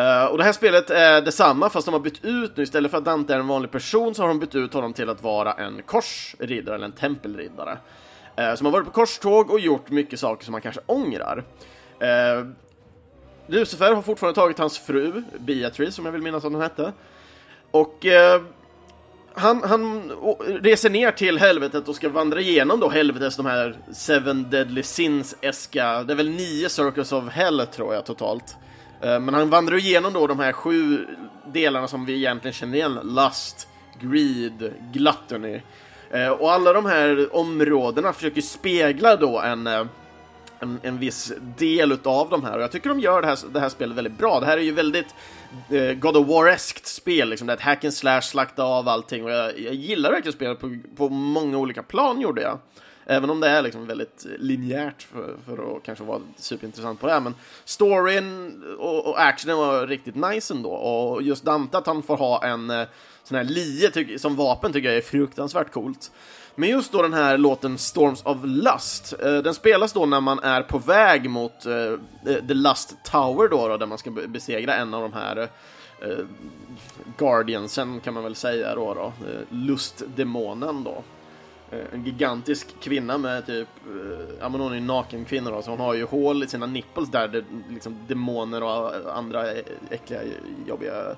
Uh, 0.00 0.24
och 0.24 0.38
det 0.38 0.44
här 0.44 0.52
spelet 0.52 0.90
är 0.90 1.22
detsamma 1.22 1.70
fast 1.70 1.86
de 1.86 1.92
har 1.92 2.00
bytt 2.00 2.24
ut 2.24 2.56
nu, 2.56 2.62
istället 2.62 2.90
för 2.90 2.98
att 2.98 3.04
Dante 3.04 3.34
är 3.34 3.38
en 3.38 3.46
vanlig 3.46 3.70
person 3.70 4.14
så 4.14 4.22
har 4.22 4.28
de 4.28 4.38
bytt 4.38 4.54
ut 4.54 4.74
honom 4.74 4.92
till 4.92 5.08
att 5.08 5.22
vara 5.22 5.52
en 5.52 5.82
korsriddare 5.82 6.74
eller 6.74 6.84
en 6.84 6.92
tempelriddare. 6.92 7.78
Uh, 8.40 8.54
som 8.54 8.64
har 8.64 8.72
varit 8.72 8.86
på 8.86 8.92
korståg 8.92 9.50
och 9.50 9.60
gjort 9.60 9.90
mycket 9.90 10.20
saker 10.20 10.44
som 10.44 10.54
han 10.54 10.60
kanske 10.60 10.80
ångrar. 10.86 11.44
Uh, 12.02 12.46
Lucifer 13.46 13.94
har 13.94 14.02
fortfarande 14.02 14.40
tagit 14.40 14.58
hans 14.58 14.78
fru, 14.78 15.22
Beatrice 15.38 15.94
som 15.94 16.04
jag 16.04 16.12
vill 16.12 16.22
minnas 16.22 16.44
att 16.44 16.52
hon 16.52 16.62
hette. 16.62 16.92
Och 17.70 18.06
han, 19.34 19.62
han 19.62 20.12
reser 20.62 20.90
ner 20.90 21.10
till 21.10 21.38
helvetet 21.38 21.88
och 21.88 21.96
ska 21.96 22.08
vandra 22.08 22.40
igenom 22.40 22.80
då 22.80 22.88
helvetets 22.88 23.36
de 23.36 23.46
här 23.46 23.76
Seven 23.92 24.50
Deadly 24.50 24.82
Sins-eska, 24.82 26.02
det 26.02 26.12
är 26.12 26.16
väl 26.16 26.30
nio 26.30 26.68
Circles 26.68 27.12
of 27.12 27.28
Hell 27.28 27.66
tror 27.66 27.94
jag 27.94 28.06
totalt. 28.06 28.56
Eh, 29.02 29.20
men 29.20 29.34
han 29.34 29.50
vandrar 29.50 29.76
igenom 29.76 30.12
då 30.12 30.26
de 30.26 30.38
här 30.38 30.52
sju 30.52 31.06
delarna 31.52 31.88
som 31.88 32.06
vi 32.06 32.16
egentligen 32.16 32.52
känner 32.52 32.74
igen. 32.74 32.98
Lust, 33.02 33.68
Greed, 34.00 34.72
Gluttony. 34.92 35.60
Eh, 36.10 36.28
och 36.28 36.52
alla 36.52 36.72
de 36.72 36.86
här 36.86 37.36
områdena 37.36 38.12
försöker 38.12 38.40
spegla 38.40 39.16
då 39.16 39.40
en, 39.40 39.66
eh, 39.66 39.86
en, 40.58 40.80
en 40.82 40.98
viss 40.98 41.32
del 41.58 41.92
utav 41.92 42.30
de 42.30 42.44
här. 42.44 42.56
Och 42.56 42.62
jag 42.62 42.72
tycker 42.72 42.88
de 42.88 43.00
gör 43.00 43.22
det 43.22 43.28
här, 43.28 43.38
det 43.52 43.60
här 43.60 43.68
spelet 43.68 43.96
väldigt 43.96 44.18
bra. 44.18 44.40
Det 44.40 44.46
här 44.46 44.58
är 44.58 44.62
ju 44.62 44.72
väldigt 44.72 45.14
God 46.00 46.16
of 46.16 46.26
War-eskt 46.26 46.91
spel, 47.02 47.28
liksom. 47.28 47.46
Det 47.46 47.52
är 47.52 47.56
ett 47.56 47.62
hack 47.62 47.84
and 47.84 47.94
slash, 47.94 48.20
slakta 48.20 48.62
av 48.62 48.88
allting. 48.88 49.24
Och 49.24 49.30
jag, 49.30 49.58
jag 49.58 49.74
gillar 49.74 50.10
verkligen 50.10 50.32
spelet 50.32 50.60
på, 50.60 50.76
på 50.96 51.08
många 51.08 51.58
olika 51.58 51.82
plan, 51.82 52.20
gjorde 52.20 52.42
jag. 52.42 52.58
Även 53.06 53.30
om 53.30 53.40
det 53.40 53.48
är 53.48 53.62
liksom 53.62 53.86
väldigt 53.86 54.26
linjärt 54.38 55.02
för, 55.02 55.36
för 55.46 55.76
att 55.76 55.82
kanske 55.82 56.04
vara 56.04 56.20
superintressant 56.36 57.00
på 57.00 57.06
det 57.06 57.12
här. 57.12 57.20
Men 57.20 57.34
storyn 57.64 58.62
och, 58.78 59.06
och 59.06 59.22
actionen 59.22 59.56
var 59.56 59.86
riktigt 59.86 60.14
nice 60.14 60.54
ändå. 60.54 60.70
Och 60.70 61.22
just 61.22 61.44
Dante, 61.44 61.78
att 61.78 61.86
han 61.86 62.02
får 62.02 62.16
ha 62.16 62.44
en 62.44 62.70
eh, 62.70 62.86
sån 63.24 63.36
här 63.36 63.44
lie 63.44 64.18
som 64.18 64.36
vapen 64.36 64.72
tycker 64.72 64.88
jag 64.88 64.96
är 64.96 65.02
fruktansvärt 65.02 65.72
coolt. 65.72 66.10
Men 66.54 66.68
just 66.68 66.92
då 66.92 67.02
den 67.02 67.14
här 67.14 67.38
låten 67.38 67.78
Storms 67.78 68.22
of 68.24 68.38
Lust, 68.44 69.14
eh, 69.22 69.36
den 69.36 69.54
spelas 69.54 69.92
då 69.92 70.06
när 70.06 70.20
man 70.20 70.38
är 70.38 70.62
på 70.62 70.78
väg 70.78 71.30
mot 71.30 71.66
eh, 71.66 71.74
eh 71.74 72.46
The 72.48 72.54
Lust 72.54 72.96
Tower 73.04 73.48
då, 73.48 73.68
då, 73.68 73.76
där 73.76 73.86
man 73.86 73.98
ska 73.98 74.10
besegra 74.10 74.74
en 74.74 74.94
av 74.94 75.02
de 75.02 75.12
här 75.12 75.36
eh, 75.36 75.48
eh, 76.02 76.24
Guardiansen 77.16 78.00
kan 78.00 78.14
man 78.14 78.22
väl 78.22 78.34
säga 78.34 78.74
då, 78.74 78.94
då 78.94 79.12
eh, 79.28 79.40
lustdemonen 79.50 80.84
då. 80.84 81.02
Eh, 81.70 81.94
en 81.94 82.04
gigantisk 82.04 82.80
kvinna 82.80 83.18
med 83.18 83.46
typ, 83.46 83.68
eh, 83.86 84.34
ja 84.40 84.48
men 84.48 84.60
hon 84.60 84.72
är 84.72 84.76
en 84.76 84.86
naken 84.86 85.24
kvinna 85.24 85.50
då, 85.50 85.62
så 85.62 85.70
hon 85.70 85.80
har 85.80 85.94
ju 85.94 86.04
hål 86.04 86.42
i 86.42 86.46
sina 86.46 86.66
nipples 86.66 87.10
där 87.10 87.28
det, 87.28 87.44
liksom 87.70 87.98
demoner 88.08 88.62
och 88.62 89.16
andra 89.16 89.50
äckliga, 89.90 90.20
jobbiga 90.66 91.16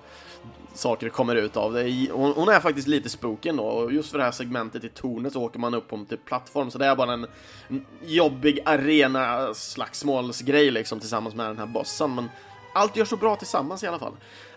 saker 0.74 1.08
kommer 1.08 1.36
ut 1.36 1.56
av 1.56 1.72
det. 1.72 2.10
Hon, 2.12 2.32
hon 2.32 2.48
är 2.48 2.60
faktiskt 2.60 2.88
lite 2.88 3.08
spooky 3.08 3.52
då, 3.52 3.62
och 3.62 3.92
just 3.92 4.10
för 4.10 4.18
det 4.18 4.24
här 4.24 4.32
segmentet 4.32 4.84
i 4.84 4.88
tornet 4.88 5.32
så 5.32 5.42
åker 5.42 5.58
man 5.58 5.74
upp 5.74 5.88
på 5.88 5.96
en 5.96 6.06
typ 6.06 6.24
plattform, 6.24 6.70
så 6.70 6.78
det 6.78 6.86
är 6.86 6.96
bara 6.96 7.12
en, 7.12 7.26
en 7.68 7.86
jobbig 8.04 8.60
arena 8.64 9.54
slagsmålsgrej 9.54 10.70
liksom 10.70 11.00
tillsammans 11.00 11.34
med 11.34 11.46
den 11.46 11.58
här 11.58 11.66
bossen, 11.66 12.14
men 12.14 12.28
allt 12.74 12.96
gör 12.96 13.04
så 13.04 13.16
bra 13.16 13.36
tillsammans 13.36 13.84
i 13.84 13.86
alla 13.86 13.98
fall. 13.98 14.16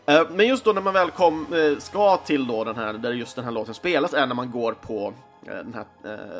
Eh, 0.09 0.23
men 0.29 0.47
just 0.47 0.65
då 0.65 0.73
när 0.73 0.81
man 0.81 0.93
väl 0.93 1.11
kom, 1.11 1.53
eh, 1.53 1.77
ska 1.79 2.17
till 2.17 2.47
då 2.47 2.63
den 2.63 2.75
här, 2.75 2.93
där 2.93 3.11
just 3.11 3.35
den 3.35 3.45
här 3.45 3.51
låten 3.51 3.73
spelas, 3.73 4.13
är 4.13 4.27
när 4.27 4.35
man 4.35 4.51
går 4.51 4.73
på 4.73 5.13
eh, 5.47 5.55
den 5.55 5.73
här 5.73 5.85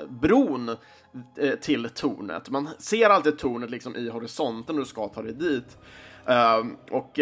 bron 0.08 0.76
till 1.62 1.90
tornet. 1.90 2.50
Man 2.50 2.70
ser 2.80 3.10
alltid 3.10 3.40
tornet 3.40 3.70
liksom 3.70 3.96
i 3.96 4.10
horisonten 4.10 4.76
och 4.76 4.82
du 4.82 4.86
ska 4.86 5.08
ta 5.08 5.22
dig 5.22 5.34
dit. 5.34 5.78
Och 6.92 7.20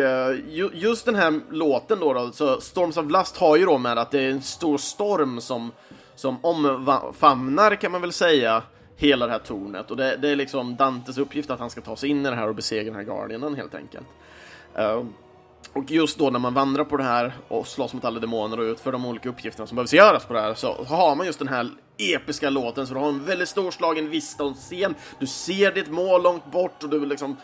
just 0.74 1.06
den 1.06 1.16
här 1.16 1.42
låten 1.50 2.00
då, 2.00 2.14
då, 2.14 2.32
så 2.32 2.62
Storms 2.62 2.98
of 2.98 3.12
Lust 3.12 3.38
har 3.38 3.58
ju 3.58 3.66
då 3.66 3.78
med 3.78 3.98
att 3.98 4.12
det 4.12 4.20
är 4.20 4.30
en 4.30 4.42
stor 4.42 4.78
storm 4.78 5.42
som, 5.42 5.72
som 6.16 6.38
omfamnar, 6.46 7.76
kan 7.76 7.92
man 7.92 8.02
väl 8.02 8.14
säga, 8.14 8.64
hela 8.96 9.26
det 9.26 9.32
här 9.32 9.40
tornet. 9.40 9.92
Och 9.92 9.98
det, 9.98 10.18
det, 10.18 10.30
är 10.30 10.36
liksom 10.36 10.76
Dantes 10.76 11.18
uppgift 11.18 11.50
att 11.50 11.60
han 11.60 11.70
ska 11.70 11.82
ta 11.82 11.96
sig 11.96 12.10
in 12.10 12.26
i 12.26 12.30
det 12.30 12.36
här 12.36 12.48
och 12.48 12.56
besegra 12.56 12.84
den 12.84 12.96
här 12.96 13.04
Guardianen 13.04 13.56
helt 13.56 13.76
enkelt. 13.76 14.08
Och 15.76 15.92
just 15.92 16.18
då 16.18 16.30
när 16.30 16.40
man 16.40 16.54
vandrar 16.54 16.84
på 16.84 16.98
det 16.98 17.04
här 17.04 17.34
och 17.48 17.68
slåss 17.68 17.94
mot 17.94 18.06
alla 18.06 18.20
demoner 18.20 18.60
och 18.60 18.64
utför 18.64 18.92
de 18.92 19.06
olika 19.06 19.30
uppgifterna 19.30 19.68
som 19.68 19.76
behövs 19.76 19.94
göras 19.94 20.26
på 20.26 20.34
det 20.34 20.42
här 20.42 20.54
så 20.54 20.84
har 20.84 21.16
man 21.16 21.26
just 21.26 21.40
den 21.40 21.48
här 21.48 21.70
episka 21.98 22.50
låten 22.50 22.88
så 22.88 22.94
du 22.94 23.00
har 23.00 23.08
en 23.08 23.26
väldigt 23.26 23.50
storslagen 23.50 24.10
vista 24.10 24.44
och 24.44 24.56
scen. 24.56 24.96
Du 25.20 25.28
ser 25.28 25.72
ditt 25.72 25.92
mål 25.92 26.24
långt 26.24 26.52
bort 26.52 26.84
och 26.84 26.90
du 26.90 27.06
liksom... 27.06 27.38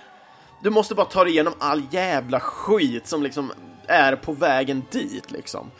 Du 0.63 0.69
måste 0.69 0.95
bara 0.95 1.05
ta 1.05 1.23
dig 1.23 1.33
igenom 1.33 1.53
all 1.59 1.81
jävla 1.91 2.39
skit 2.39 3.07
som 3.07 3.23
liksom 3.23 3.51
är 3.87 4.15
på 4.15 4.33
vägen 4.33 4.83
dit 4.91 5.31
liksom. 5.31 5.71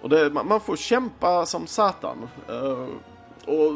Och 0.00 0.08
det, 0.08 0.30
man 0.30 0.60
får 0.60 0.76
kämpa 0.76 1.46
som 1.46 1.66
satan. 1.66 2.28
Uh, 2.50 2.88
och 3.54 3.72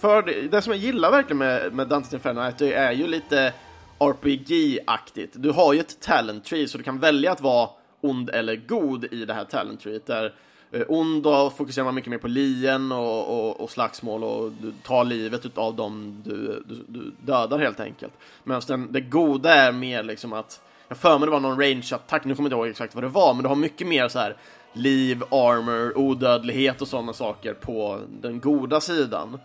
för 0.00 0.22
det, 0.22 0.48
det, 0.48 0.62
som 0.62 0.72
jag 0.72 0.80
gillar 0.80 1.10
verkligen 1.10 1.38
med, 1.38 1.72
med 1.72 1.88
Dantes 1.88 2.14
Inferno 2.14 2.40
är 2.40 2.48
att 2.48 2.58
det 2.58 2.74
är 2.74 2.92
ju 2.92 3.06
lite 3.06 3.52
RPG-aktigt. 3.98 5.32
Du 5.34 5.50
har 5.50 5.72
ju 5.72 5.80
ett 5.80 6.00
talent 6.00 6.44
tree 6.44 6.68
så 6.68 6.78
du 6.78 6.84
kan 6.84 6.98
välja 6.98 7.32
att 7.32 7.40
vara 7.40 7.68
ond 8.00 8.30
eller 8.30 8.56
god 8.56 9.04
i 9.04 9.24
det 9.24 9.34
här 9.34 9.44
talent 9.44 9.80
treet. 9.80 10.06
Där 10.06 10.34
eh, 10.72 10.82
ond 10.88 11.22
då 11.22 11.50
fokuserar 11.50 11.84
man 11.84 11.94
mycket 11.94 12.10
mer 12.10 12.18
på 12.18 12.28
lien 12.28 12.92
och, 12.92 13.48
och, 13.48 13.60
och 13.60 13.70
slagsmål 13.70 14.24
och 14.24 14.52
du 14.62 14.72
tar 14.82 15.04
livet 15.04 15.58
av 15.58 15.76
dem 15.76 16.22
du, 16.24 16.64
du, 16.68 16.84
du 16.88 17.12
dödar 17.20 17.58
helt 17.58 17.80
enkelt. 17.80 18.12
Medan 18.44 18.92
det 18.92 19.00
goda 19.00 19.54
är 19.54 19.72
mer 19.72 20.02
liksom 20.02 20.32
att 20.32 20.60
jag 20.88 20.98
för 20.98 21.18
mig 21.18 21.26
det 21.26 21.32
var 21.32 21.40
någon 21.40 21.60
range-attack, 21.60 22.24
nu 22.24 22.34
kommer 22.34 22.50
jag 22.50 22.56
inte 22.56 22.60
ihåg 22.60 22.68
exakt 22.68 22.94
vad 22.94 23.04
det 23.04 23.08
var, 23.08 23.34
men 23.34 23.42
du 23.42 23.48
har 23.48 23.56
mycket 23.56 23.86
mer 23.86 24.08
så 24.08 24.18
här 24.18 24.36
liv, 24.72 25.22
armor, 25.30 25.98
odödlighet 25.98 26.82
och 26.82 26.88
sådana 26.88 27.12
saker 27.12 27.54
på 27.54 28.00
den 28.20 28.40
goda 28.40 28.80
sidan. 28.80 29.38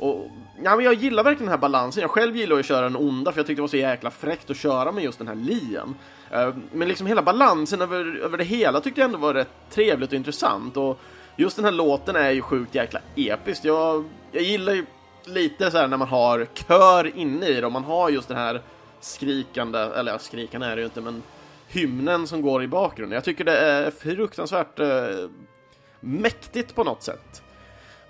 Och, 0.00 0.30
ja, 0.62 0.76
men 0.76 0.84
jag 0.84 0.94
gillar 0.94 1.24
verkligen 1.24 1.46
den 1.46 1.52
här 1.52 1.60
balansen. 1.60 2.00
Jag 2.00 2.10
själv 2.10 2.36
gillar 2.36 2.58
att 2.58 2.66
köra 2.66 2.80
den 2.80 2.96
onda 2.96 3.32
för 3.32 3.38
jag 3.38 3.46
tyckte 3.46 3.58
det 3.58 3.62
var 3.62 3.68
så 3.68 3.76
jäkla 3.76 4.10
fräckt 4.10 4.50
att 4.50 4.56
köra 4.56 4.92
med 4.92 5.04
just 5.04 5.18
den 5.18 5.28
här 5.28 5.34
lien. 5.34 5.94
Eh, 6.30 6.54
men 6.72 6.88
liksom 6.88 7.06
hela 7.06 7.22
balansen 7.22 7.82
över, 7.82 8.16
över 8.16 8.38
det 8.38 8.44
hela 8.44 8.80
tyckte 8.80 9.00
jag 9.00 9.06
ändå 9.06 9.18
var 9.18 9.34
rätt 9.34 9.50
trevligt 9.70 10.10
och 10.10 10.16
intressant. 10.16 10.76
Och 10.76 10.98
just 11.36 11.56
den 11.56 11.64
här 11.64 11.72
låten 11.72 12.16
är 12.16 12.30
ju 12.30 12.42
sjukt 12.42 12.74
jäkla 12.74 13.00
episkt. 13.16 13.64
Jag, 13.64 14.04
jag 14.32 14.42
gillar 14.42 14.72
ju 14.72 14.86
lite 15.24 15.70
så 15.70 15.78
här 15.78 15.88
när 15.88 15.96
man 15.96 16.08
har 16.08 16.46
kör 16.54 17.16
inne 17.16 17.46
i 17.46 17.60
det 17.60 17.66
och 17.66 17.72
man 17.72 17.84
har 17.84 18.10
just 18.10 18.28
den 18.28 18.36
här 18.36 18.62
skrikande, 19.00 19.78
eller 19.78 20.12
ja, 20.12 20.18
skrikande 20.18 20.66
är 20.66 20.76
det 20.76 20.80
ju 20.80 20.86
inte, 20.86 21.00
men 21.00 21.22
hymnen 21.68 22.26
som 22.26 22.42
går 22.42 22.62
i 22.62 22.68
bakgrunden. 22.68 23.14
Jag 23.14 23.24
tycker 23.24 23.44
det 23.44 23.58
är 23.58 23.90
fruktansvärt 23.90 24.78
eh, 24.78 25.28
mäktigt 26.00 26.74
på 26.74 26.84
något 26.84 27.02
sätt. 27.02 27.42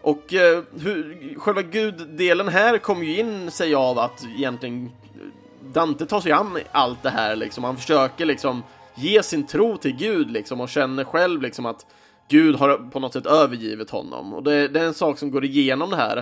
Och 0.02 0.34
eh, 0.34 0.62
hur, 0.80 1.34
själva 1.38 1.62
guddelen 1.62 2.48
här 2.48 2.78
kommer 2.78 3.04
ju 3.04 3.18
in 3.18 3.50
sig 3.50 3.74
av 3.74 3.98
att 3.98 4.26
egentligen 4.36 4.84
eh, 4.84 5.70
Dante 5.72 6.06
tar 6.06 6.20
sig 6.20 6.32
an 6.32 6.58
allt 6.72 7.02
det 7.02 7.10
här 7.10 7.36
liksom. 7.36 7.64
Han 7.64 7.76
försöker 7.76 8.26
liksom 8.26 8.62
ge 8.94 9.22
sin 9.22 9.46
tro 9.46 9.76
till 9.76 9.96
Gud 9.96 10.30
liksom 10.30 10.60
och 10.60 10.68
känner 10.68 11.04
själv 11.04 11.42
liksom 11.42 11.66
att 11.66 11.86
Gud 12.28 12.56
har 12.56 12.90
på 12.90 13.00
något 13.00 13.12
sätt 13.12 13.26
övergivit 13.26 13.90
honom. 13.90 14.34
Och 14.34 14.42
det, 14.42 14.68
det 14.68 14.80
är 14.80 14.84
en 14.84 14.94
sak 14.94 15.18
som 15.18 15.30
går 15.30 15.44
igenom 15.44 15.90
det 15.90 15.96
här. 15.96 16.16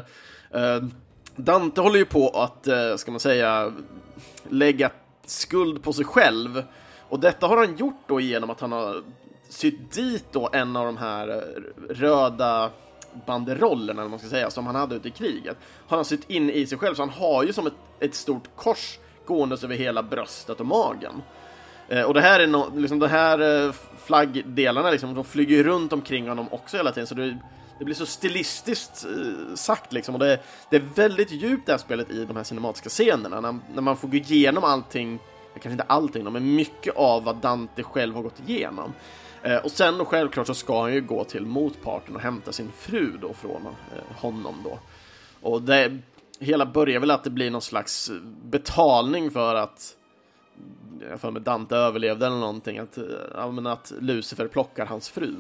Eh, 0.51 0.85
Dante 1.37 1.81
håller 1.81 1.99
ju 1.99 2.05
på 2.05 2.29
att, 2.29 2.67
eh, 2.67 2.97
ska 2.97 3.11
man 3.11 3.21
säga, 3.21 3.73
lägga 4.49 4.91
skuld 5.27 5.83
på 5.83 5.93
sig 5.93 6.05
själv. 6.05 6.63
Och 7.09 7.21
detta 7.21 7.47
har 7.47 7.57
han 7.57 7.77
gjort 7.77 8.03
då 8.07 8.21
genom 8.21 8.51
att 8.51 8.61
han 8.61 8.73
har 8.73 9.03
sytt 9.49 9.93
dit 9.93 10.25
då 10.33 10.51
en 10.53 10.77
av 10.77 10.87
de 10.87 10.97
här 10.97 11.29
eh, 11.29 11.95
röda 11.95 12.71
banderollerna, 13.27 14.01
eller 14.03 14.11
man 14.11 14.19
ska 14.19 14.29
säga, 14.29 14.51
som 14.51 14.67
han 14.67 14.75
hade 14.75 14.95
ute 14.95 15.09
i 15.09 15.11
kriget, 15.11 15.57
har 15.89 15.97
han 15.97 16.05
sytt 16.05 16.31
in 16.31 16.51
i 16.51 16.67
sig 16.67 16.79
själv, 16.79 16.95
så 16.95 17.03
han 17.03 17.11
har 17.11 17.45
ju 17.45 17.53
som 17.53 17.67
ett, 17.67 17.75
ett 18.01 18.15
stort 18.15 18.57
kors 18.57 18.99
gåendes 19.27 19.65
över 19.65 19.75
hela 19.75 20.03
bröstet 20.03 20.61
och 20.61 20.67
magen. 20.67 21.23
Eh, 21.89 22.03
och 22.03 22.15
det 22.15 22.21
här 22.21 22.41
är 22.41 22.47
no, 22.47 22.73
liksom 22.77 22.99
de 22.99 23.07
här 23.07 23.67
eh, 23.67 23.73
flaggdelarna 24.05 24.91
liksom, 24.91 25.15
de 25.15 25.25
flyger 25.25 25.65
runt 25.65 25.93
omkring 25.93 26.29
honom 26.29 26.49
också 26.51 26.77
hela 26.77 26.93
tiden, 26.93 27.07
så 27.07 27.15
det, 27.15 27.39
det 27.79 27.85
blir 27.85 27.95
så 27.95 28.07
stilistiskt 28.07 29.05
eh, 29.05 29.55
sagt 29.55 29.93
liksom, 29.93 30.15
och 30.15 30.19
det, 30.19 30.41
det, 30.71 30.77
är 30.77 30.85
väldigt 30.95 31.31
djupt 31.31 31.67
det 31.67 31.73
här 31.73 31.79
spelet 31.79 32.11
i 32.11 32.25
de 32.25 32.37
här 32.37 32.45
cinematiska 32.45 32.89
scenerna, 32.89 33.41
när, 33.41 33.59
när 33.75 33.83
man 33.83 33.97
får 33.97 34.09
gå 34.09 34.17
igenom 34.17 34.65
allting, 34.65 35.19
kanske 35.53 35.71
inte 35.71 35.85
allting, 35.85 36.33
men 36.33 36.55
mycket 36.55 36.97
av 36.97 37.25
vad 37.25 37.37
Dante 37.37 37.83
själv 37.83 38.15
har 38.15 38.23
gått 38.23 38.43
igenom. 38.47 38.93
Eh, 39.43 39.57
och 39.57 39.71
sen 39.71 40.01
och 40.01 40.09
självklart 40.09 40.47
så 40.47 40.55
ska 40.55 40.83
han 40.83 40.95
ju 40.95 41.01
gå 41.01 41.25
till 41.25 41.47
motparten 41.47 42.15
och 42.15 42.21
hämta 42.21 42.53
sin 42.53 42.73
fru 42.73 43.19
då 43.23 43.33
från 43.33 43.67
eh, 43.67 44.17
honom 44.17 44.55
då. 44.65 44.79
Och 45.41 45.63
det 45.63 45.99
hela 46.41 46.67
börjar 46.67 47.01
väl 47.01 47.11
att 47.11 47.25
det 47.25 47.31
blir 47.31 47.51
någon 47.51 47.63
slags 47.63 48.11
betalning 48.43 49.31
för 49.31 49.55
att 49.55 49.97
jag 51.11 51.21
för 51.21 51.31
mig 51.31 51.43
Dante 51.43 51.77
överlevde 51.77 52.27
eller 52.27 52.37
någonting, 52.37 52.79
att, 52.79 52.99
eh, 52.99 53.67
att 53.67 53.93
Lucifer 54.01 54.49
plockar 54.49 54.87
hans 54.87 55.09
fru. 55.09 55.35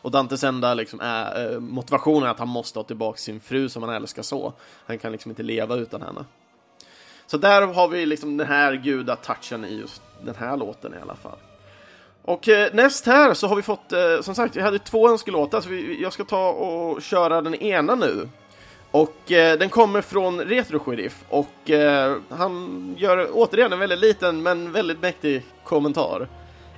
Och 0.00 0.10
Dantes 0.10 0.44
enda 0.44 0.74
liksom, 0.74 1.00
är, 1.00 1.58
motivation 1.58 2.22
är 2.22 2.28
att 2.28 2.38
han 2.38 2.48
måste 2.48 2.78
ha 2.78 2.84
tillbaka 2.84 3.18
sin 3.18 3.40
fru 3.40 3.68
som 3.68 3.82
han 3.82 3.94
älskar 3.94 4.22
så. 4.22 4.52
Han 4.86 4.98
kan 4.98 5.12
liksom 5.12 5.30
inte 5.30 5.42
leva 5.42 5.76
utan 5.76 6.02
henne. 6.02 6.24
Så 7.26 7.36
där 7.36 7.66
har 7.66 7.88
vi 7.88 8.06
liksom 8.06 8.36
den 8.36 8.46
här 8.46 8.74
gudatouchen 8.74 9.64
i 9.64 9.74
just 9.74 10.02
den 10.24 10.34
här 10.34 10.56
låten 10.56 10.94
i 10.94 10.96
alla 11.02 11.14
fall. 11.14 11.38
Och 12.28 12.48
eh, 12.48 12.68
näst 12.72 13.06
här 13.06 13.34
så 13.34 13.46
har 13.46 13.56
vi 13.56 13.62
fått, 13.62 13.92
eh, 13.92 14.20
som 14.20 14.34
sagt, 14.34 14.56
jag 14.56 14.64
hade 14.64 14.78
två 14.78 15.10
önskelåtar, 15.10 15.60
så 15.60 15.68
vi, 15.68 16.02
jag 16.02 16.12
ska 16.12 16.24
ta 16.24 16.48
och 16.48 17.02
köra 17.02 17.40
den 17.40 17.54
ena 17.54 17.94
nu. 17.94 18.28
Och 18.90 19.32
eh, 19.32 19.58
den 19.58 19.68
kommer 19.68 20.00
från 20.00 20.40
Retro 20.40 20.78
Sheriff 20.78 21.24
och 21.28 21.70
eh, 21.70 22.16
han 22.28 22.94
gör 22.98 23.28
återigen 23.32 23.72
en 23.72 23.78
väldigt 23.78 23.98
liten 23.98 24.42
men 24.42 24.72
väldigt 24.72 25.02
mäktig 25.02 25.42
kommentar. 25.64 26.28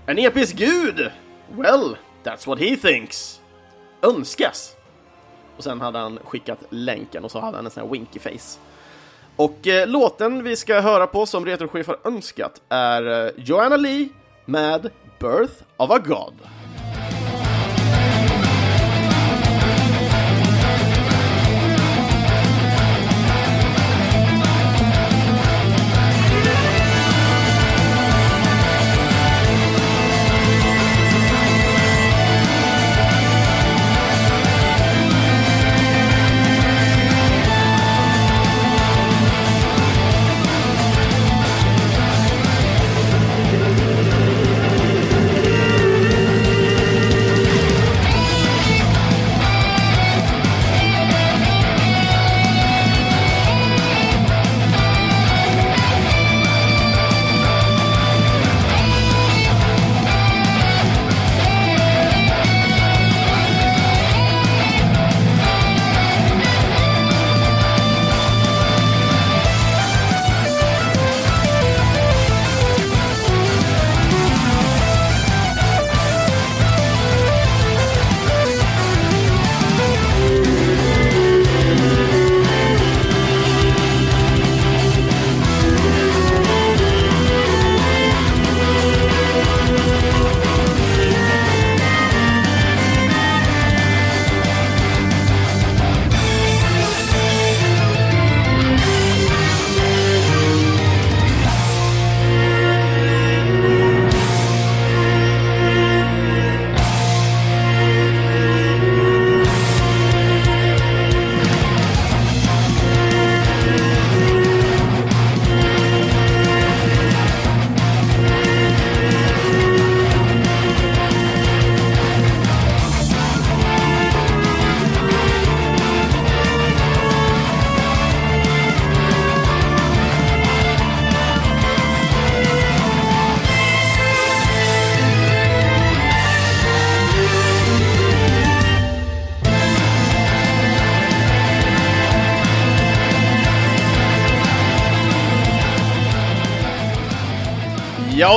En 0.07 0.19
episk 0.19 0.57
gud! 0.57 1.11
Well, 1.53 1.97
that's 2.25 2.47
what 2.47 2.59
he 2.59 2.77
thinks. 2.77 3.41
Önskas. 4.03 4.77
Och 5.57 5.65
sen 5.65 5.81
hade 5.81 5.99
han 5.99 6.19
skickat 6.25 6.59
länken 6.69 7.25
och 7.25 7.31
så 7.31 7.41
hade 7.41 7.57
han 7.57 7.65
en 7.65 7.71
sån 7.71 7.83
här 7.83 7.91
winky 7.91 8.19
face. 8.19 8.59
Och 9.37 9.67
eh, 9.67 9.89
låten 9.89 10.45
vi 10.45 10.57
ska 10.57 10.81
höra 10.81 11.07
på 11.07 11.27
som 11.27 11.47
Retro 11.47 11.69
Sheriff 11.69 11.87
har 11.87 11.99
önskat 12.05 12.63
är 12.69 13.27
eh, 13.27 13.33
Joanna 13.37 13.77
Lee 13.77 14.09
med 14.45 14.91
Birth 15.21 15.65
of 15.79 15.91
a 15.91 16.01
God. 16.01 16.33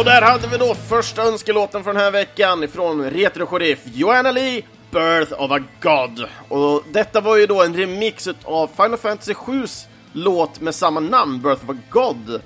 Och 0.04 0.10
där 0.10 0.22
hade 0.22 0.48
vi 0.48 0.58
då 0.58 0.76
första 0.76 1.24
önskelåten 1.24 1.84
för 1.84 1.94
den 1.94 2.02
här 2.02 2.12
veckan 2.12 2.64
ifrån 2.64 3.10
Retro 3.10 3.46
Sheriff 3.46 3.80
Joanna 3.94 4.32
Lee, 4.32 4.62
Birth 4.92 5.42
of 5.42 5.52
a 5.52 5.60
God. 5.82 6.26
Och 6.50 6.84
detta 6.92 7.22
var 7.22 7.38
ju 7.38 7.46
då 7.46 7.64
en 7.64 7.76
remix 7.76 8.30
av 8.44 8.68
Final 8.68 8.98
Fantasy 8.98 9.34
7s 9.34 9.86
låt 10.14 10.62
med 10.62 10.76
samma 10.76 11.00
namn, 11.00 11.42
Birth 11.42 11.64
of 11.64 11.70
a 11.70 11.80
God. 11.90 12.42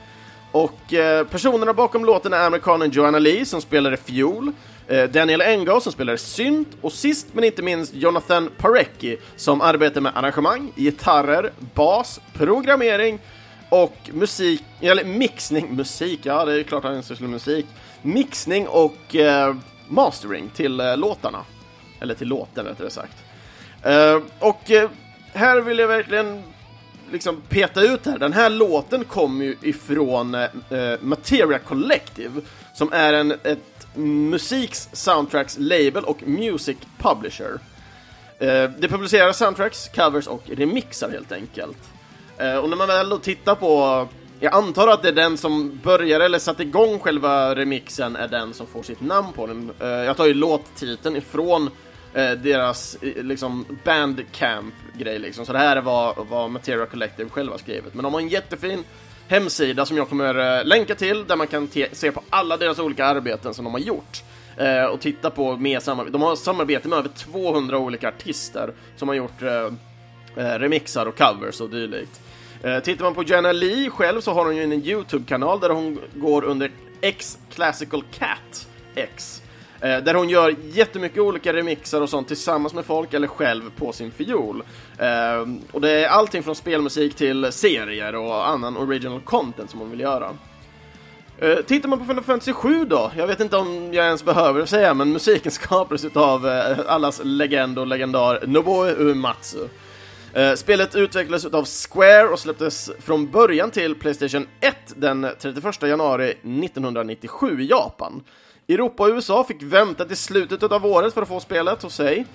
Och 0.52 0.94
eh, 0.94 1.28
personerna 1.28 1.74
bakom 1.74 2.06
låten 2.06 2.34
är 2.34 2.46
amerikanen 2.46 2.92
Joanna 2.92 3.20
Lee 3.20 3.46
som 3.46 3.62
spelade 3.62 3.98
fiol, 3.98 4.52
eh, 4.88 5.04
Daniel 5.04 5.42
Engel 5.42 5.82
som 5.82 5.92
spelade 5.92 6.18
synt 6.18 6.70
och 6.82 6.94
sist 6.94 7.28
men 7.32 7.44
inte 7.44 7.62
minst 7.62 7.94
Jonathan 7.94 8.50
Parecki 8.58 9.18
som 9.36 9.62
arbetar 9.62 10.02
med 10.02 10.12
arrangemang, 10.16 10.72
gitarrer, 10.76 11.52
bas, 11.74 12.20
programmering 12.34 13.20
och 13.70 14.10
musik, 14.14 14.64
eller 14.82 15.04
mixning, 15.04 15.76
musik, 15.76 16.20
ja 16.24 16.46
det 16.46 16.60
är 16.60 16.64
klart 16.64 16.84
han 16.84 17.04
sysslar 17.04 17.28
med 17.28 17.34
musik. 17.34 17.66
Mixning 18.02 18.68
och 18.68 19.16
eh, 19.16 19.56
mastering 19.88 20.50
till 20.56 20.80
eh, 20.80 20.98
låtarna. 20.98 21.46
Eller 22.00 22.16
till 22.16 22.28
låten 22.28 22.66
rättare 22.66 22.90
sagt. 22.90 23.18
Eh, 23.84 24.20
och 24.40 24.72
eh, 24.72 24.90
här 25.34 25.62
vill 25.62 25.80
jag 25.80 25.88
verkligen 25.88 26.44
liksom 27.12 27.42
peta 27.50 27.82
ut 27.82 28.06
här. 28.06 28.18
Den 28.18 28.34
här 28.34 28.50
låten 28.50 29.04
kommer 29.04 29.46
ju 29.46 29.56
ifrån 29.62 30.36
eh, 30.36 30.44
eh, 30.70 31.00
Materia 31.02 31.60
Collective 31.60 32.42
som 32.74 32.94
är 32.94 33.14
en 33.14 33.32
ett 33.32 33.88
musiks 33.96 34.90
soundtracks 34.94 35.56
label 35.60 36.04
och 36.04 36.28
music 36.28 36.78
publisher. 36.98 37.60
Eh, 38.40 38.70
det 38.80 38.88
publicerar 38.90 39.32
soundtracks, 39.32 39.90
covers 39.96 40.28
och 40.28 40.44
remixar 40.50 41.10
helt 41.10 41.32
enkelt. 41.32 41.78
Eh, 42.38 42.58
och 42.58 42.70
när 42.70 42.78
man 42.78 42.88
väl 42.88 43.10
då 43.10 43.18
tittar 43.18 43.56
på 43.56 44.08
jag 44.40 44.54
antar 44.54 44.88
att 44.88 45.02
det 45.02 45.08
är 45.08 45.14
den 45.14 45.38
som 45.38 45.80
börjar 45.84 46.20
eller 46.20 46.40
satte 46.40 46.64
igång 46.64 47.00
själva 47.00 47.56
remixen 47.56 48.16
är 48.16 48.28
den 48.28 48.54
som 48.54 48.68
får 48.68 48.84
sitt 48.84 49.02
namn 49.02 49.34
på 49.34 49.48
den. 49.48 49.72
Eh, 49.80 49.88
jag 49.88 50.18
tar 50.18 50.26
ju 50.26 50.34
låttiteln 50.34 51.16
ifrån 51.16 51.70
eh, 52.14 52.32
deras 52.32 52.98
liksom 53.02 53.66
bandcamp-grej 53.84 55.20
liksom. 55.20 55.46
Så 55.46 55.54
det 55.54 55.60
här 55.60 55.76
är 55.76 55.82
vad, 55.82 56.16
Material 56.18 56.50
Materia 56.50 56.86
Collective 56.86 57.30
själva 57.30 57.58
skrivit. 57.58 57.94
Men 57.94 58.04
de 58.04 58.14
har 58.14 58.22
en 58.22 58.28
jättefin 58.28 58.84
hemsida 59.28 59.86
som 59.86 59.98
jag 59.98 60.10
kommer 60.10 60.64
länka 60.64 60.96
till 60.96 61.26
där 61.28 61.36
man 61.36 61.48
kan 61.48 61.70
se 61.92 62.12
på 62.12 62.22
alla 62.30 62.58
deras 62.58 62.80
olika 62.80 63.06
arbeten 63.06 63.54
som 63.54 63.66
de 63.66 63.74
har 63.74 63.82
gjort. 63.82 64.24
och 64.92 65.02
titta 65.02 65.30
på 65.30 65.58
med 65.58 65.84
samarbete. 65.84 66.14
De 66.14 66.22
har 66.22 66.36
samarbete 66.36 66.88
med 66.88 67.00
över 67.00 67.10
200 67.10 67.78
olika 67.78 68.08
artister 68.08 68.74
som 68.96 69.08
har 69.08 69.16
gjort 69.16 69.42
remixar 70.36 71.06
och 71.06 71.18
covers 71.18 71.62
och 71.62 71.70
dylikt. 71.70 72.22
Eh, 72.64 72.80
tittar 72.80 73.04
man 73.04 73.14
på 73.14 73.24
Jenna 73.24 73.52
Lee 73.52 73.90
själv 73.90 74.22
så 74.22 74.34
har 74.34 74.46
hon 74.46 74.56
ju 74.56 74.64
en 74.64 74.74
YouTube-kanal 74.74 75.60
där 75.60 75.70
hon 75.70 76.00
går 76.16 76.44
under 76.44 76.72
X 77.02 77.38
Classical 77.50 78.04
Cat 78.12 78.68
X. 78.96 79.42
Eh, 79.82 79.98
där 79.98 80.14
hon 80.14 80.30
gör 80.30 80.56
jättemycket 80.72 81.20
olika 81.20 81.54
remixar 81.54 82.02
och 82.02 82.10
sånt 82.10 82.28
tillsammans 82.28 82.74
med 82.74 82.86
folk 82.86 83.14
eller 83.14 83.28
själv 83.28 83.72
på 83.76 83.92
sin 83.92 84.12
fiol. 84.12 84.64
Eh, 84.98 85.48
och 85.72 85.82
det 85.82 85.90
är 85.90 86.08
allting 86.08 86.44
från 86.44 86.56
spelmusik 86.56 87.16
till 87.16 87.52
serier 87.52 88.16
och 88.16 88.50
annan 88.50 88.78
original 88.78 89.22
content 89.22 89.70
som 89.70 89.80
hon 89.80 89.90
vill 89.90 90.00
göra. 90.00 90.30
Eh, 91.40 91.56
tittar 91.56 91.90
man 91.90 92.00
på 92.00 92.06
Final 92.06 92.24
Fantasy 92.24 92.54
7 92.54 92.86
då, 92.86 93.12
jag 93.18 93.28
vet 93.28 93.40
inte 93.40 93.58
om 93.58 93.94
jag 93.94 94.06
ens 94.06 94.26
behöver 94.26 94.66
säga, 94.66 94.94
men 94.94 95.12
musiken 95.14 95.52
skapades 95.62 96.06
av 96.16 96.48
eh, 96.48 96.80
allas 96.88 97.22
legend 97.24 97.80
och 97.80 97.88
legendar 97.88 98.44
Nobuo 98.48 98.86
Uematsu. 98.86 99.68
Eh, 100.34 100.54
spelet 100.54 100.96
utvecklades 100.96 101.46
av 101.46 101.66
Square 101.66 102.28
och 102.28 102.40
släpptes 102.40 102.92
från 103.00 103.32
början 103.32 103.72
till 103.72 103.96
Playstation 103.96 104.48
1 104.60 104.76
den 104.96 105.28
31 105.40 105.82
januari 105.82 106.30
1997 106.30 107.62
i 107.62 107.66
Japan. 107.66 108.24
Europa 108.68 109.04
och 109.04 109.10
USA 109.10 109.44
fick 109.44 109.64
vänta 109.64 110.06
till 110.06 110.18
slutet 110.18 110.64
av 110.64 110.86
året 110.86 111.14
för 111.14 111.22
att 111.22 111.28
få 111.28 111.40
spelet 111.40 111.84
hos 111.84 111.96
sig. 111.96 112.26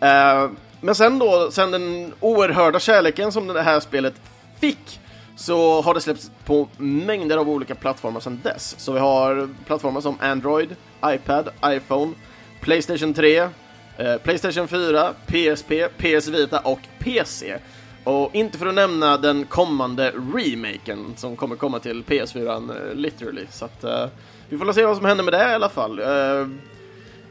Eh, 0.00 0.50
men 0.80 0.94
sen 0.94 1.18
då, 1.18 1.50
sen 1.50 1.70
den 1.70 2.12
oerhörda 2.20 2.80
kärleken 2.80 3.32
som 3.32 3.46
det 3.46 3.62
här 3.62 3.80
spelet 3.80 4.14
fick, 4.60 5.00
så 5.36 5.80
har 5.80 5.94
det 5.94 6.00
släppts 6.00 6.30
på 6.44 6.68
mängder 6.76 7.36
av 7.36 7.50
olika 7.50 7.74
plattformar 7.74 8.20
sedan 8.20 8.40
dess. 8.42 8.74
Så 8.78 8.92
vi 8.92 8.98
har 8.98 9.48
plattformar 9.66 10.00
som 10.00 10.16
Android, 10.20 10.76
iPad, 11.06 11.48
iPhone, 11.66 12.12
Playstation 12.60 13.14
3, 13.14 13.48
Eh, 13.96 14.16
Playstation 14.16 14.68
4, 14.68 15.14
PSP, 15.26 15.88
PS 15.98 16.28
Vita 16.28 16.58
och 16.58 16.80
PC. 16.98 17.58
Och 18.04 18.34
inte 18.34 18.58
för 18.58 18.66
att 18.66 18.74
nämna 18.74 19.16
den 19.16 19.44
kommande 19.44 20.12
remaken 20.34 21.14
som 21.16 21.36
kommer 21.36 21.56
komma 21.56 21.78
till 21.78 22.02
PS4 22.02 22.88
eh, 22.88 22.94
literally. 22.94 23.46
Så 23.50 23.64
att 23.64 23.84
uh, 23.84 24.06
vi 24.48 24.58
får 24.58 24.72
se 24.72 24.84
vad 24.84 24.96
som 24.96 25.06
händer 25.06 25.24
med 25.24 25.32
det 25.32 25.50
i 25.50 25.54
alla 25.54 25.68
fall. 25.68 26.00
Uh, 26.00 26.48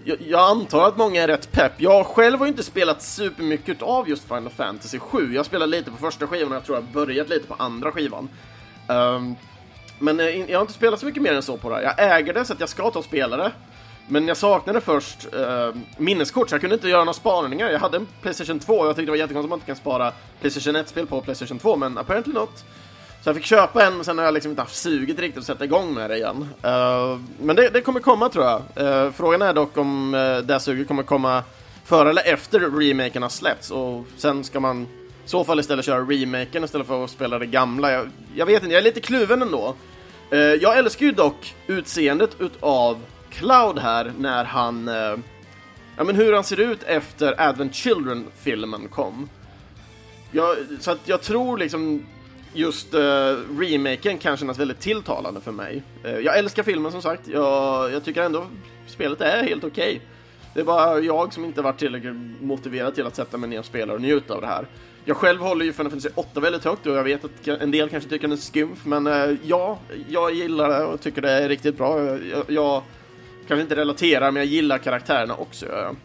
jag, 0.03 0.17
jag, 0.27 0.49
antar 0.49 0.87
att 0.87 0.97
många 0.97 1.23
är 1.23 1.27
rätt 1.27 1.51
pepp. 1.51 1.71
Jag 1.77 2.05
själv 2.05 2.39
har 2.39 2.47
inte 2.47 2.63
spelat 2.63 3.01
supermycket 3.01 3.81
av 3.81 4.09
just 4.09 4.27
Final 4.27 4.49
Fantasy 4.49 4.99
7. 4.99 5.33
Jag 5.33 5.45
spelade 5.45 5.71
lite 5.71 5.91
på 5.91 5.97
första 5.97 6.27
skivan 6.27 6.51
och 6.51 6.55
jag 6.55 6.65
tror 6.65 6.77
jag 6.77 6.83
börjat 6.83 7.29
lite 7.29 7.47
på 7.47 7.55
andra 7.59 7.91
skivan. 7.91 8.29
Um, 8.87 9.35
men 9.99 10.19
jag 10.47 10.57
har 10.57 10.61
inte 10.61 10.73
spelat 10.73 10.99
så 10.99 11.05
mycket 11.05 11.23
mer 11.23 11.33
än 11.33 11.43
så 11.43 11.57
på 11.57 11.69
det. 11.69 11.83
Jag 11.83 12.17
äger 12.17 12.33
det 12.33 12.45
så 12.45 12.53
att 12.53 12.59
jag 12.59 12.69
ska 12.69 12.91
ta 12.91 12.99
och 12.99 13.05
spela 13.05 13.37
det. 13.37 13.51
Men 14.11 14.27
jag 14.27 14.37
saknade 14.37 14.81
först 14.81 15.33
eh, 15.33 15.75
minneskort, 15.97 16.49
så 16.49 16.53
jag 16.53 16.61
kunde 16.61 16.73
inte 16.73 16.89
göra 16.89 17.03
några 17.03 17.13
spaningar. 17.13 17.69
Jag 17.69 17.79
hade 17.79 17.97
en 17.97 18.07
Playstation 18.21 18.59
2 18.59 18.73
och 18.73 18.87
jag 18.87 18.95
tyckte 18.95 19.05
det 19.05 19.11
var 19.11 19.17
jättekonstigt 19.17 19.45
att 19.45 19.49
man 19.49 19.57
inte 19.57 19.65
kan 19.65 19.75
spara 19.75 20.11
Playstation 20.41 20.75
1-spel 20.75 21.07
på 21.07 21.21
Playstation 21.21 21.59
2, 21.59 21.75
men 21.75 21.97
apparently 21.97 22.33
not. 22.33 22.65
Så 23.23 23.29
jag 23.29 23.35
fick 23.35 23.45
köpa 23.45 23.85
en, 23.85 23.95
men 23.95 24.05
sen 24.05 24.17
har 24.17 24.25
jag 24.25 24.33
liksom 24.33 24.49
inte 24.49 24.61
haft 24.61 24.75
suget 24.75 25.19
riktigt 25.19 25.39
att 25.39 25.45
sätta 25.45 25.65
igång 25.65 25.93
med 25.93 26.09
det 26.09 26.17
igen. 26.17 26.47
Uh, 26.65 27.19
men 27.39 27.55
det, 27.55 27.69
det, 27.69 27.81
kommer 27.81 27.99
komma 27.99 28.29
tror 28.29 28.45
jag. 28.45 28.61
Uh, 28.85 29.11
frågan 29.11 29.41
är 29.41 29.53
dock 29.53 29.77
om 29.77 30.13
uh, 30.13 30.37
det 30.37 30.59
suget 30.59 30.87
kommer 30.87 31.03
komma 31.03 31.43
före 31.85 32.09
eller 32.09 32.33
efter 32.33 32.59
remaken 32.59 33.21
har 33.21 33.29
släppts 33.29 33.71
och 33.71 34.05
sen 34.17 34.43
ska 34.43 34.59
man 34.59 34.83
i 35.25 35.29
så 35.29 35.43
fall 35.43 35.59
istället 35.59 35.85
köra 35.85 36.01
remaken 36.01 36.63
istället 36.63 36.87
för 36.87 37.03
att 37.03 37.09
spela 37.09 37.39
det 37.39 37.45
gamla. 37.45 37.91
Jag, 37.91 38.09
jag 38.35 38.45
vet 38.45 38.63
inte, 38.63 38.73
jag 38.73 38.79
är 38.79 38.83
lite 38.83 39.01
kluven 39.01 39.41
ändå. 39.41 39.75
Uh, 40.33 40.39
jag 40.39 40.77
älskar 40.77 41.05
ju 41.05 41.11
dock 41.11 41.55
utseendet 41.67 42.35
utav 42.39 43.01
Cloud 43.31 43.79
här 43.79 44.13
när 44.17 44.43
han... 44.43 44.87
Eh, 44.87 45.17
ja 45.97 46.03
men 46.03 46.15
hur 46.15 46.33
han 46.33 46.43
ser 46.43 46.59
ut 46.59 46.83
efter 46.83 47.41
Advent 47.41 47.75
Children-filmen 47.75 48.87
kom. 48.87 49.29
Jag, 50.31 50.57
så 50.79 50.91
att 50.91 50.99
jag 51.05 51.21
tror 51.21 51.57
liksom 51.57 52.05
just 52.53 52.93
eh, 52.93 52.99
remaken 53.59 54.17
kan 54.17 54.37
kännas 54.37 54.59
väldigt 54.59 54.79
tilltalande 54.79 55.41
för 55.41 55.51
mig. 55.51 55.83
Eh, 56.03 56.19
jag 56.19 56.37
älskar 56.37 56.63
filmen 56.63 56.91
som 56.91 57.01
sagt, 57.01 57.27
jag, 57.27 57.91
jag 57.91 58.03
tycker 58.03 58.21
ändå 58.21 58.45
spelet 58.87 59.21
är 59.21 59.43
helt 59.43 59.63
okej. 59.63 59.95
Okay. 59.95 60.07
Det 60.53 60.59
är 60.59 60.63
bara 60.63 60.99
jag 60.99 61.33
som 61.33 61.45
inte 61.45 61.61
varit 61.61 61.77
tillräckligt 61.79 62.41
motiverad 62.41 62.95
till 62.95 63.07
att 63.07 63.15
sätta 63.15 63.37
mig 63.37 63.49
ner 63.49 63.59
och 63.59 63.65
spela 63.65 63.93
och 63.93 64.01
njuta 64.01 64.33
av 64.33 64.41
det 64.41 64.47
här. 64.47 64.65
Jag 65.05 65.17
själv 65.17 65.41
håller 65.41 65.65
ju 65.65 65.73
Final 65.73 65.91
Fantasy 65.91 66.09
8 66.15 66.39
väldigt 66.39 66.65
högt 66.65 66.87
och 66.87 66.95
jag 66.95 67.03
vet 67.03 67.25
att 67.25 67.47
en 67.47 67.71
del 67.71 67.89
kanske 67.89 68.09
tycker 68.09 68.27
den 68.27 68.37
är 68.37 68.53
skymf, 68.53 68.85
men 68.85 69.07
eh, 69.07 69.35
ja, 69.43 69.79
jag 70.09 70.33
gillar 70.33 70.69
det 70.69 70.85
och 70.85 71.01
tycker 71.01 71.21
det 71.21 71.31
är 71.31 71.49
riktigt 71.49 71.77
bra. 71.77 71.99
Jag, 72.05 72.43
jag 72.47 72.83
kanske 73.47 73.61
inte 73.61 73.75
relaterar, 73.75 74.31
men 74.31 74.43
jag 74.43 74.51
gillar 74.51 74.77
karaktärerna 74.77 75.35
också. 75.35 75.95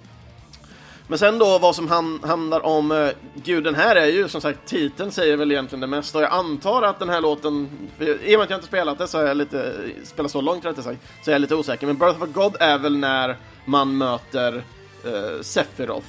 Men 1.09 1.18
sen 1.18 1.38
då 1.38 1.59
vad 1.59 1.77
som 1.77 1.88
handlar 2.22 2.66
om, 2.66 2.92
eh, 2.92 3.09
gud 3.35 3.64
den 3.64 3.75
här 3.75 3.96
är 3.96 4.07
ju 4.07 4.29
som 4.29 4.40
sagt, 4.40 4.59
titeln 4.66 5.12
säger 5.12 5.37
väl 5.37 5.53
egentligen 5.53 5.81
det 5.81 5.87
mesta 5.87 6.18
och 6.18 6.25
jag 6.25 6.33
antar 6.33 6.83
att 6.83 6.99
den 6.99 7.09
här 7.09 7.20
låten, 7.20 7.68
i 7.99 8.37
och 8.37 8.38
med 8.38 8.40
att 8.40 8.51
jag 8.51 8.57
inte 8.57 8.66
spelat 8.66 8.99
det 8.99 9.09
så 9.09 9.18
är 9.18 9.27
jag 9.27 9.37
lite, 9.37 9.72
spelat 10.05 10.31
så 10.31 10.40
långt 10.40 10.64
rättare 10.64 10.85
sagt, 10.85 11.01
så 11.25 11.31
är 11.31 11.35
jag 11.35 11.40
lite 11.40 11.55
osäker. 11.55 11.87
Men 11.87 11.99
Birth 11.99 12.22
of 12.22 12.29
a 12.29 12.33
God 12.35 12.57
är 12.61 12.79
väl 12.79 12.96
när 12.96 13.37
man 13.64 13.99
möter 13.99 14.55
uh, 14.57 15.42
Sephiroth, 15.42 16.07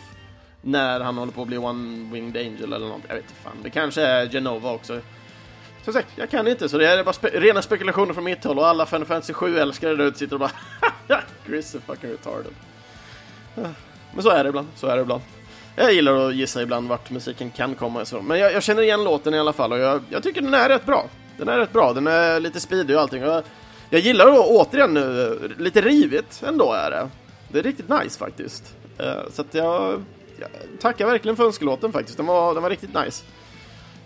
när 0.62 1.00
han 1.00 1.18
håller 1.18 1.32
på 1.32 1.42
att 1.42 1.48
bli 1.48 1.58
One-Winged 1.58 2.48
Angel 2.48 2.74
eller 2.74 2.88
något, 2.88 3.02
jag 3.08 3.16
vet 3.16 3.24
inte 3.24 3.36
fan. 3.44 3.58
Det 3.64 3.70
kanske 3.70 4.02
är 4.02 4.30
Genova 4.30 4.72
också. 4.72 5.00
Som 5.88 5.94
sagt, 5.94 6.08
jag 6.16 6.30
kan 6.30 6.48
inte, 6.48 6.70
så 6.70 6.78
det 6.78 6.88
är 6.88 7.04
bara 7.04 7.14
spe 7.14 7.28
rena 7.28 7.62
spekulationer 7.62 8.14
från 8.14 8.24
mitt 8.24 8.44
håll 8.44 8.60
och 8.60 8.68
alla 8.68 8.86
Final 8.86 9.06
Fantasy 9.06 9.34
7-älskare 9.34 9.96
där 9.96 10.06
ute 10.06 10.20
sitter 10.20 10.36
och 10.36 10.40
bara 10.40 10.52
Chris 11.46 11.76
är 11.76 11.80
fucking 11.80 12.10
retarded. 12.10 12.52
Ah, 13.56 13.68
men 14.14 14.24
så 14.24 14.30
är 14.30 14.44
det 14.44 14.50
ibland, 14.50 14.68
så 14.76 14.88
är 14.88 14.96
det 14.96 15.02
ibland. 15.02 15.22
Jag 15.76 15.94
gillar 15.94 16.28
att 16.28 16.36
gissa 16.36 16.62
ibland 16.62 16.90
vart 16.90 17.10
musiken 17.10 17.52
kan 17.52 17.76
komma 17.76 18.02
och 18.02 18.08
så. 18.08 18.22
Men 18.22 18.40
jag, 18.40 18.54
jag, 18.54 18.64
känner 18.64 18.82
igen 18.82 19.04
låten 19.04 19.34
i 19.34 19.40
alla 19.40 19.54
fall 19.54 19.72
och 19.72 19.80
jag, 19.80 20.02
jag, 20.10 20.24
tycker 20.24 20.42
den 20.42 20.54
är 20.54 20.70
rätt 20.70 20.86
bra. 20.86 21.06
Den 21.38 21.48
är 21.48 21.58
rätt 21.58 21.74
bra, 21.74 21.94
den 21.94 22.08
är 22.08 22.40
lite 22.40 22.60
speedy 22.60 22.96
och 22.96 23.02
allting. 23.02 23.22
Jag, 23.22 23.44
jag 23.90 24.02
gillar 24.02 24.26
då 24.26 24.44
återigen 24.44 24.94
nu, 24.94 25.40
lite 25.58 25.82
rivigt 25.82 26.44
ändå 26.48 26.74
är 26.74 26.92
det. 26.92 27.10
Det 27.52 27.60
är 27.60 27.64
riktigt 27.64 27.90
nice 27.90 28.20
faktiskt. 28.20 28.76
Eh, 28.98 29.22
så 29.32 29.42
att 29.42 29.54
jag, 29.54 30.04
jag 30.40 30.50
tackar 30.80 31.06
verkligen 31.06 31.36
för 31.36 31.46
önskelåten 31.46 31.92
faktiskt, 31.92 32.18
den 32.18 32.26
var, 32.26 32.54
den 32.54 32.64
var 32.64 32.70
riktigt 32.70 32.94
nice. 33.06 33.24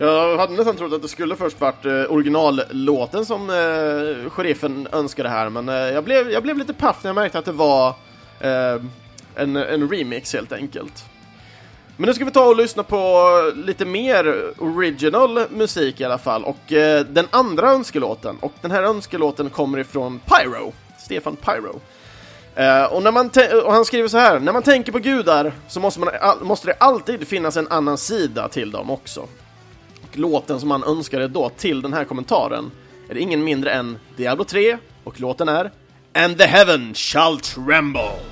Jag 0.02 0.38
hade 0.38 0.54
nästan 0.54 0.78
trott 0.78 0.94
att 0.94 1.02
det 1.02 1.08
skulle 1.08 1.36
först 1.36 1.62
varit 1.62 1.86
eh, 1.86 1.92
originallåten 1.94 3.26
som 3.26 3.50
eh, 3.50 4.30
sheriffen 4.30 4.88
önskade 4.92 5.30
här, 5.30 5.50
men 5.50 5.70
eh, 5.70 5.76
jag, 5.76 6.04
blev, 6.04 6.32
jag 6.32 6.44
blev 6.44 6.58
lite 6.58 6.74
paff 6.74 6.98
när 7.04 7.10
jag 7.10 7.16
märkte 7.16 7.40
att 7.40 7.46
det 7.46 7.52
var 7.52 7.88
eh, 8.40 8.82
en, 9.36 9.56
en 9.56 9.90
remix 9.90 10.34
helt 10.34 10.52
enkelt. 10.52 11.06
Men 11.98 12.08
nu 12.08 12.14
ska 12.14 12.26
vi 12.26 12.32
ta 12.32 12.48
och 12.48 12.56
lyssna 12.56 12.84
på 12.84 13.28
lite 13.56 13.86
mer 13.86 14.54
original 14.58 15.40
musik 15.50 16.02
i 16.02 16.04
alla 16.04 16.18
fall 16.18 16.44
och 16.44 16.74
eh, 16.74 17.06
den 17.06 17.28
andra 17.30 17.72
önskelåten 17.72 18.38
och 18.40 18.54
den 18.62 18.72
här 18.72 18.84
önskelåten 18.84 19.50
kommer 19.50 19.78
ifrån 19.78 20.20
Pyro, 20.20 20.74
Stefan 21.00 21.36
Pyro. 21.36 21.80
Uh, 22.60 22.94
och, 22.94 23.04
när 23.04 23.12
man 23.12 23.30
och 23.66 23.74
han 23.74 23.86
skriver 23.86 24.08
så 24.08 24.18
här, 24.18 24.40
när 24.40 24.54
man 24.54 24.64
tänker 24.64 24.92
på 24.92 25.00
gudar 25.00 25.54
så 25.68 25.80
måste, 25.80 26.00
man, 26.00 26.10
måste 26.42 26.68
det 26.68 26.74
alltid 26.80 27.28
finnas 27.28 27.58
en 27.58 27.68
annan 27.68 27.98
sida 27.98 28.48
till 28.48 28.72
dem 28.72 28.92
också. 28.92 29.28
Och 30.12 30.20
låten 30.20 30.60
som 30.60 30.72
han 30.72 30.84
önskade 30.84 31.28
då 31.28 31.50
till 31.50 31.82
den 31.82 31.94
här 31.94 32.06
kommentaren 32.06 32.72
är 33.10 33.14
det 33.14 33.20
ingen 33.20 33.44
mindre 33.44 33.72
än 33.72 33.98
Diablo 34.18 34.44
3 34.44 34.78
och 35.04 35.20
låten 35.20 35.50
är 35.50 35.72
And 36.14 36.38
the 36.38 36.46
heaven 36.46 36.94
shall 36.94 37.40
tremble. 37.40 38.31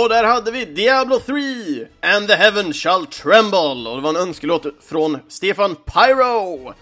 Ja, 0.00 0.08
där 0.08 0.24
hade 0.24 0.50
vi 0.50 0.64
Diablo 0.64 1.18
3 1.18 1.34
and 2.00 2.28
the 2.28 2.34
heaven 2.34 2.72
shall 2.72 3.06
tremble 3.06 3.58
och 3.58 3.96
det 3.96 4.02
var 4.02 4.10
en 4.10 4.16
önskelåt 4.16 4.66
från 4.88 5.18
Stefan 5.28 5.76
Pyro. 5.76 6.74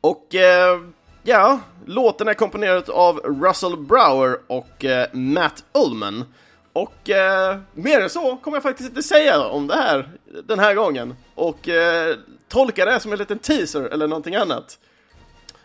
Och 0.00 0.34
eh, 0.34 0.80
ja, 1.22 1.60
låten 1.86 2.28
är 2.28 2.34
komponerad 2.34 2.90
av 2.90 3.18
Russell 3.18 3.76
Brower 3.76 4.38
och 4.46 4.84
eh, 4.84 5.08
Matt 5.12 5.64
Ullman. 5.72 6.24
Och 6.72 7.10
eh, 7.10 7.58
mer 7.72 8.00
än 8.00 8.10
så 8.10 8.36
kommer 8.36 8.56
jag 8.56 8.62
faktiskt 8.62 8.88
inte 8.88 9.02
säga 9.02 9.40
om 9.40 9.66
det 9.66 9.76
här 9.76 10.10
den 10.44 10.58
här 10.58 10.74
gången. 10.74 11.16
Och 11.34 11.68
eh, 11.68 12.16
tolka 12.48 12.84
det 12.84 13.00
som 13.00 13.12
en 13.12 13.18
liten 13.18 13.38
teaser 13.38 13.82
eller 13.82 14.06
någonting 14.06 14.34
annat. 14.34 14.78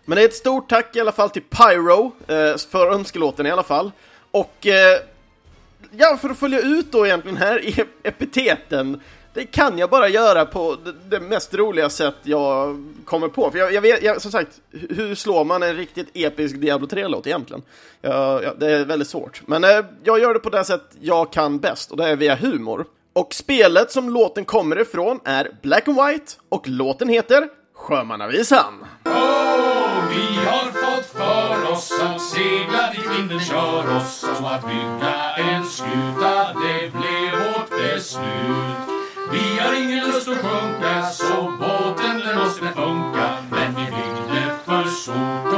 Men 0.06 0.16
det 0.16 0.22
är 0.22 0.26
ett 0.26 0.36
stort 0.36 0.70
tack 0.70 0.96
i 0.96 1.00
alla 1.00 1.12
fall 1.12 1.30
till 1.30 1.44
Pyro 1.50 2.12
eh, 2.28 2.58
för 2.72 2.92
önskelåten 2.92 3.46
i 3.46 3.52
alla 3.52 3.64
fall. 3.64 3.92
Och 4.32 4.68
eh, 4.68 5.00
ja, 5.92 6.18
för 6.22 6.30
att 6.30 6.40
följa 6.40 6.60
ut 6.60 6.92
då 6.92 7.06
egentligen 7.06 7.38
här 7.38 7.66
i 7.66 7.86
epiteten 8.04 9.02
det 9.34 9.46
kan 9.46 9.78
jag 9.78 9.90
bara 9.90 10.08
göra 10.08 10.46
på 10.46 10.78
det, 11.10 11.20
mest 11.20 11.54
roliga 11.54 11.90
sätt 11.90 12.16
jag 12.24 12.84
kommer 13.06 13.28
på. 13.28 13.52
För 13.52 13.60
jag, 13.60 13.74
jag 13.74 13.82
vet, 13.82 14.04
jag, 14.04 14.22
som 14.22 14.32
sagt, 14.32 14.62
hur 14.72 15.16
slår 15.16 15.46
man 15.46 15.64
en 15.64 15.76
riktigt 15.76 16.10
episk 16.14 16.56
Diablo 16.56 16.88
3-låt 16.88 17.28
egentligen? 17.28 17.64
Ja, 18.02 18.44
ja, 18.44 18.54
det 18.58 18.72
är 18.72 18.86
väldigt 18.86 19.08
svårt. 19.08 19.42
Men 19.46 19.64
eh, 19.64 19.86
jag 20.04 20.20
gör 20.20 20.34
det 20.34 20.40
på 20.40 20.50
det 20.50 20.64
sätt 20.64 20.84
jag 21.00 21.32
kan 21.32 21.60
bäst, 21.60 21.92
och 21.92 21.98
det 21.98 22.06
är 22.06 22.16
via 22.16 22.36
humor. 22.36 22.86
Och 23.14 23.34
spelet 23.34 23.92
som 23.92 24.10
låten 24.10 24.46
kommer 24.46 24.80
ifrån 24.80 25.20
är 25.26 25.52
Black 25.62 25.88
and 25.88 25.98
White, 26.06 26.34
och 26.50 26.68
låten 26.68 27.10
heter 27.10 27.50
Sjömannavisan. 27.74 28.86
Oh, 29.06 29.89
vi 30.10 30.36
har 30.46 30.72
fått 30.72 31.06
för 31.06 31.72
oss 31.72 31.92
att 32.02 32.22
segla 32.22 32.92
dit 32.92 33.20
vinden 33.20 33.40
kör 33.40 33.98
oss 33.98 34.24
och 34.24 34.52
att 34.56 34.62
bygga 34.62 35.36
en 35.38 35.66
skuta, 35.66 36.54
det 36.54 36.92
blev 36.92 37.32
vårt 37.32 37.70
beslut. 37.70 39.00
Vi 39.32 39.60
har 39.60 39.74
ingen 39.74 40.08
lust 40.08 40.28
att 40.28 40.38
sjunka 40.38 41.04
så 41.04 41.54
båten 41.60 42.20
den 42.20 42.38
måste 42.40 42.62
funka 42.62 43.38
Men 43.52 43.76
vi 43.76 43.82
byggde 43.82 44.56
för 44.66 44.84
sol 44.84 45.49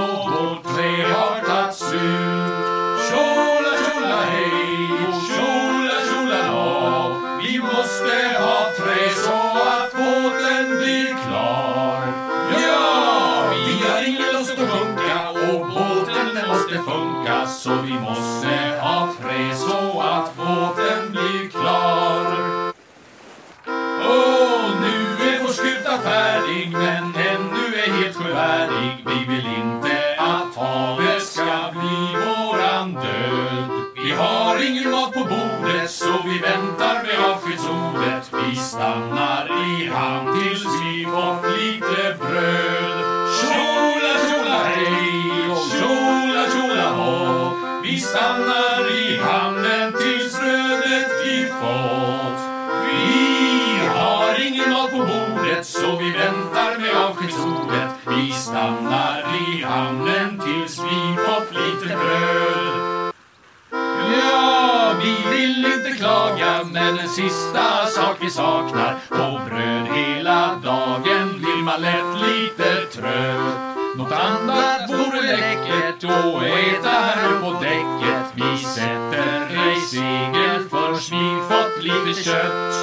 saknar. 68.31 68.95
På 69.09 69.39
bröd 69.45 69.87
hela 69.95 70.55
dagen 70.63 71.33
blir 71.37 71.63
man 71.63 71.81
lätt 71.81 72.27
lite 72.27 72.75
trött. 72.95 73.71
Något 73.97 74.11
annat 74.11 74.89
vore 74.89 75.21
läckert 75.21 76.03
att 76.03 76.43
äta 76.43 76.89
här 76.89 77.39
på 77.41 77.51
däcket. 77.63 78.25
Vi 78.35 78.57
sätter 78.57 79.67
ej 79.67 79.81
segel 79.81 80.69
först 80.69 81.11
vi 81.11 81.39
fått 81.49 81.83
lite 81.83 82.23
kött. 82.23 82.73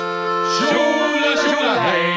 Tjola, 0.59 1.37
tjola 1.43 1.75
hej, 1.81 2.17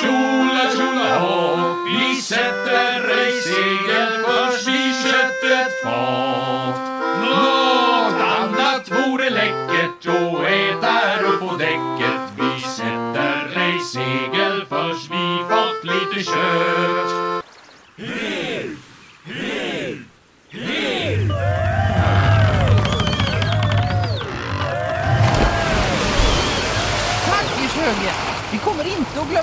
tjola, 0.00 0.70
tjola 0.76 1.18
hå. 1.18 1.74
Vi 1.86 2.20
sätter 2.20 3.08
ej 3.08 3.40
segel 3.42 4.24
först 4.24 4.68
vi 4.68 4.94
köttet 5.02 5.82
fått. 5.84 6.85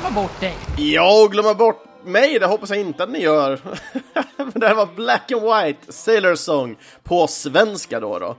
Glömma 0.04 0.22
bort 0.22 0.40
dig. 0.40 0.56
Ja, 0.78 1.24
och 1.24 1.32
glömma 1.32 1.54
bort 1.54 1.86
mig, 2.06 2.40
det 2.40 2.46
hoppas 2.46 2.70
jag 2.70 2.80
inte 2.80 3.04
att 3.04 3.10
ni 3.10 3.22
gör. 3.22 3.60
Men 4.38 4.52
det 4.56 4.68
här 4.68 4.76
var 4.76 4.86
Black 4.96 5.32
and 5.32 5.42
White 5.42 5.92
Sailor 5.92 6.36
Song 6.36 6.78
på 7.04 7.28
svenska 7.28 8.00
då. 8.00 8.20
då. 8.20 8.36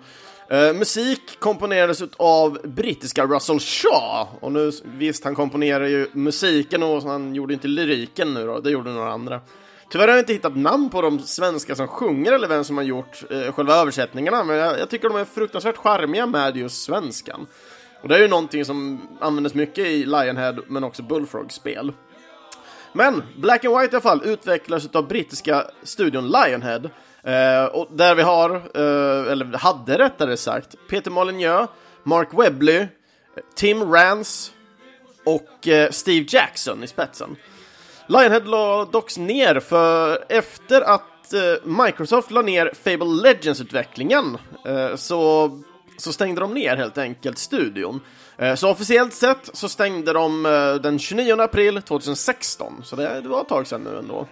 Uh, 0.57 0.73
musik 0.73 1.21
komponerades 1.39 2.03
av 2.17 2.59
brittiska 2.65 3.27
Russell 3.27 3.61
Shaw. 3.61 4.27
Och 4.41 4.53
nu, 4.53 4.73
visst, 4.85 5.25
han 5.25 5.35
komponerar 5.35 5.87
ju 5.87 6.09
musiken 6.13 6.83
och 6.83 7.03
han 7.03 7.35
gjorde 7.35 7.55
inte 7.55 7.69
lyriken 7.69 8.35
nu 8.35 8.47
då, 8.47 8.61
det 8.61 8.71
gjorde 8.71 8.91
några 8.91 9.13
andra. 9.13 9.41
Tyvärr 9.91 10.09
har 10.09 10.15
jag 10.15 10.23
inte 10.23 10.33
hittat 10.33 10.57
namn 10.57 10.91
på 10.91 11.03
de 11.03 11.19
svenska 11.19 11.75
som 11.75 11.89
sjunger 11.89 12.33
eller 12.33 12.49
vem 12.49 12.65
som 12.65 12.77
har 12.77 12.85
gjort 12.85 13.25
eh, 13.31 13.53
själva 13.53 13.75
översättningarna, 13.75 14.45
men 14.45 14.57
jag, 14.57 14.79
jag 14.79 14.91
tycker 14.91 15.09
de 15.09 15.19
är 15.19 15.25
fruktansvärt 15.25 15.77
charmiga 15.77 16.27
med 16.27 16.57
just 16.57 16.83
svenskan. 16.83 17.47
Och 18.05 18.11
det 18.11 18.17
är 18.17 18.23
ju 18.23 18.29
någonting 18.29 18.65
som 18.65 19.09
användes 19.21 19.55
mycket 19.55 19.87
i 19.87 20.05
Lionhead, 20.05 20.57
men 20.67 20.85
också 20.85 21.03
Bullfrog-spel. 21.03 21.93
Men 22.93 23.23
Black 23.37 23.65
and 23.65 23.81
White 23.81 23.93
i 23.93 23.97
alla 23.97 24.01
fall 24.01 24.23
utvecklades 24.25 24.87
av 24.95 25.09
brittiska 25.09 25.65
studion 25.83 26.29
Lionhead. 26.29 26.91
Eh, 27.23 27.65
och 27.65 27.89
där 27.91 28.15
vi 28.15 28.23
har, 28.23 28.51
eh, 28.51 29.33
eller 29.33 29.59
hade 29.59 29.99
rättare 29.99 30.37
sagt, 30.37 30.77
Peter 30.89 31.11
Molyneux, 31.11 31.71
Mark 32.03 32.29
Webley, 32.33 32.87
Tim 33.55 33.93
Rance 33.93 34.53
och 35.25 35.69
eh, 35.69 35.91
Steve 35.91 36.27
Jackson 36.29 36.85
i 36.85 36.87
spetsen. 36.87 37.37
Lionhead 38.07 38.45
la 38.45 38.85
dock 38.85 39.17
ner 39.17 39.61
för 39.61 40.25
efter 40.29 40.81
att 40.81 41.33
eh, 41.33 41.85
Microsoft 41.85 42.31
la 42.31 42.43
ner 42.43 42.73
Fable 42.85 43.23
Legends-utvecklingen 43.23 44.39
eh, 44.67 44.97
så, 44.97 45.51
så 45.97 46.13
stängde 46.13 46.41
de 46.41 46.55
ner 46.55 46.77
helt 46.77 46.99
enkelt 46.99 47.39
studion. 47.39 48.01
Eh, 48.37 48.55
så 48.55 48.71
officiellt 48.71 49.15
sett 49.15 49.51
så 49.53 49.69
stängde 49.69 50.13
de 50.13 50.47
eh, 50.47 50.75
den 50.75 50.99
29 50.99 51.41
april 51.41 51.83
2016, 51.83 52.83
så 52.85 52.97
det, 52.97 53.21
var 53.21 53.41
ett 53.41 53.49
tag 53.49 53.67
sedan 53.67 53.83
nu 53.83 53.99
ändå. 53.99 54.29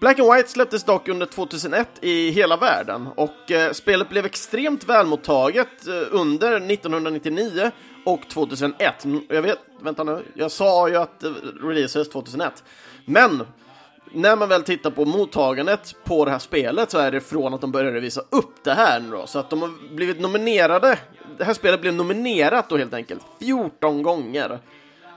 Black 0.00 0.18
and 0.18 0.34
White 0.34 0.48
släpptes 0.48 0.84
dock 0.84 1.08
under 1.08 1.26
2001 1.26 1.88
i 2.00 2.30
hela 2.30 2.56
världen 2.56 3.08
och 3.16 3.50
eh, 3.50 3.72
spelet 3.72 4.08
blev 4.08 4.26
extremt 4.26 4.84
välmottaget 4.84 5.86
eh, 5.86 5.94
under 6.10 6.56
1999 6.56 7.70
och 8.04 8.28
2001. 8.28 9.04
Mm, 9.04 9.22
jag 9.28 9.42
vet, 9.42 9.58
vänta 9.80 10.04
nu, 10.04 10.24
jag 10.34 10.50
sa 10.50 10.88
ju 10.88 10.96
att 10.96 11.20
det 11.20 11.28
releases 11.62 12.08
2001. 12.08 12.64
Men 13.04 13.46
när 14.12 14.36
man 14.36 14.48
väl 14.48 14.62
tittar 14.62 14.90
på 14.90 15.04
mottagandet 15.04 15.94
på 16.04 16.24
det 16.24 16.30
här 16.30 16.38
spelet 16.38 16.90
så 16.90 16.98
är 16.98 17.10
det 17.10 17.20
från 17.20 17.54
att 17.54 17.60
de 17.60 17.72
började 17.72 18.00
visa 18.00 18.20
upp 18.30 18.64
det 18.64 18.74
här 18.74 19.00
nu 19.00 19.10
då, 19.10 19.26
så 19.26 19.38
att 19.38 19.50
de 19.50 19.62
har 19.62 19.94
blivit 19.94 20.20
nominerade. 20.20 20.98
Det 21.38 21.44
här 21.44 21.54
spelet 21.54 21.80
blev 21.80 21.94
nominerat 21.94 22.68
då 22.68 22.76
helt 22.76 22.94
enkelt 22.94 23.22
14 23.38 24.02
gånger. 24.02 24.58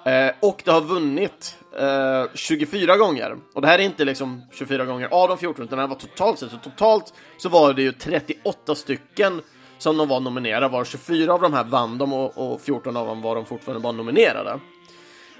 Eh, 0.05 0.31
och 0.39 0.61
det 0.65 0.71
har 0.71 0.81
vunnit 0.81 1.57
eh, 1.79 2.31
24 2.33 2.97
gånger. 2.97 3.37
Och 3.53 3.61
det 3.61 3.67
här 3.67 3.79
är 3.79 3.83
inte 3.83 4.05
liksom 4.05 4.41
24 4.51 4.85
gånger 4.85 5.07
av 5.11 5.29
de 5.29 5.37
14, 5.37 5.65
utan 5.65 5.77
det 5.77 5.81
här 5.81 5.89
var 5.89 5.95
totalt 5.95 6.39
sett. 6.39 6.51
Så 6.51 6.57
totalt 6.57 7.13
så 7.37 7.49
var 7.49 7.73
det 7.73 7.81
ju 7.81 7.91
38 7.91 8.75
stycken 8.75 9.41
som 9.77 9.97
de 9.97 10.07
var 10.07 10.19
nominerade, 10.19 10.67
var 10.67 10.85
24 10.85 11.33
av 11.33 11.41
de 11.41 11.53
här 11.53 11.63
vann 11.63 11.97
de 11.97 12.13
och, 12.13 12.53
och 12.53 12.61
14 12.61 12.97
av 12.97 13.07
dem 13.07 13.21
var 13.21 13.35
de 13.35 13.45
fortfarande 13.45 13.81
bara 13.81 13.91
nominerade. 13.91 14.59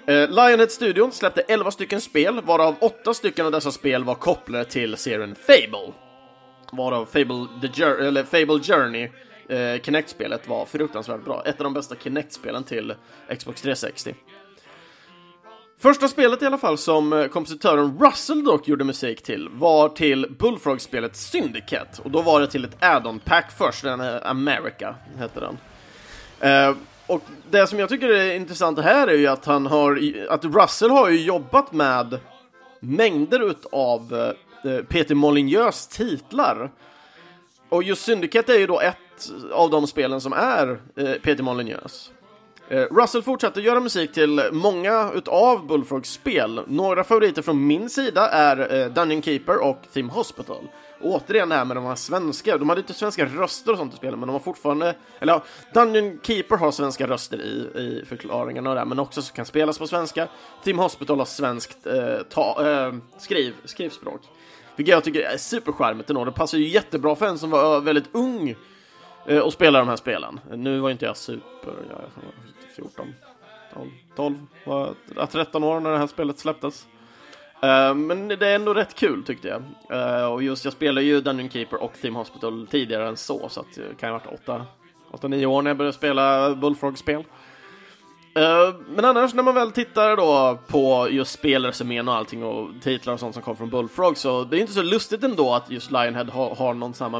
Eh, 0.06 0.30
Lionhead-studion 0.30 1.12
släppte 1.12 1.42
11 1.42 1.72
stycken 1.72 2.02
spel, 2.02 2.42
varav 2.42 2.76
8 2.80 3.14
stycken 3.14 3.46
av 3.46 3.52
dessa 3.52 3.72
spel 3.72 4.04
var 4.04 4.16
kopplade 4.16 4.66
till 4.66 4.98
serien 4.98 5.36
Fable. 5.36 5.94
Varav 6.72 7.06
Fable, 7.06 7.48
The 7.62 7.68
Jour- 7.68 8.02
eller 8.02 8.24
Fable 8.24 8.60
Journey 8.64 9.10
eh, 9.50 9.82
Kinect-spelet 9.82 10.48
var 10.48 10.66
fruktansvärt 10.66 11.26
bra. 11.26 11.44
Ett 11.46 11.60
av 11.60 11.64
de 11.64 11.74
bästa 11.74 11.96
Kinect-spelen 11.96 12.64
till 12.64 12.94
Xbox 13.38 13.62
360. 13.62 14.16
Första 15.80 16.08
spelet 16.08 16.42
i 16.42 16.46
alla 16.46 16.58
fall 16.58 16.78
som 16.78 17.14
eh, 17.14 17.28
kompositören 17.28 18.00
Russell 18.00 18.44
dock 18.44 18.68
gjorde 18.68 18.84
musik 18.84 19.24
till 19.24 19.50
var 19.50 19.90
till 19.90 20.36
Bullfrog-spelet 20.40 21.16
Syndicate 21.16 22.02
och 22.04 22.12
då 22.12 22.22
var 22.22 22.42
det 22.42 22.48
till 22.48 22.66
ett 22.66 22.78
add-on 22.80 23.20
pack 23.20 23.52
först, 23.58 23.84
den 23.84 24.02
America 24.02 24.96
hette 25.18 25.40
den. 25.40 25.58
Eh, 26.40 26.76
och 27.14 27.22
det 27.52 27.68
som 27.68 27.80
jag 27.80 27.90
tycker 27.90 28.10
är 28.10 28.36
intressant 28.36 28.80
här 28.80 29.08
är 29.08 29.18
ju 29.18 29.28
att 29.28 29.46
han 29.46 29.66
har, 29.66 30.14
att 30.30 30.46
Russell 30.46 30.90
har 30.90 31.10
ju 31.10 31.22
jobbat 31.22 31.72
med 31.72 32.20
mängder 32.80 33.50
utav 33.50 34.34
eh, 34.66 34.84
Peter 34.86 35.16
Molyneux 35.16 35.88
titlar. 35.88 36.72
Och 37.70 37.84
just 37.84 38.02
Syndicate 38.02 38.54
är 38.54 38.60
ju 38.60 38.68
då 38.68 38.80
ett 38.80 39.32
av 39.52 39.70
de 39.70 39.88
spelen 39.88 40.22
som 40.22 40.34
är 40.34 40.80
eh, 40.96 41.12
Peter 41.12 41.44
Molyneux. 41.44 42.12
Eh, 42.70 42.82
Russell 42.92 43.24
fortsätter 43.24 43.62
göra 43.62 43.80
musik 43.80 44.14
till 44.14 44.42
många 44.52 45.12
utav 45.16 45.68
Bullfrogs 45.68 46.10
spel. 46.10 46.62
Några 46.68 47.04
favoriter 47.04 47.42
från 47.42 47.68
min 47.68 47.90
sida 47.90 48.30
är 48.30 48.90
Dungeon 48.90 49.22
Keeper 49.22 49.58
och 49.58 49.82
Theme 49.94 50.12
Hospital 50.12 50.68
återigen 51.04 51.50
det 51.50 51.56
här 51.56 51.66
med 51.66 51.78
de 51.78 51.86
här 51.86 51.96
svenska, 51.96 52.58
de 52.58 52.70
hade 52.70 52.82
inte 52.82 52.94
svenska 52.94 53.26
röster 53.26 53.72
och 53.72 53.78
sånt 53.78 53.94
i 53.94 53.98
spelet, 53.98 54.20
men 54.20 54.28
de 54.28 54.34
har 54.34 54.40
fortfarande, 54.40 54.96
eller 55.20 55.34
ja, 55.34 55.44
Dungeon 55.74 56.20
Keeper 56.24 56.58
har 56.58 56.72
svenska 56.72 57.08
röster 57.08 57.42
i, 57.42 57.80
i 57.82 58.06
förklaringarna 58.06 58.70
och 58.70 58.76
det, 58.76 58.86
men 58.86 59.00
också 59.00 59.22
så 59.22 59.34
kan 59.34 59.46
spelas 59.46 59.80
på 59.80 59.88
svenska. 59.88 60.28
Team 60.64 60.80
Hospital 60.80 61.18
har 61.20 61.26
svenskt 61.26 61.88
eh, 61.88 62.18
ta, 62.30 62.70
eh, 62.70 62.94
skriv, 63.18 63.54
skrivspråk. 63.66 64.22
Vilket 64.76 64.94
jag 64.94 65.04
tycker 65.04 65.22
är 65.22 65.38
supercharmigt 65.38 66.10
ändå, 66.10 66.26
det 66.26 66.32
passar 66.32 66.58
ju 66.58 66.68
jättebra 66.68 67.16
för 67.16 67.26
en 67.26 67.40
som 67.40 67.50
var 67.50 67.76
eh, 67.76 67.82
väldigt 67.82 68.10
ung 68.12 68.56
eh, 69.26 69.40
och 69.40 69.54
spelade 69.54 69.86
de 69.86 69.90
här 69.90 69.96
spelen. 69.96 70.40
Nu 70.52 70.80
var 70.80 70.90
inte 70.90 71.06
jag 71.06 71.18
super, 71.18 71.74
jag 71.90 71.96
var 71.96 72.10
14, 72.76 73.14
12, 73.74 73.90
12 74.16 74.36
var, 74.66 74.96
13 75.26 75.64
år 75.64 75.80
när 75.80 75.92
det 75.92 75.98
här 75.98 76.08
spelet 76.08 76.40
släpptes. 76.40 76.88
Uh, 77.64 77.96
men 77.96 78.28
det 78.28 78.48
är 78.48 78.56
ändå 78.56 78.74
rätt 78.74 78.96
kul 78.96 79.24
tyckte 79.24 79.48
jag. 79.48 79.62
Uh, 79.98 80.26
och 80.26 80.44
just 80.44 80.66
jag 80.66 80.74
spelade 80.74 81.06
ju 81.06 81.22
Dungeon 81.22 81.50
Keeper 81.50 81.84
och 81.84 81.94
Team 82.02 82.16
Hospital 82.16 82.68
tidigare 82.72 83.08
än 83.08 83.18
så, 83.18 83.50
så 83.50 83.60
att 83.60 83.76
det 83.76 84.00
kan 84.00 84.12
ha 84.12 84.20
varit 84.20 84.70
8-9 85.12 85.46
år 85.46 85.62
när 85.62 85.70
jag 85.70 85.78
började 85.78 85.98
spela 85.98 86.56
Bullfrog-spel. 86.56 87.20
Uh, 88.38 88.76
men 88.96 89.06
annars 89.06 89.34
när 89.34 89.44
man 89.44 89.56
väl 89.56 89.72
tittar 89.72 90.18
då 90.18 90.60
på 90.68 91.08
just 91.12 91.32
spelresumén 91.32 92.08
och 92.08 92.16
allting 92.16 92.44
och 92.44 92.70
titlar 92.82 93.14
och 93.14 93.20
sånt 93.20 93.34
som 93.34 93.44
kommer 93.44 93.56
från 93.56 93.70
Bullfrog 93.70 94.18
så 94.18 94.44
det 94.44 94.58
är 94.58 94.62
inte 94.62 94.74
så 94.74 94.82
lustigt 94.82 95.24
ändå 95.24 95.54
att 95.54 95.72
just 95.72 95.92
Lionhead 95.92 96.26
har, 96.32 96.56
har 96.56 96.74
någon 96.74 96.94
samma 96.94 97.20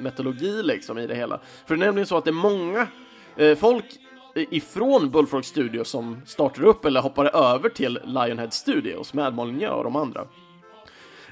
metodologi 0.00 0.62
liksom 0.62 0.98
i 0.98 1.06
det 1.06 1.14
hela. 1.14 1.40
För 1.66 1.76
det 1.76 1.82
är 1.82 1.86
nämligen 1.86 2.06
så 2.06 2.16
att 2.16 2.24
det 2.24 2.30
är 2.30 2.32
många 2.32 2.86
folk 3.56 3.84
ifrån 4.34 5.10
Bullfrog 5.10 5.44
Studios 5.44 5.88
som 5.88 6.22
startade 6.26 6.66
upp 6.66 6.84
eller 6.84 7.00
hoppade 7.00 7.30
över 7.30 7.68
till 7.68 7.98
Lionhead 8.04 8.50
Studios 8.50 9.14
med 9.14 9.34
Molyneux 9.34 9.72
och 9.72 9.84
de 9.84 9.96
andra. 9.96 10.26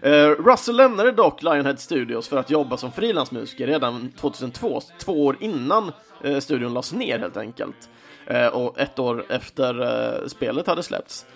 Uh, 0.06 0.44
Russell 0.44 0.76
lämnade 0.76 1.12
dock 1.12 1.42
Lionhead 1.42 1.76
Studios 1.76 2.28
för 2.28 2.36
att 2.36 2.50
jobba 2.50 2.76
som 2.76 2.92
frilansmusiker 2.92 3.66
redan 3.66 4.12
2002, 4.12 4.80
två 4.98 5.26
år 5.26 5.36
innan 5.40 5.92
uh, 6.24 6.38
studion 6.38 6.74
lades 6.74 6.92
ner 6.92 7.18
helt 7.18 7.36
enkelt. 7.36 7.88
Uh, 8.30 8.46
och 8.46 8.78
ett 8.78 8.98
år 8.98 9.24
efter 9.28 10.28
spelet 10.28 10.66
hade 10.66 10.82
släppts. 10.82 11.26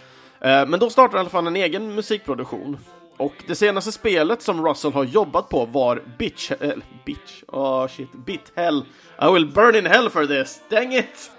men 0.40 0.80
då 0.80 0.90
startade 0.90 1.18
han 1.18 1.18
i 1.18 1.24
alla 1.24 1.30
fall 1.30 1.46
en 1.46 1.56
egen 1.56 1.94
musikproduktion. 1.94 2.78
Och 3.16 3.34
det 3.46 3.54
senaste 3.54 3.92
spelet 3.92 4.42
som 4.42 4.66
Russell 4.66 4.92
har 4.92 5.04
jobbat 5.04 5.48
på 5.48 5.64
var 5.64 6.02
Bitch... 6.18 6.50
Äh, 6.50 6.72
bitch? 7.04 7.42
Oh 7.48 7.88
shit. 7.88 8.12
Bit 8.12 8.52
Hell. 8.54 8.84
I 9.22 9.32
will 9.32 9.46
burn 9.46 9.76
in 9.76 9.86
hell 9.86 10.10
for 10.10 10.26
this. 10.26 10.62
Dang 10.70 10.94
it! 10.94 11.30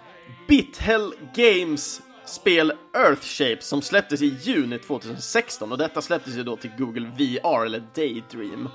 Bithell 0.47 1.13
Games 1.36 2.01
spel 2.26 2.73
Earthshape 2.93 3.61
som 3.61 3.82
släpptes 3.82 4.21
i 4.21 4.38
juni 4.41 4.80
2016 4.80 5.71
och 5.71 5.78
detta 5.78 6.01
släpptes 6.01 6.36
ju 6.36 6.43
då 6.43 6.55
till 6.55 6.71
Google 6.78 7.11
VR 7.17 7.65
eller 7.65 7.84
Daydream. 7.95 8.69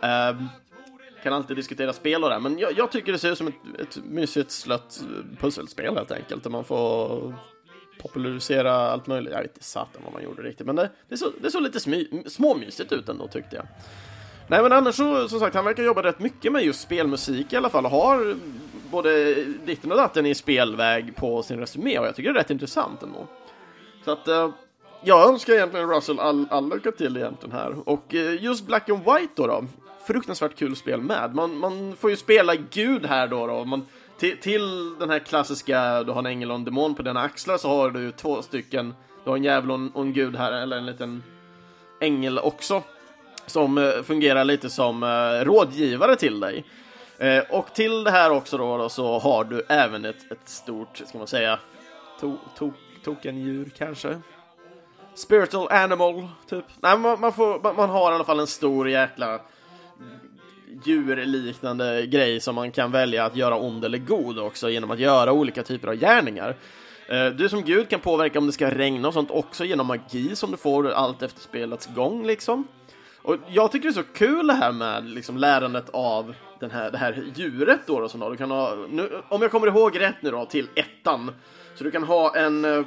Um, 0.00 0.48
kan 1.22 1.32
alltid 1.32 1.56
diskutera 1.56 1.92
spel 1.92 2.24
och 2.24 2.30
det, 2.30 2.38
men 2.38 2.58
jag, 2.58 2.72
jag, 2.78 2.92
tycker 2.92 3.12
det 3.12 3.18
ser 3.18 3.32
ut 3.32 3.38
som 3.38 3.48
ett, 3.48 3.80
ett 3.80 4.04
mysigt 4.04 4.50
slött 4.50 5.00
eh, 5.02 5.38
pusselspel 5.40 5.94
helt 5.94 6.10
enkelt, 6.10 6.42
där 6.42 6.50
man 6.50 6.64
får 6.64 7.34
popularisera 8.02 8.72
allt 8.72 9.06
möjligt. 9.06 9.32
Jag 9.32 9.42
vet 9.42 9.50
inte 9.50 9.64
satan 9.64 10.02
vad 10.04 10.12
man 10.12 10.22
gjorde 10.22 10.42
riktigt, 10.42 10.66
men 10.66 10.76
det, 10.76 10.90
det, 11.08 11.16
såg, 11.16 11.32
det 11.40 11.50
såg 11.50 11.62
lite 11.62 11.80
smy, 11.80 12.08
småmysigt 12.26 12.92
ut 12.92 13.08
ändå 13.08 13.28
tyckte 13.28 13.56
jag. 13.56 13.66
Nej 14.48 14.62
men 14.62 14.72
annars 14.72 14.94
så, 14.94 15.28
som 15.28 15.40
sagt, 15.40 15.54
han 15.54 15.64
verkar 15.64 15.82
jobba 15.82 16.02
rätt 16.02 16.18
mycket 16.18 16.52
med 16.52 16.64
just 16.64 16.80
spelmusik 16.80 17.52
i 17.52 17.56
alla 17.56 17.70
fall 17.70 17.84
och 17.84 17.90
har 17.90 18.36
både 18.92 19.34
ditten 19.44 19.90
och 19.90 19.96
datten 19.96 20.26
i 20.26 20.34
spelväg 20.34 21.16
på 21.16 21.42
sin 21.42 21.58
resumé 21.58 21.98
och 21.98 22.06
jag 22.06 22.16
tycker 22.16 22.32
det 22.32 22.38
är 22.38 22.42
rätt 22.42 22.50
intressant 22.50 23.02
ändå. 23.02 23.26
Så 24.04 24.10
att 24.10 24.28
eh, 24.28 24.50
jag 25.04 25.28
önskar 25.28 25.52
egentligen 25.52 25.88
Russell 25.90 26.18
all, 26.18 26.46
all 26.50 26.74
lycka 26.74 26.92
till 26.92 27.16
egentligen 27.16 27.56
här. 27.56 27.88
Och 27.88 28.14
eh, 28.14 28.42
just 28.44 28.66
Black 28.66 28.88
and 28.88 29.04
White 29.04 29.32
då, 29.34 29.46
då 29.46 29.64
fruktansvärt 30.06 30.56
kul 30.56 30.76
spel 30.76 31.00
med. 31.00 31.34
Man, 31.34 31.58
man 31.58 31.96
får 31.96 32.10
ju 32.10 32.16
spela 32.16 32.54
Gud 32.54 33.06
här 33.06 33.28
då. 33.28 33.46
då. 33.46 33.64
Man, 33.64 33.86
till, 34.18 34.38
till 34.38 34.98
den 34.98 35.10
här 35.10 35.18
klassiska, 35.18 36.02
du 36.02 36.12
har 36.12 36.18
en 36.18 36.26
ängel 36.26 36.50
och 36.50 36.56
en 36.56 36.64
demon 36.64 36.94
på 36.94 37.02
dina 37.02 37.20
axlar 37.20 37.58
så 37.58 37.68
har 37.68 37.90
du 37.90 38.12
två 38.12 38.42
stycken, 38.42 38.94
du 39.24 39.30
har 39.30 39.36
en 39.36 39.44
djävul 39.44 39.90
och 39.94 40.02
en 40.02 40.12
gud 40.12 40.36
här, 40.36 40.52
eller 40.52 40.76
en 40.76 40.86
liten 40.86 41.22
ängel 42.00 42.38
också. 42.38 42.82
Som 43.46 43.78
eh, 43.78 44.02
fungerar 44.02 44.44
lite 44.44 44.70
som 44.70 45.02
eh, 45.02 45.44
rådgivare 45.44 46.16
till 46.16 46.40
dig. 46.40 46.64
Eh, 47.22 47.42
och 47.50 47.74
till 47.74 48.04
det 48.04 48.10
här 48.10 48.30
också 48.30 48.58
då, 48.58 48.76
då, 48.76 48.88
så 48.88 49.18
har 49.18 49.44
du 49.44 49.62
även 49.68 50.04
ett, 50.04 50.32
ett 50.32 50.48
stort, 50.48 51.02
ska 51.06 51.18
man 51.18 51.26
säga, 51.26 51.58
to, 52.20 52.36
to, 52.58 52.72
tokendjur 53.04 53.70
kanske? 53.78 54.20
Spiritual 55.14 55.68
animal, 55.70 56.28
typ. 56.48 56.64
Nej, 56.80 56.98
man, 56.98 57.20
man, 57.20 57.32
får, 57.32 57.60
man, 57.62 57.76
man 57.76 57.90
har 57.90 58.12
i 58.12 58.14
alla 58.14 58.24
fall 58.24 58.40
en 58.40 58.46
stor 58.46 58.88
jäkla 58.88 59.40
djurliknande 60.84 62.06
grej 62.06 62.40
som 62.40 62.54
man 62.54 62.72
kan 62.72 62.92
välja 62.92 63.24
att 63.24 63.36
göra 63.36 63.56
ond 63.56 63.84
eller 63.84 63.98
god 63.98 64.38
också 64.38 64.70
genom 64.70 64.90
att 64.90 64.98
göra 64.98 65.32
olika 65.32 65.62
typer 65.62 65.88
av 65.88 65.94
gärningar. 65.94 66.56
Eh, 67.08 67.26
du 67.26 67.48
som 67.48 67.62
gud 67.62 67.88
kan 67.88 68.00
påverka 68.00 68.38
om 68.38 68.46
det 68.46 68.52
ska 68.52 68.70
regna 68.70 69.08
och 69.08 69.14
sånt 69.14 69.30
också 69.30 69.64
genom 69.64 69.86
magi 69.86 70.36
som 70.36 70.50
du 70.50 70.56
får 70.56 70.90
allt 70.90 71.22
efter 71.22 71.40
spelets 71.40 71.86
gång 71.86 72.26
liksom. 72.26 72.66
Och 73.22 73.36
jag 73.48 73.72
tycker 73.72 73.88
det 73.88 73.92
är 73.92 74.02
så 74.02 74.08
kul 74.14 74.46
det 74.46 74.54
här 74.54 74.72
med 74.72 75.04
liksom 75.04 75.36
lärandet 75.36 75.90
av 75.92 76.34
den 76.62 76.70
här, 76.70 76.90
det 76.90 76.98
här 76.98 77.24
djuret 77.34 77.80
då, 77.86 78.00
då 78.00 78.08
som 78.08 78.20
då. 78.20 78.30
Du 78.30 78.36
kan 78.36 78.50
ha, 78.50 78.74
nu, 78.90 79.22
om 79.28 79.42
jag 79.42 79.50
kommer 79.50 79.66
ihåg 79.66 80.00
rätt 80.00 80.22
nu 80.22 80.30
då, 80.30 80.46
till 80.46 80.68
ettan. 80.74 81.32
Så 81.74 81.84
du 81.84 81.90
kan 81.90 82.02
ha 82.02 82.36
en, 82.36 82.64
eh, 82.64 82.84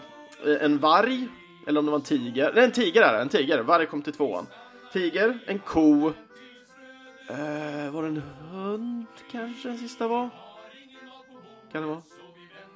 en 0.61 0.77
varg, 0.77 1.27
eller 1.67 1.79
om 1.79 1.85
det 1.85 1.91
var 1.91 1.99
en 1.99 2.03
tiger. 2.03 2.51
Nej, 2.55 2.63
en 2.63 2.71
tiger 2.71 3.01
är 3.01 3.13
det, 3.13 3.19
en 3.19 3.29
tiger. 3.29 3.59
Varg 3.59 3.85
kom 3.85 4.01
till 4.01 4.13
tvåan. 4.13 4.47
Tiger, 4.93 5.39
en 5.45 5.59
ko. 5.59 6.13
Eh, 7.29 7.91
var 7.91 8.01
det 8.01 8.07
en 8.07 8.21
hund 8.51 9.05
kanske 9.31 9.67
den 9.67 9.77
sista 9.77 10.07
var? 10.07 10.29
Kan 11.71 11.81
det 11.81 11.87
vara? 11.87 12.01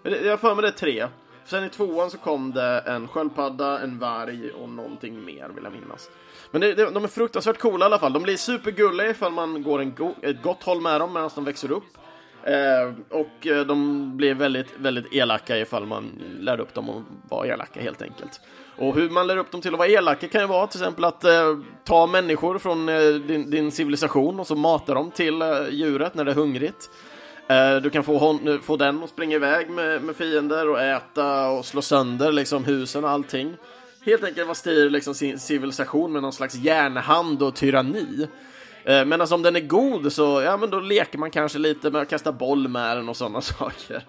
Jag 0.04 0.32
har 0.32 0.38
för 0.38 0.56
mig 0.56 0.62
det 0.62 0.68
är 0.68 0.72
tre. 0.72 1.08
Sen 1.46 1.64
i 1.64 1.70
tvåan 1.70 2.12
så 2.12 2.18
kom 2.18 2.52
det 2.52 2.80
en 2.80 3.08
sköldpadda, 3.08 3.80
en 3.80 4.00
varg 4.00 4.52
och 4.52 4.70
någonting 4.70 5.26
mer 5.26 5.50
vill 5.50 5.64
jag 5.64 5.74
minnas. 5.74 6.10
Men 6.52 6.62
det, 6.62 6.74
de 6.76 7.04
är 7.04 7.08
fruktansvärt 7.08 7.58
coola 7.58 7.86
i 7.86 7.88
alla 7.88 8.00
fall. 8.00 8.14
De 8.14 8.24
blir 8.24 8.38
supergulliga 8.38 9.10
ifall 9.10 9.32
man 9.32 9.64
går 9.64 9.82
en 9.82 9.96
go 9.96 10.14
ett 10.22 10.42
gott 10.44 10.64
håll 10.64 10.82
med 10.82 11.02
dem 11.02 11.14
medan 11.14 11.30
de 11.36 11.46
växer 11.46 11.72
upp. 11.72 11.98
Eh, 12.44 12.94
och 13.10 13.48
eh, 13.48 13.66
de 13.66 14.18
blir 14.18 14.34
väldigt, 14.34 14.68
väldigt 14.78 15.14
elaka 15.14 15.58
ifall 15.58 15.86
man 15.86 16.12
lär 16.40 16.60
upp 16.60 16.74
dem 16.74 16.90
att 16.90 17.32
vara 17.32 17.48
elaka 17.48 17.82
helt 17.82 18.02
enkelt. 18.02 18.42
Och 18.78 18.96
hur 18.96 19.10
man 19.10 19.28
lär 19.28 19.38
upp 19.38 19.52
dem 19.52 19.62
till 19.62 19.74
att 19.74 19.78
vara 19.78 19.88
elaka 19.88 20.28
kan 20.28 20.42
ju 20.42 20.48
vara 20.48 20.68
till 20.68 20.82
exempel 20.82 21.04
att 21.04 21.24
eh, 21.24 21.58
ta 21.84 22.08
människor 22.08 22.58
från 22.58 22.90
eh, 22.90 23.00
din, 23.00 23.50
din, 23.50 23.72
civilisation 23.72 24.40
och 24.40 24.48
så 24.48 24.56
mata 24.56 24.94
dem 24.94 25.12
till 25.12 25.42
eh, 25.42 25.48
djuret 25.70 26.16
när 26.16 26.26
det 26.26 26.32
är 26.32 26.36
hungrigt. 26.36 26.90
Eh, 27.48 27.76
du 27.76 27.90
kan 27.90 28.04
få, 28.04 28.18
hon, 28.18 28.60
få 28.62 28.78
den 28.78 29.04
att 29.04 29.10
springa 29.10 29.36
iväg 29.36 29.70
med, 29.70 30.04
med 30.04 30.16
fiender 30.16 30.70
och 30.70 30.82
äta 30.82 31.50
och 31.50 31.66
slå 31.66 31.82
sönder 31.82 32.32
liksom 32.32 32.64
husen 32.64 33.04
och 33.04 33.10
allting 33.10 33.56
helt 34.06 34.24
enkelt 34.24 34.48
vad 34.48 34.58
styr 34.58 34.90
liksom 34.90 35.16
sin 35.16 35.40
civilisation 35.40 36.12
med 36.12 36.22
någon 36.22 36.34
slags 36.34 36.56
järnhand 36.56 37.44
och 37.44 37.56
tyranni. 37.56 38.28
Medan 38.86 39.10
men 39.10 39.22
alltså 39.22 39.36
om 39.36 39.42
den 39.42 39.56
är 39.56 39.60
god 39.60 40.14
så, 40.14 40.42
ja 40.42 40.58
men 40.58 40.70
då 40.70 40.80
leker 40.80 41.18
man 41.18 41.32
kanske 41.32 41.60
lite 41.60 41.92
med 41.92 42.02
att 42.02 42.10
kasta 42.10 42.32
boll 42.32 42.68
med 42.68 42.98
den 42.98 43.10
och 43.10 43.18
sådana 43.18 43.42
saker. 43.42 44.04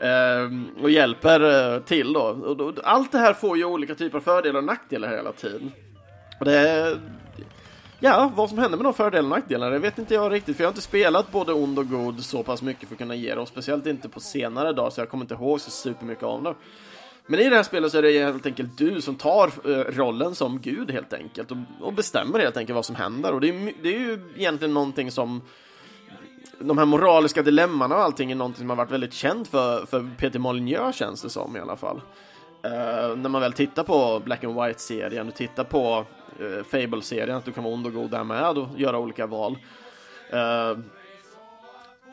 Ehm, 0.00 0.68
och 0.82 0.90
hjälper 0.90 1.74
eh, 1.74 1.82
till 1.82 2.12
då. 2.12 2.74
Allt 2.84 3.12
det 3.12 3.18
här 3.18 3.34
får 3.34 3.56
ju 3.56 3.64
olika 3.64 3.94
typer 3.94 4.18
av 4.18 4.22
fördelar 4.22 4.58
och 4.58 4.64
nackdelar 4.64 5.08
hela 5.08 5.32
tiden. 5.32 5.72
Och 6.40 6.44
det 6.44 6.98
Ja, 8.02 8.32
vad 8.34 8.48
som 8.48 8.58
händer 8.58 8.78
med 8.78 8.84
de 8.84 8.94
fördelarna 8.94 9.34
och 9.34 9.40
nackdelarna, 9.40 9.72
det 9.72 9.78
vet 9.78 9.98
inte 9.98 10.14
jag 10.14 10.32
riktigt, 10.32 10.56
för 10.56 10.64
jag 10.64 10.68
har 10.68 10.72
inte 10.72 10.82
spelat 10.82 11.32
både 11.32 11.52
ond 11.52 11.78
och 11.78 11.88
god 11.88 12.24
så 12.24 12.42
pass 12.42 12.62
mycket 12.62 12.88
för 12.88 12.94
att 12.94 12.98
kunna 12.98 13.14
ge 13.14 13.34
det, 13.34 13.40
och 13.40 13.48
speciellt 13.48 13.86
inte 13.86 14.08
på 14.08 14.20
senare 14.20 14.72
dag, 14.72 14.92
så 14.92 15.00
jag 15.00 15.08
kommer 15.08 15.24
inte 15.24 15.34
ihåg 15.34 15.60
så 15.60 15.70
supermycket 15.70 16.24
av 16.24 16.42
det. 16.42 16.54
Men 17.30 17.40
i 17.40 17.50
det 17.50 17.56
här 17.56 17.62
spelet 17.62 17.92
så 17.92 17.98
är 17.98 18.02
det 18.02 18.24
helt 18.24 18.46
enkelt 18.46 18.78
du 18.78 19.00
som 19.00 19.16
tar 19.16 19.46
eh, 19.46 19.84
rollen 19.96 20.34
som 20.34 20.60
gud 20.60 20.90
helt 20.90 21.12
enkelt 21.12 21.50
och, 21.50 21.56
och 21.80 21.92
bestämmer 21.92 22.38
helt 22.38 22.56
enkelt 22.56 22.74
vad 22.74 22.84
som 22.84 22.96
händer 22.96 23.32
och 23.32 23.40
det 23.40 23.48
är, 23.48 23.72
det 23.82 23.94
är 23.94 23.98
ju 23.98 24.18
egentligen 24.36 24.74
någonting 24.74 25.10
som 25.10 25.42
de 26.58 26.78
här 26.78 26.84
moraliska 26.84 27.42
dilemmana 27.42 27.96
och 27.96 28.02
allting 28.02 28.30
är 28.30 28.34
någonting 28.34 28.58
som 28.58 28.70
har 28.70 28.76
varit 28.76 28.90
väldigt 28.90 29.12
känt 29.12 29.48
för, 29.48 29.86
för 29.86 30.10
Peter 30.18 30.38
Molyneux 30.38 30.96
känns 30.96 31.22
det 31.22 31.30
som 31.30 31.56
i 31.56 31.60
alla 31.60 31.76
fall. 31.76 31.96
Uh, 32.66 33.16
när 33.16 33.28
man 33.28 33.40
väl 33.40 33.52
tittar 33.52 33.84
på 33.84 34.20
Black 34.24 34.44
and 34.44 34.54
White-serien 34.54 35.28
och 35.28 35.34
tittar 35.34 35.64
på 35.64 36.06
uh, 36.40 36.62
Fable-serien, 36.62 37.36
att 37.36 37.44
du 37.44 37.52
kan 37.52 37.64
vara 37.64 37.74
ond 37.74 37.86
och 37.86 37.92
god 37.92 38.10
där 38.10 38.24
med 38.24 38.58
och 38.58 38.68
göra 38.76 38.98
olika 38.98 39.26
val. 39.26 39.58
Uh, 40.32 40.78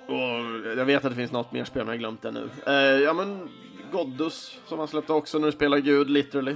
och 0.08 0.78
jag 0.78 0.86
vet 0.86 1.06
att 1.06 1.12
det 1.12 1.16
finns 1.16 1.32
något 1.32 1.52
mer 1.52 1.66
spel, 1.66 1.86
men 1.86 1.88
jag 1.88 1.94
har 1.94 2.00
glömt 2.00 2.22
det 2.22 2.32
nu. 2.32 2.50
ja, 3.04 3.14
men 3.14 3.50
Goddus, 3.92 4.60
som 4.66 4.80
han 4.80 4.88
släppte 4.88 5.14
också, 5.14 5.40
när 5.40 5.46
du 5.46 5.52
spelar 5.52 5.78
Gud, 5.78 6.10
literally. 6.10 6.56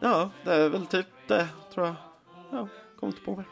Ja, 0.00 0.30
det 0.44 0.54
är 0.54 0.68
väl 0.68 0.86
typ 0.86 1.06
det, 1.26 1.48
tror 1.74 1.86
jag. 1.86 1.94
Ja, 2.50 2.68
kom 3.00 3.08
inte 3.08 3.20
på 3.20 3.36
mer. 3.36 3.44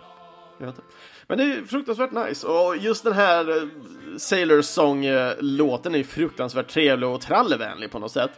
Jag 0.59 0.67
vet 0.67 0.75
inte. 0.75 0.89
Men 1.27 1.39
det 1.39 1.45
är 1.45 1.65
fruktansvärt 1.65 2.13
nice 2.13 2.47
och 2.47 2.77
just 2.77 3.05
den 3.05 3.13
här 3.13 3.57
eh, 3.57 3.69
Sailor 4.17 4.63
Song-låten 4.63 5.95
eh, 5.95 6.01
är 6.01 6.05
fruktansvärt 6.05 6.69
trevlig 6.69 7.09
och 7.09 7.21
trallevänlig 7.21 7.91
på 7.91 7.99
något 7.99 8.13
sätt. 8.13 8.31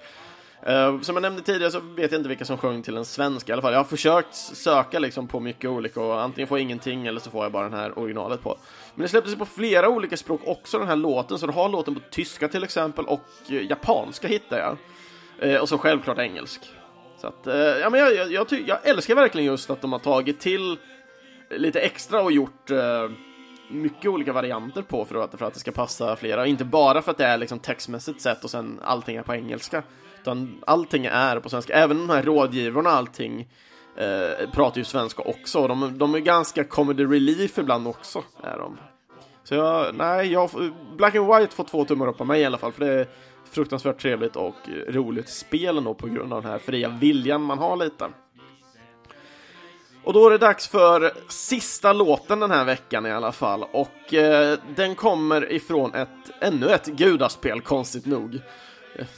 Uh, 0.69 1.01
som 1.01 1.17
jag 1.17 1.23
nämnde 1.23 1.43
tidigare 1.43 1.71
så 1.71 1.81
vet 1.81 2.13
jag 2.13 2.19
inte 2.19 2.29
vilka 2.29 2.45
som 2.45 2.59
sjöng 2.59 2.83
till 2.83 2.97
en 2.97 3.05
svensk 3.05 3.49
i 3.49 3.53
alla 3.53 3.63
fall. 3.63 3.73
Jag 3.73 3.79
har 3.79 3.85
försökt 3.85 4.35
söka 4.35 4.99
liksom 4.99 5.29
på 5.29 5.41
mycket 5.41 5.71
olika 5.71 6.01
och 6.01 6.23
antingen 6.23 6.49
får 6.49 6.59
jag 6.59 6.63
ingenting 6.63 7.07
eller 7.07 7.21
så 7.21 7.31
får 7.31 7.45
jag 7.45 7.53
bara 7.53 7.69
den 7.69 7.79
här 7.79 7.99
originalet 7.99 8.43
på. 8.43 8.57
Men 8.95 9.03
det 9.03 9.09
släpptes 9.09 9.35
på 9.35 9.47
flera 9.47 9.89
olika 9.89 10.17
språk 10.17 10.41
också 10.45 10.79
den 10.79 10.89
här 10.89 10.97
låten, 10.97 11.39
så 11.39 11.47
du 11.47 11.53
har 11.53 11.69
låten 11.69 11.95
på 11.95 12.01
tyska 12.11 12.49
till 12.49 12.65
exempel 12.65 13.05
och 13.05 13.25
eh, 13.49 13.67
japanska 13.67 14.29
hittar 14.29 14.59
jag. 14.59 14.77
Uh, 15.49 15.61
och 15.61 15.69
så 15.69 15.79
självklart 15.79 16.19
engelsk. 16.19 16.61
Så 17.21 17.27
att, 17.27 17.47
ja 17.81 17.91
men 17.91 18.01
jag, 18.01 18.15
jag, 18.15 18.33
jag, 18.33 18.47
jag, 18.67 18.79
älskar 18.83 19.15
verkligen 19.15 19.47
just 19.47 19.71
att 19.71 19.81
de 19.81 19.93
har 19.93 19.99
tagit 19.99 20.41
till 20.41 20.79
lite 21.51 21.81
extra 21.81 22.23
och 22.23 22.33
gjort 22.33 22.71
mycket 23.71 24.11
olika 24.11 24.33
varianter 24.33 24.83
på 24.83 25.05
för 25.05 25.25
att, 25.25 25.39
för 25.39 25.47
att 25.47 25.55
det 25.55 25.61
ska 25.61 25.73
passa 25.73 26.17
flera. 26.17 26.47
Inte 26.47 26.65
bara 26.65 27.03
för 27.03 27.11
att 27.11 27.19
det 27.19 27.25
är 27.25 27.39
liksom 27.39 27.59
textmässigt 27.59 28.21
sett 28.21 28.45
och 28.45 28.51
sen 28.51 28.81
allting 28.83 29.17
är 29.17 29.23
på 29.23 29.35
engelska. 29.35 29.83
Utan 30.23 30.63
allting 30.67 31.07
är 31.07 31.41
på 31.41 31.49
svenska. 31.49 31.73
Även 31.73 31.99
de 31.99 32.11
här 32.11 32.23
rådgivarna 32.23 32.91
och 32.91 32.97
allting 32.97 33.49
eh, 33.97 34.51
pratar 34.53 34.79
ju 34.79 34.85
svenska 34.85 35.23
också. 35.23 35.69
De, 35.69 35.99
de 35.99 36.15
är 36.15 36.19
ganska 36.19 36.65
comedy 36.65 37.05
relief 37.05 37.59
ibland 37.59 37.89
också. 37.89 38.23
Är 38.43 38.59
de. 38.59 38.79
Så 39.45 39.55
jag, 39.55 39.95
nej, 39.95 40.33
jag, 40.33 40.51
Black 40.97 41.15
and 41.15 41.35
White 41.35 41.55
får 41.55 41.65
två 41.65 41.85
tummar 41.85 42.09
upp 42.09 42.21
av 42.21 42.27
mig 42.27 42.41
i 42.41 42.45
alla 42.45 42.59
fall. 42.59 42.73
För 42.73 42.85
det 42.85 42.93
är 42.93 43.09
fruktansvärt 43.51 44.01
trevligt 44.01 44.37
och 44.37 44.57
roligt 44.89 45.29
spel 45.29 45.79
ändå 45.79 45.95
på 45.95 46.07
grund 46.07 46.33
av 46.33 46.43
den 46.43 46.51
här 46.51 46.59
fria 46.59 46.89
viljan 46.89 47.43
man 47.43 47.59
har 47.59 47.77
lite. 47.77 48.09
Och 50.05 50.13
då 50.13 50.27
är 50.27 50.31
det 50.31 50.39
dags 50.39 50.69
för 50.69 51.13
sista 51.29 51.93
låten 51.93 52.41
den 52.41 52.51
här 52.51 52.65
veckan 52.65 53.07
i 53.07 53.11
alla 53.11 53.33
fall 53.33 53.65
och 53.73 54.15
eh, 54.15 54.59
den 54.77 54.95
kommer 54.95 55.53
ifrån 55.53 55.95
ett, 55.95 56.09
ännu 56.41 56.67
ett 56.67 56.87
gudaspel, 56.87 57.61
konstigt 57.61 58.07
nog. 58.07 58.41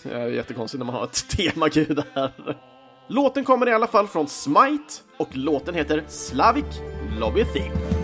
Det 0.03 0.11
är 0.11 0.27
jättekonstigt 0.29 0.79
när 0.79 0.87
man 0.87 0.95
har 0.95 1.05
ett 1.05 1.29
tema 1.37 1.69
gudar. 1.69 2.33
Låten 3.09 3.45
kommer 3.45 3.69
i 3.69 3.73
alla 3.73 3.87
fall 3.87 4.09
från 4.09 4.29
Smite 4.29 4.95
och 5.17 5.37
låten 5.37 5.75
heter 5.75 6.05
Slavic 6.09 6.65
Lobby 7.19 7.45
Theme. 7.45 8.02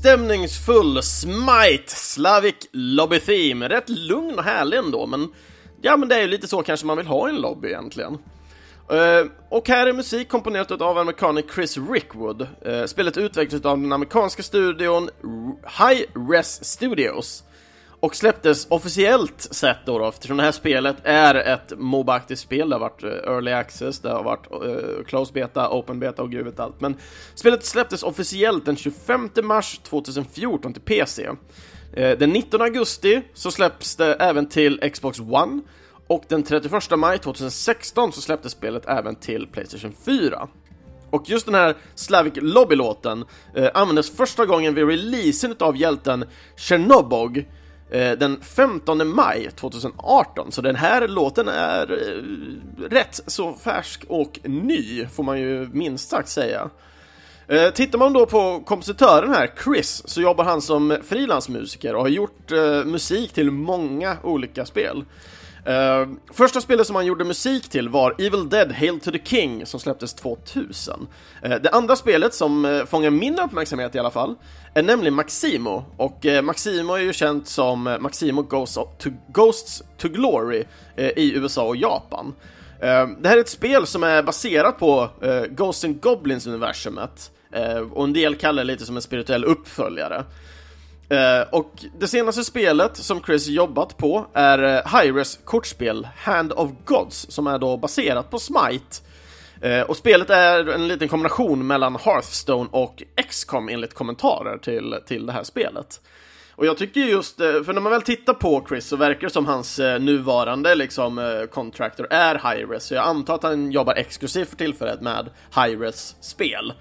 Stämningsfull 0.00 1.02
Smite 1.02 1.84
Slavic 1.86 2.54
Lobby 2.72 3.20
Theme. 3.20 3.68
Rätt 3.68 3.88
lugn 3.88 4.38
och 4.38 4.44
härlig 4.44 4.78
ändå, 4.78 5.06
men 5.06 5.28
ja, 5.82 5.96
men 5.96 6.08
det 6.08 6.14
är 6.14 6.20
ju 6.20 6.26
lite 6.26 6.48
så 6.48 6.62
kanske 6.62 6.86
man 6.86 6.96
vill 6.96 7.06
ha 7.06 7.28
en 7.28 7.40
lobby 7.40 7.68
egentligen. 7.68 8.12
Uh, 8.92 9.30
och 9.48 9.68
här 9.68 9.86
är 9.86 9.92
musik 9.92 10.28
komponerat 10.28 10.70
av 10.70 10.98
amerikanen 10.98 11.42
Chris 11.54 11.78
Rickwood. 11.90 12.46
Uh, 12.66 12.84
spelet 12.86 13.16
utvecklas 13.16 13.64
av 13.64 13.80
den 13.80 13.92
amerikanska 13.92 14.42
studion 14.42 15.10
High 15.78 16.02
Res 16.30 16.64
Studios 16.64 17.44
och 18.00 18.16
släpptes 18.16 18.66
officiellt 18.70 19.40
sett 19.40 19.78
då, 19.86 19.98
då 19.98 20.08
eftersom 20.08 20.36
det 20.36 20.42
här 20.42 20.52
spelet 20.52 20.96
är 21.04 21.34
ett 21.34 21.72
Moba-aktigt 21.78 22.40
spel. 22.40 22.68
Det 22.68 22.74
har 22.74 22.80
varit 22.80 23.02
eh, 23.02 23.10
Early 23.10 23.52
Access, 23.52 24.00
det 24.00 24.10
har 24.10 24.22
varit 24.22 24.52
eh, 24.52 24.58
uh, 24.58 25.04
Close 25.06 25.32
Beta, 25.32 25.70
Open 25.70 26.00
Beta 26.00 26.22
och 26.22 26.30
gud 26.30 26.44
vet 26.44 26.60
allt. 26.60 26.80
Men 26.80 26.96
spelet 27.34 27.64
släpptes 27.64 28.02
officiellt 28.02 28.66
den 28.66 28.76
25 28.76 29.30
mars 29.42 29.80
2014 29.82 30.72
till 30.72 30.82
PC. 30.82 31.28
Uh, 31.28 31.34
eh, 31.92 32.18
den 32.18 32.30
19 32.30 32.60
augusti 32.62 33.22
så 33.34 33.50
släpps 33.50 33.96
det 33.96 34.14
även 34.14 34.48
till 34.48 34.90
Xbox 34.92 35.20
One 35.20 35.60
och 36.06 36.24
den 36.28 36.42
31 36.42 36.98
maj 36.98 37.18
2016 37.18 38.12
så 38.12 38.20
släpptes 38.20 38.52
spelet 38.52 38.86
även 38.86 39.16
till 39.16 39.46
Playstation 39.46 39.92
4. 40.04 40.48
Och 41.10 41.30
just 41.30 41.46
den 41.46 41.54
här 41.54 41.76
Slavic 41.94 42.34
Lobby-låten 42.36 43.24
eh, 43.54 43.68
användes 43.74 44.10
första 44.10 44.46
gången 44.46 44.74
vid 44.74 44.88
releasen 44.88 45.54
av 45.58 45.76
hjälten 45.76 46.24
Chernobog 46.56 47.46
Eh, 47.90 48.18
den 48.18 48.40
15 48.42 49.08
maj 49.08 49.50
2018, 49.56 50.52
så 50.52 50.62
den 50.62 50.76
här 50.76 51.08
låten 51.08 51.48
är 51.48 51.92
eh, 51.92 52.88
rätt 52.90 53.20
så 53.26 53.52
färsk 53.52 54.04
och 54.08 54.40
ny, 54.44 55.06
får 55.06 55.22
man 55.22 55.40
ju 55.40 55.68
minst 55.72 56.10
sagt 56.10 56.28
säga. 56.28 56.70
Eh, 57.48 57.70
tittar 57.70 57.98
man 57.98 58.12
då 58.12 58.26
på 58.26 58.62
kompositören 58.66 59.30
här, 59.30 59.50
Chris, 59.64 60.02
så 60.06 60.20
jobbar 60.20 60.44
han 60.44 60.62
som 60.62 60.96
frilansmusiker 61.04 61.94
och 61.94 62.02
har 62.02 62.08
gjort 62.08 62.50
musik 62.84 63.32
till 63.32 63.50
många 63.50 64.16
olika 64.22 64.66
spel. 64.66 65.04
Uh, 65.68 66.08
första 66.32 66.60
spelet 66.60 66.86
som 66.86 66.96
han 66.96 67.06
gjorde 67.06 67.24
musik 67.24 67.68
till 67.68 67.88
var 67.88 68.14
Evil 68.18 68.48
Dead 68.48 68.72
Hail 68.72 69.00
to 69.00 69.10
the 69.10 69.18
King 69.24 69.66
som 69.66 69.80
släpptes 69.80 70.14
2000. 70.14 71.06
Uh, 71.44 71.52
eh, 71.52 71.60
det 71.60 71.70
andra 71.70 71.96
spelet 71.96 72.34
som 72.34 72.64
uh, 72.64 72.84
fångar 72.84 73.10
min 73.10 73.38
uppmärksamhet 73.38 73.94
i 73.94 73.98
alla 73.98 74.10
fall 74.10 74.34
är 74.74 74.82
nämligen 74.82 75.14
Maximo 75.14 75.84
och 75.96 76.26
Maximo 76.42 76.94
är 76.94 77.00
ju 77.00 77.12
känt 77.12 77.48
som 77.48 77.96
Maximo 78.00 78.42
Ghosts 78.42 78.78
to, 78.98 79.10
Ghosts 79.28 79.82
to 79.98 80.08
Glory 80.08 80.64
i 80.96 81.34
USA 81.34 81.64
och 81.64 81.76
Japan. 81.76 82.34
det 83.18 83.28
här 83.28 83.36
är 83.36 83.40
ett 83.40 83.48
spel 83.48 83.86
som 83.86 84.02
är 84.02 84.22
baserat 84.22 84.78
på 84.78 85.08
Ghosts 85.48 85.84
and 85.84 86.00
Goblins 86.00 86.46
universumet 86.46 87.30
och 87.92 88.04
en 88.04 88.12
del 88.12 88.34
kallar 88.34 88.64
det 88.64 88.66
lite 88.66 88.86
som 88.86 88.96
en 88.96 89.02
spirituell 89.02 89.44
uppföljare. 89.44 90.24
Eh, 91.10 91.48
och 91.50 91.84
det 91.98 92.08
senaste 92.08 92.44
spelet 92.44 92.96
som 92.96 93.22
Chris 93.22 93.46
jobbat 93.46 93.96
på 93.96 94.26
är 94.34 94.62
eh, 94.62 95.00
Hyres 95.00 95.38
kortspel 95.44 96.08
Hand 96.16 96.52
of 96.52 96.70
Gods 96.84 97.26
som 97.30 97.46
är 97.46 97.58
då 97.58 97.76
baserat 97.76 98.30
på 98.30 98.38
Smite. 98.38 98.96
Uh, 99.64 99.80
och 99.80 99.96
spelet 99.96 100.30
är 100.30 100.68
en 100.68 100.88
liten 100.88 101.08
kombination 101.08 101.66
mellan 101.66 101.96
Hearthstone 101.96 102.68
och 102.72 103.02
XCOM 103.28 103.68
enligt 103.68 103.94
kommentarer 103.94 104.58
till, 104.58 104.96
till 105.06 105.26
det 105.26 105.32
här 105.32 105.42
spelet. 105.42 106.00
Och 106.50 106.66
jag 106.66 106.78
tycker 106.78 107.00
just, 107.00 107.36
för 107.36 107.72
när 107.72 107.80
man 107.80 107.92
väl 107.92 108.02
tittar 108.02 108.34
på 108.34 108.64
Chris 108.68 108.86
så 108.86 108.96
verkar 108.96 109.26
det 109.26 109.32
som 109.32 109.46
hans 109.46 109.78
nuvarande 109.78 110.74
liksom 110.74 111.46
contractor 111.52 112.06
är 112.10 112.34
Hyres, 112.34 112.84
så 112.84 112.94
jag 112.94 113.06
antar 113.06 113.34
att 113.34 113.42
han 113.42 113.72
jobbar 113.72 113.94
exklusivt 113.94 114.48
för 114.48 114.56
tillfället 114.56 115.00
med 115.00 115.30
Hyres 115.54 116.16
spel. 116.20 116.72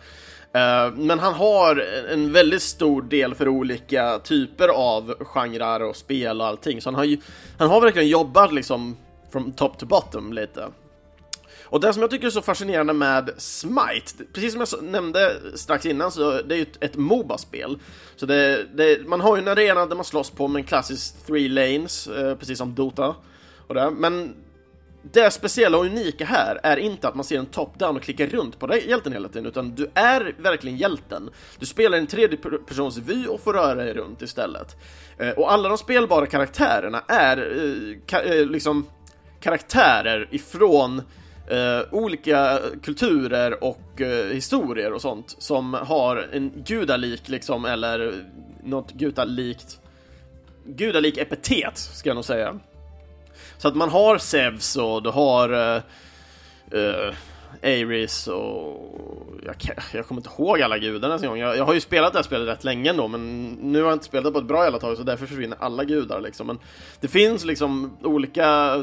Eh, 0.54 0.94
men 0.94 1.20
han 1.20 1.34
har 1.34 1.86
en 2.12 2.34
väldigt 2.34 2.62
stor 2.62 3.02
del 3.02 3.36
för 3.36 3.48
olika 3.48 4.20
typer 4.20 4.68
av 4.68 5.16
genrer 5.20 5.84
och 5.84 5.96
spel 5.96 6.42
och 6.42 6.48
allting. 6.48 6.82
Så 6.82 6.90
han 6.90 6.96
har, 6.96 7.04
ju, 7.04 7.18
han 7.58 7.70
har 7.70 7.82
verkligen 7.82 8.10
jobbat 8.10 8.54
liksom 8.54 8.98
from 9.32 9.52
top 9.52 9.78
to 9.78 9.86
bottom 9.86 10.34
lite. 10.34 10.68
Och 11.70 11.80
det 11.80 11.94
som 11.94 12.02
jag 12.02 12.12
tycker 12.12 12.28
är 12.28 12.32
så 12.32 12.42
fascinerande 12.42 12.94
med 12.94 13.30
Smite, 13.38 14.24
precis 14.34 14.54
som 14.54 14.66
jag 14.72 14.92
nämnde 14.92 15.36
strax 15.56 15.86
innan 15.86 16.12
så 16.12 16.42
det 16.42 16.56
är 16.56 16.60
ju 16.60 16.66
ett, 16.80 16.96
Moba-spel. 16.96 17.80
Så 18.16 18.26
det, 18.26 18.66
det, 18.76 19.08
man 19.08 19.22
har 19.22 19.36
ju 19.36 19.42
en 19.42 19.48
arena 19.48 19.86
där 19.86 19.96
man 19.96 20.06
slåss 20.06 20.30
på 20.30 20.48
med 20.48 20.60
en 20.60 20.66
klassisk 20.66 21.26
three 21.26 21.50
lanes, 21.50 22.08
eh, 22.08 22.36
precis 22.36 22.58
som 22.58 22.76
Dota. 22.76 23.16
Och 23.68 23.76
det. 23.76 23.92
Men 23.92 24.36
det 25.02 25.32
speciella 25.32 25.78
och 25.78 25.86
unika 25.86 26.26
här 26.26 26.60
är 26.64 26.78
inte 26.78 27.08
att 27.08 27.16
man 27.16 27.24
ser 27.24 27.40
en 27.40 27.46
top-down 27.46 27.96
och 27.96 28.02
klickar 28.02 28.28
runt 28.28 28.60
på 28.60 28.68
dig, 28.68 28.90
hjälten 28.90 29.14
hela 29.14 29.28
tiden, 29.28 29.46
utan 29.46 29.76
du 29.76 29.90
är 29.94 30.36
verkligen 30.38 30.78
hjälten. 30.78 31.30
Du 31.60 31.66
spelar 31.66 31.98
en 31.98 32.08
tredjepersonsvy 32.08 33.14
vy 33.14 33.28
och 33.28 33.42
får 33.42 33.54
röra 33.54 33.76
dig 33.76 33.94
runt 33.94 34.22
istället. 34.22 34.76
Eh, 35.18 35.30
och 35.30 35.52
alla 35.52 35.70
de 35.70 35.78
spelbara 35.78 36.26
karaktärerna 36.26 37.04
är 37.08 37.38
eh, 37.38 38.00
ka 38.06 38.22
eh, 38.22 38.46
liksom 38.46 38.86
karaktärer 39.40 40.28
ifrån 40.32 41.02
eh, 41.50 41.82
olika 41.92 42.60
kulturer 42.84 43.64
och 43.64 44.02
eh, 44.02 44.26
historier 44.26 44.94
och 44.94 45.02
sånt 45.02 45.36
som 45.40 45.74
har 45.74 46.30
en 46.32 46.52
gudalik 46.66 47.30
liksom, 47.30 47.66
eller 47.66 48.08
eh, 48.08 48.14
något 48.64 48.92
gudalikt 48.92 49.80
gudalik 50.66 51.18
epitet, 51.18 51.78
ska 51.78 52.10
jag 52.10 52.16
nog 52.16 52.26
säga. 52.26 52.60
Så 53.60 53.68
att 53.68 53.76
man 53.76 53.90
har 53.90 54.18
Zeus 54.18 54.76
och 54.76 55.04
du 55.04 55.10
har 55.10 55.50
eh, 55.50 55.82
eh, 56.72 56.80
uh, 56.80 57.08
uh, 57.08 57.14
Ares 57.64 58.28
och 58.28 58.96
jag, 59.46 59.56
jag, 59.94 60.08
kommer 60.08 60.22
inte 60.22 60.30
ihåg 60.38 60.62
alla 60.62 60.78
gudarna 60.78 61.14
ens 61.14 61.24
en 61.24 61.30
gång. 61.30 61.40
Jag, 61.40 61.58
jag, 61.58 61.66
har 61.66 61.74
ju 61.74 61.82
spelat 61.82 62.14
det 62.14 62.20
här 62.20 62.24
spelet 62.24 62.48
rätt 62.48 62.64
länge 62.64 62.90
ändå, 62.90 63.08
men 63.08 63.48
nu 63.48 63.82
har 63.82 63.90
jag 63.90 63.96
inte 63.96 64.06
spelat 64.06 64.26
det 64.26 64.32
på 64.32 64.40
ett 64.40 64.46
bra 64.46 64.64
jävla 64.64 64.80
tag 64.80 64.98
så 64.98 65.04
därför 65.04 65.26
försvinner 65.26 65.58
alla 65.62 65.84
gudar 65.84 66.22
liksom. 66.22 66.48
Men 66.48 66.60
det 67.00 67.08
finns 67.08 67.46
liksom 67.46 67.98
olika 68.04 68.76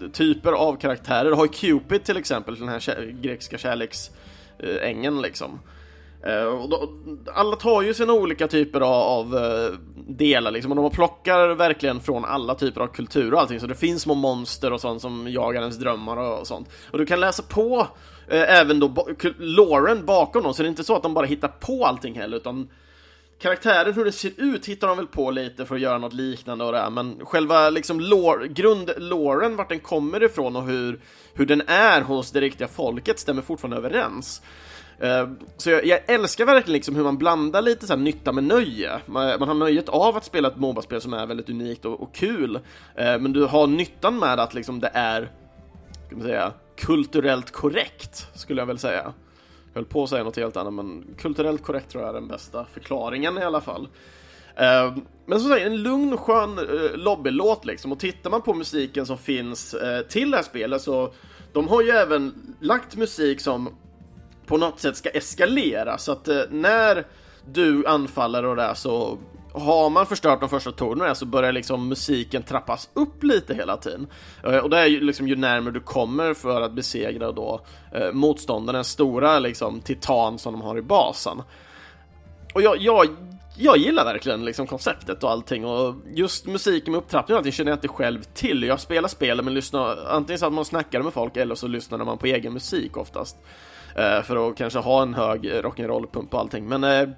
eh, 0.00 0.08
typer 0.12 0.52
av 0.52 0.76
karaktärer. 0.76 1.24
Du 1.24 1.34
har 1.34 1.44
ju 1.44 1.52
Cupid 1.52 2.04
till 2.04 2.16
exempel, 2.16 2.58
den 2.58 2.68
här 2.68 3.10
grekiska 3.22 3.58
kärleksängeln 3.58 5.22
liksom. 5.22 5.60
Eh, 6.26 6.68
alla 7.34 7.56
tar 7.56 7.82
ju 7.82 7.94
sina 7.94 8.12
olika 8.12 8.48
typer 8.48 8.80
av, 8.80 9.36
eh, 9.36 9.78
delar 10.08 10.50
liksom, 10.50 10.72
och 10.72 10.76
de 10.76 10.90
plockar 10.90 11.48
verkligen 11.48 12.00
från 12.00 12.24
alla 12.24 12.54
typer 12.54 12.80
av 12.80 12.86
kultur 12.86 13.34
och 13.34 13.40
allting, 13.40 13.60
så 13.60 13.66
det 13.66 13.74
finns 13.74 14.02
små 14.02 14.14
monster 14.14 14.72
och 14.72 14.80
sånt 14.80 15.02
som 15.02 15.28
jagar 15.30 15.60
ens 15.60 15.76
drömmar 15.76 16.16
och, 16.16 16.46
sånt. 16.46 16.68
Och 16.90 16.98
du 16.98 17.06
kan 17.06 17.20
läsa 17.20 17.42
på 17.42 17.86
eh, 18.28 18.58
även 18.60 18.80
då 18.80 19.08
Lauren 19.38 20.06
bakom 20.06 20.42
dem, 20.42 20.54
så 20.54 20.62
det 20.62 20.66
är 20.66 20.70
inte 20.70 20.84
så 20.84 20.96
att 20.96 21.02
de 21.02 21.14
bara 21.14 21.26
hittar 21.26 21.48
på 21.48 21.86
allting 21.86 22.14
heller, 22.14 22.36
utan 22.36 22.68
karaktären, 23.40 23.94
hur 23.94 24.04
det 24.04 24.12
ser 24.12 24.32
ut, 24.36 24.66
hittar 24.66 24.88
de 24.88 24.96
väl 24.96 25.06
på 25.06 25.30
lite 25.30 25.66
för 25.66 25.74
att 25.74 25.80
göra 25.80 25.98
något 25.98 26.12
liknande 26.12 26.64
och 26.64 26.72
det 26.72 26.78
här, 26.78 26.90
men 26.90 27.26
själva 27.26 27.70
liksom 27.70 28.00
lore, 28.00 28.48
grund-Lauren, 28.48 29.56
vart 29.56 29.68
den 29.68 29.80
kommer 29.80 30.22
ifrån 30.22 30.56
och 30.56 30.64
hur, 30.64 31.00
hur 31.34 31.46
den 31.46 31.62
är 31.66 32.00
hos 32.00 32.30
det 32.30 32.40
riktiga 32.40 32.68
folket 32.68 33.18
stämmer 33.18 33.42
fortfarande 33.42 33.76
överens. 33.76 34.42
Eh, 35.00 35.28
så 35.56 35.70
jag, 35.70 35.86
jag, 35.86 36.00
älskar 36.06 36.46
verkligen 36.46 36.72
liksom 36.72 36.96
hur 36.96 37.04
man 37.04 37.18
blandar 37.18 37.62
lite 37.62 37.86
så 37.86 37.96
nytta 37.96 38.32
med 38.32 38.44
nöje. 38.44 39.00
Man, 39.06 39.38
man, 39.38 39.48
har 39.48 39.54
nöjet 39.54 39.88
av 39.88 40.16
att 40.16 40.24
spela 40.24 40.48
ett 40.48 40.56
Moba-spel 40.56 41.00
som 41.00 41.12
är 41.12 41.26
väldigt 41.26 41.50
unikt 41.50 41.84
och, 41.84 42.00
och 42.02 42.14
kul, 42.14 42.56
eh, 42.94 43.18
men 43.18 43.32
du 43.32 43.44
har 43.44 43.66
nyttan 43.66 44.18
med 44.18 44.40
att 44.40 44.54
liksom 44.54 44.80
det 44.80 44.90
är, 44.94 45.30
ska 46.06 46.16
man 46.16 46.24
säga, 46.24 46.52
kulturellt 46.76 47.50
korrekt, 47.50 48.26
skulle 48.34 48.60
jag 48.60 48.66
väl 48.66 48.78
säga. 48.78 49.12
Jag 49.72 49.80
höll 49.80 49.84
på 49.84 50.02
att 50.02 50.10
säga 50.10 50.24
något 50.24 50.36
helt 50.36 50.56
annat, 50.56 50.74
men 50.74 51.04
kulturellt 51.18 51.62
korrekt 51.62 51.90
tror 51.90 52.02
jag 52.02 52.10
är 52.10 52.14
den 52.20 52.28
bästa 52.28 52.64
förklaringen 52.72 53.38
i 53.38 53.42
alla 53.42 53.60
fall. 53.60 53.88
Eh, 54.56 54.96
men 55.26 55.40
som 55.40 55.50
sagt, 55.50 55.62
en 55.62 55.82
lugn, 55.82 56.12
och 56.12 56.20
skön 56.20 56.60
lobbylåt 56.94 57.64
liksom, 57.64 57.92
och 57.92 57.98
tittar 57.98 58.30
man 58.30 58.42
på 58.42 58.54
musiken 58.54 59.06
som 59.06 59.18
finns 59.18 59.76
till 60.08 60.30
det 60.30 60.36
här 60.36 60.44
spelet 60.44 60.82
så 60.82 61.12
de 61.52 61.68
har 61.68 61.82
ju 61.82 61.90
även 61.90 62.54
lagt 62.60 62.96
musik 62.96 63.40
som 63.40 63.68
på 64.48 64.56
något 64.56 64.80
sätt 64.80 64.96
ska 64.96 65.08
eskalera 65.08 65.98
så 65.98 66.12
att 66.12 66.28
eh, 66.28 66.40
när 66.50 67.06
du 67.44 67.86
anfaller 67.86 68.44
och 68.44 68.56
det 68.56 68.74
så 68.74 69.18
har 69.52 69.90
man 69.90 70.06
förstört 70.06 70.40
de 70.40 70.48
första 70.48 70.72
tornen 70.72 71.16
så 71.16 71.26
börjar 71.26 71.52
liksom 71.52 71.88
musiken 71.88 72.42
trappas 72.42 72.90
upp 72.94 73.22
lite 73.22 73.54
hela 73.54 73.76
tiden. 73.76 74.06
Eh, 74.44 74.56
och 74.56 74.70
det 74.70 74.78
är 74.78 74.86
ju 74.86 75.00
liksom 75.00 75.28
ju 75.28 75.36
närmare 75.36 75.74
du 75.74 75.80
kommer 75.80 76.34
för 76.34 76.60
att 76.60 76.72
besegra 76.72 77.32
då 77.32 77.60
eh, 77.92 78.82
stora 78.82 79.38
liksom 79.38 79.80
titan 79.80 80.38
som 80.38 80.52
de 80.52 80.62
har 80.62 80.78
i 80.78 80.82
basen. 80.82 81.42
Och 82.54 82.62
jag, 82.62 82.76
jag, 82.78 83.06
jag 83.56 83.76
gillar 83.76 84.04
verkligen 84.04 84.44
liksom 84.44 84.66
konceptet 84.66 85.24
och 85.24 85.30
allting 85.30 85.64
och 85.64 85.94
just 86.14 86.46
musiken 86.46 86.92
med 86.92 86.98
upptrappning 86.98 87.34
och 87.34 87.38
allting 87.38 87.52
känner 87.52 87.70
jag 87.70 87.76
inte 87.76 87.88
själv 87.88 88.22
till. 88.22 88.62
Jag 88.62 88.80
spelar 88.80 89.08
spelen 89.08 89.44
men 89.44 89.54
lyssnar 89.54 90.06
antingen 90.06 90.38
så 90.38 90.46
att 90.46 90.52
man 90.52 90.64
snackar 90.64 91.02
med 91.02 91.12
folk 91.12 91.36
eller 91.36 91.54
så 91.54 91.66
lyssnar 91.68 91.98
man 91.98 92.18
på 92.18 92.26
egen 92.26 92.52
musik 92.52 92.96
oftast. 92.96 93.36
Eh, 93.98 94.22
för 94.22 94.48
att 94.48 94.56
kanske 94.56 94.78
ha 94.78 95.02
en 95.02 95.14
hög 95.14 95.44
rock'n'roll-pump 95.44 96.34
och 96.34 96.40
allting. 96.40 96.68
Men 96.68 96.84
eh, 96.84 97.08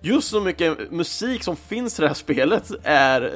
just 0.00 0.28
så 0.28 0.40
mycket 0.40 0.92
musik 0.92 1.42
som 1.42 1.56
finns 1.56 1.98
i 1.98 2.02
det 2.02 2.08
här 2.08 2.14
spelet 2.14 2.70
är 2.82 3.32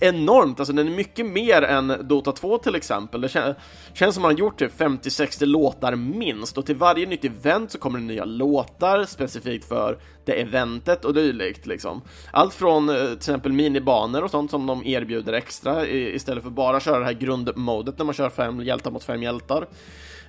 enormt, 0.00 0.60
alltså 0.60 0.72
den 0.72 0.88
är 0.88 0.96
mycket 0.96 1.26
mer 1.26 1.62
än 1.62 2.08
Dota 2.08 2.32
2 2.32 2.58
till 2.58 2.74
exempel. 2.74 3.20
Det 3.20 3.28
kän 3.28 3.54
känns 3.94 4.14
som 4.14 4.22
man 4.22 4.32
har 4.32 4.38
gjort 4.38 4.58
typ 4.58 4.78
50-60 4.78 5.46
låtar 5.46 5.96
minst 5.96 6.58
och 6.58 6.66
till 6.66 6.76
varje 6.76 7.06
nytt 7.06 7.24
event 7.24 7.70
så 7.70 7.78
kommer 7.78 7.98
det 7.98 8.04
nya 8.04 8.24
låtar 8.24 9.04
specifikt 9.04 9.68
för 9.68 9.98
det 10.24 10.32
eventet 10.32 11.04
och 11.04 11.14
dylikt 11.14 11.66
liksom. 11.66 12.02
Allt 12.32 12.54
från 12.54 12.88
eh, 12.88 13.04
till 13.04 13.16
exempel 13.16 13.52
minibanor 13.52 14.22
och 14.24 14.30
sånt 14.30 14.50
som 14.50 14.66
de 14.66 14.86
erbjuder 14.86 15.32
extra 15.32 15.86
istället 15.86 16.42
för 16.42 16.50
bara 16.50 16.80
köra 16.80 16.98
det 16.98 17.04
här 17.04 17.12
grundmodet 17.12 17.98
när 17.98 18.04
man 18.04 18.14
kör 18.14 18.30
fem 18.30 18.60
hjältar 18.60 18.90
mot 18.90 19.04
fem 19.04 19.22
hjältar. 19.22 19.66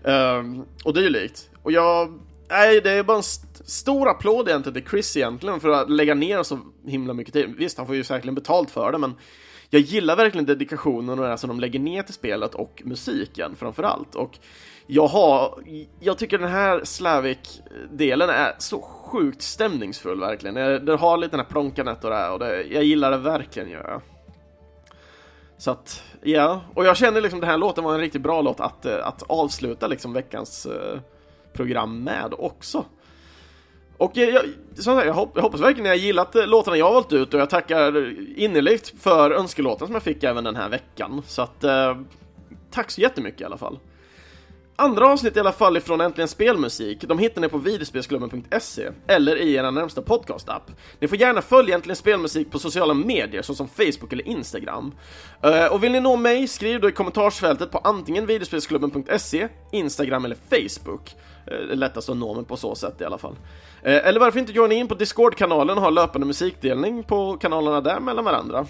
Um, 0.04 0.66
och 0.84 0.94
dylikt. 0.94 1.51
Och 1.64 1.72
jag... 1.72 2.20
Nej, 2.50 2.82
det 2.82 2.92
är 2.92 3.04
bara 3.04 3.18
en 3.18 3.20
st 3.20 3.48
stor 3.66 4.10
applåd 4.10 4.48
egentligen 4.48 4.82
till 4.82 4.90
Chris 4.90 5.18
egentligen 5.18 5.60
för 5.60 5.70
att 5.70 5.90
lägga 5.90 6.14
ner 6.14 6.44
så 6.44 6.60
himla 6.86 7.14
mycket 7.14 7.34
tid. 7.34 7.56
Visst, 7.58 7.78
han 7.78 7.88
får 7.88 7.96
ju 7.96 8.04
säkerligen 8.04 8.36
betalt 8.36 8.72
för 8.72 8.92
det, 8.92 8.98
men 8.98 9.16
jag 9.70 9.82
gillar 9.82 10.16
verkligen 10.16 10.46
dedikationen 10.46 11.20
och 11.20 11.26
det 11.28 11.38
som 11.38 11.48
de 11.48 11.60
lägger 11.60 11.80
ner 11.80 12.04
till 12.04 12.14
spelet 12.14 12.56
och 12.56 12.82
musiken 12.86 13.56
framför 13.56 13.84
allt. 13.84 14.16
Och 14.16 14.40
jag 14.88 15.08
har, 15.08 15.64
jag 16.00 16.18
tycker 16.18 16.38
den 16.38 16.52
här 16.52 16.82
Slavik-delen 16.84 18.30
är 18.30 18.56
så 18.58 18.82
sjukt 18.82 19.42
stämningsfull 19.42 20.20
verkligen. 20.20 20.56
Den 20.86 20.98
har 20.98 21.18
lite 21.18 21.32
den 21.32 21.46
här 21.46 21.52
plånkandet 21.52 22.04
och 22.04 22.10
det 22.10 22.16
här 22.16 22.32
och 22.32 22.40
det, 22.40 22.64
jag 22.64 22.84
gillar 22.84 23.12
det 23.12 23.18
verkligen 23.18 23.70
gör 23.70 23.90
jag. 23.90 24.02
Så 25.58 25.72
att, 25.72 26.04
ja, 26.22 26.62
och 26.74 26.86
jag 26.86 26.98
känner 26.98 27.22
liksom 27.22 27.40
den 27.40 27.50
här 27.50 27.58
låten 27.58 27.84
var 27.84 27.94
en 27.94 28.00
riktigt 28.00 28.22
bra 28.22 28.42
låt 28.42 28.60
att, 28.60 28.86
att 28.86 29.24
avsluta 29.28 29.88
liksom 29.88 30.14
veckans 30.14 30.66
uh, 30.66 31.00
program 31.54 32.04
med 32.04 32.34
också. 32.38 32.86
Och 33.98 34.12
jag, 34.14 34.30
jag, 34.30 34.44
sagt, 34.84 35.08
jag, 35.08 35.14
hoppas 35.14 35.62
verkligen 35.62 35.86
att 35.86 35.98
har 35.98 36.06
gillat 36.06 36.36
eh, 36.36 36.48
låtarna 36.48 36.78
jag 36.78 36.86
har 36.86 36.94
valt 36.94 37.14
ut 37.14 37.34
och 37.34 37.40
jag 37.40 37.50
tackar 37.50 38.14
innerligt 38.40 38.94
för 39.02 39.32
önskelåten 39.32 39.88
som 39.88 39.94
jag 39.94 40.04
fick 40.04 40.24
även 40.24 40.44
den 40.44 40.56
här 40.56 40.70
veckan. 40.70 41.22
Så 41.28 41.42
att, 41.42 41.64
eh, 41.64 41.98
tack 42.72 42.92
så 42.92 43.02
jättemycket 43.02 43.42
i 43.42 43.44
alla 43.44 43.58
fall. 43.58 43.80
Andra 44.76 45.08
avsnitt 45.08 45.38
i 45.38 45.40
alla 45.40 45.52
fall 45.52 45.78
ifrån 45.78 46.02
Äntligen 46.02 46.28
Spelmusik, 46.28 47.02
de 47.02 47.20
hittar 47.20 47.42
ni 47.42 47.50
på 47.50 47.58
videospelsklubben.se 47.58 48.90
eller 49.08 49.36
i 49.36 49.54
er 49.54 49.72
närmsta 49.72 50.02
podcast-app. 50.02 50.72
Ni 51.00 51.08
får 51.08 51.18
gärna 51.18 51.42
följa 51.42 51.76
Äntligen 51.76 51.96
Spelmusik 51.96 52.52
på 52.52 52.60
sociala 52.60 52.94
medier 52.94 53.42
såsom 53.42 53.68
Facebook 53.68 54.14
eller 54.14 54.28
Instagram. 54.28 54.92
Eh, 55.44 55.66
och 55.66 55.84
vill 55.84 55.92
ni 55.92 56.00
nå 56.00 56.16
mig, 56.16 56.48
skriv 56.48 56.82
då 56.82 56.90
i 56.90 56.92
kommentarsfältet 56.92 57.72
på 57.72 57.78
antingen 57.78 58.26
videospelsklubben.se, 58.26 59.48
Instagram 59.72 60.26
eller 60.26 60.38
Facebook. 60.50 61.16
Eh, 61.52 61.76
lättast 61.76 62.10
att 62.10 62.18
nå 62.18 62.34
mig 62.34 62.46
på 62.46 62.58
så 62.58 62.76
sätt 62.76 63.02
i 63.02 63.06
alla 63.06 63.18
fall. 63.18 63.36
Eh, 63.84 64.08
eller 64.08 64.20
varför 64.20 64.40
inte 64.40 64.52
joina 64.52 64.74
in 64.74 64.88
på 64.88 64.96
Discord-kanalen 64.96 65.78
och 65.78 65.84
ha 65.84 65.90
löpande 65.90 66.28
musikdelning 66.28 67.04
på 67.04 67.38
kanalerna 67.38 67.82
där 67.82 68.00
mellan 68.00 68.26
varandra. 68.26 68.66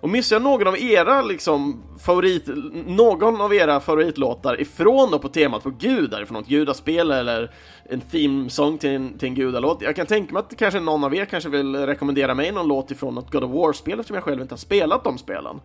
Och 0.00 0.08
missar 0.08 0.36
jag 0.36 0.42
någon 0.42 0.66
av 0.66 0.78
era 0.78 1.22
liksom 1.22 1.82
favorit, 1.98 2.44
någon 2.86 3.40
av 3.40 3.54
era 3.54 3.80
favoritlåtar 3.80 4.60
ifrån 4.60 5.10
då 5.10 5.18
på 5.18 5.28
temat 5.28 5.62
på 5.62 5.70
gudar, 5.70 6.22
ifrån 6.22 6.36
något 6.36 6.48
gudaspel 6.48 7.10
eller 7.10 7.50
en 7.84 8.00
themesång 8.00 8.78
till 8.78 8.90
en, 8.90 9.18
till 9.18 9.28
en 9.28 9.34
gudalåt. 9.34 9.82
Jag 9.82 9.96
kan 9.96 10.06
tänka 10.06 10.32
mig 10.32 10.40
att 10.40 10.56
kanske 10.56 10.80
någon 10.80 11.04
av 11.04 11.14
er 11.14 11.24
kanske 11.24 11.50
vill 11.50 11.76
rekommendera 11.76 12.34
mig 12.34 12.52
någon 12.52 12.68
låt 12.68 12.90
ifrån 12.90 13.14
något 13.14 13.32
God 13.32 13.44
of 13.44 13.50
War-spel 13.50 14.00
eftersom 14.00 14.14
jag 14.14 14.24
själv 14.24 14.42
inte 14.42 14.52
har 14.52 14.58
spelat 14.58 15.04
de 15.04 15.18
spelen. 15.18 15.60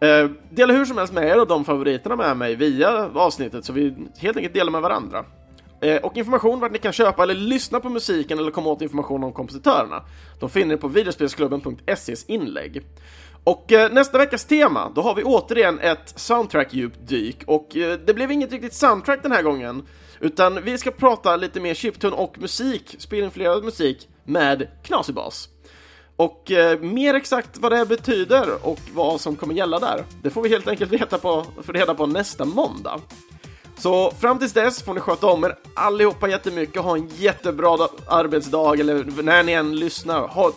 Eh, 0.00 0.30
dela 0.50 0.72
hur 0.72 0.84
som 0.84 0.98
helst 0.98 1.12
med 1.12 1.28
er 1.28 1.36
av 1.36 1.46
de 1.46 1.64
favoriterna 1.64 2.16
med 2.16 2.36
mig 2.36 2.54
via 2.54 3.10
avsnittet 3.14 3.64
så 3.64 3.72
vi 3.72 3.94
helt 4.18 4.36
enkelt 4.36 4.54
delar 4.54 4.72
med 4.72 4.82
varandra. 4.82 5.24
Eh, 5.82 5.96
och 5.96 6.16
information 6.16 6.60
vart 6.60 6.72
ni 6.72 6.78
kan 6.78 6.92
köpa 6.92 7.22
eller 7.22 7.34
lyssna 7.34 7.80
på 7.80 7.88
musiken 7.88 8.38
eller 8.38 8.50
komma 8.50 8.70
åt 8.70 8.82
information 8.82 9.24
om 9.24 9.32
kompositörerna. 9.32 10.02
De 10.40 10.50
finner 10.50 10.74
ni 10.74 10.76
på 10.76 10.88
videospelsklubben.ses 10.88 12.24
inlägg. 12.24 12.82
Och 13.44 13.72
eh, 13.72 13.92
nästa 13.92 14.18
veckas 14.18 14.44
tema, 14.44 14.92
då 14.94 15.02
har 15.02 15.14
vi 15.14 15.22
återigen 15.22 15.80
ett 15.80 16.14
soundtrack-djupdyk 16.16 17.44
och 17.46 17.76
eh, 17.76 17.98
det 18.06 18.14
blev 18.14 18.32
inget 18.32 18.52
riktigt 18.52 18.74
soundtrack 18.74 19.22
den 19.22 19.32
här 19.32 19.42
gången 19.42 19.86
utan 20.20 20.62
vi 20.62 20.78
ska 20.78 20.90
prata 20.90 21.36
lite 21.36 21.60
mer 21.60 21.74
chiptune 21.74 22.16
och 22.16 22.38
musik, 22.38 22.96
spelinfluerad 22.98 23.64
musik 23.64 24.08
med 24.24 24.68
knasig 24.82 25.14
bas. 25.14 25.48
Och 26.16 26.50
eh, 26.50 26.80
mer 26.80 27.14
exakt 27.14 27.58
vad 27.58 27.72
det 27.72 27.86
betyder 27.86 28.66
och 28.66 28.80
vad 28.94 29.20
som 29.20 29.36
kommer 29.36 29.54
gälla 29.54 29.78
där, 29.78 30.04
det 30.22 30.30
får 30.30 30.42
vi 30.42 30.48
helt 30.48 30.68
enkelt 30.68 30.92
veta 30.92 31.18
på, 31.18 31.46
för 31.62 31.72
reda 31.72 31.94
på 31.94 32.06
nästa 32.06 32.44
måndag. 32.44 33.00
Så 33.78 34.10
fram 34.10 34.38
tills 34.38 34.52
dess 34.52 34.82
får 34.82 34.94
ni 34.94 35.00
sköta 35.00 35.26
om 35.26 35.44
er 35.44 35.56
allihopa 35.74 36.28
jättemycket, 36.28 36.82
ha 36.82 36.96
en 36.96 37.08
jättebra 37.16 37.88
arbetsdag 38.06 38.80
eller 38.80 39.22
när 39.22 39.42
ni 39.42 39.52
än 39.52 39.76
lyssnar, 39.76 40.28
ha 40.28 40.46
en 40.46 40.52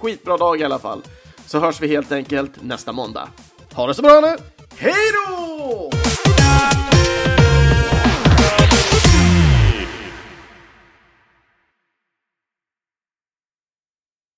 skitbra 0.00 0.36
dag 0.36 0.60
i 0.60 0.64
alla 0.64 0.78
fall. 0.78 1.02
Så 1.46 1.58
hörs 1.58 1.80
vi 1.80 1.88
helt 1.88 2.12
enkelt 2.12 2.62
nästa 2.62 2.92
måndag. 2.92 3.28
Ha 3.74 3.86
det 3.86 3.94
så 3.94 4.02
bra 4.02 4.20
nu! 4.20 4.36
Hej 4.76 4.94
då! 5.26 5.90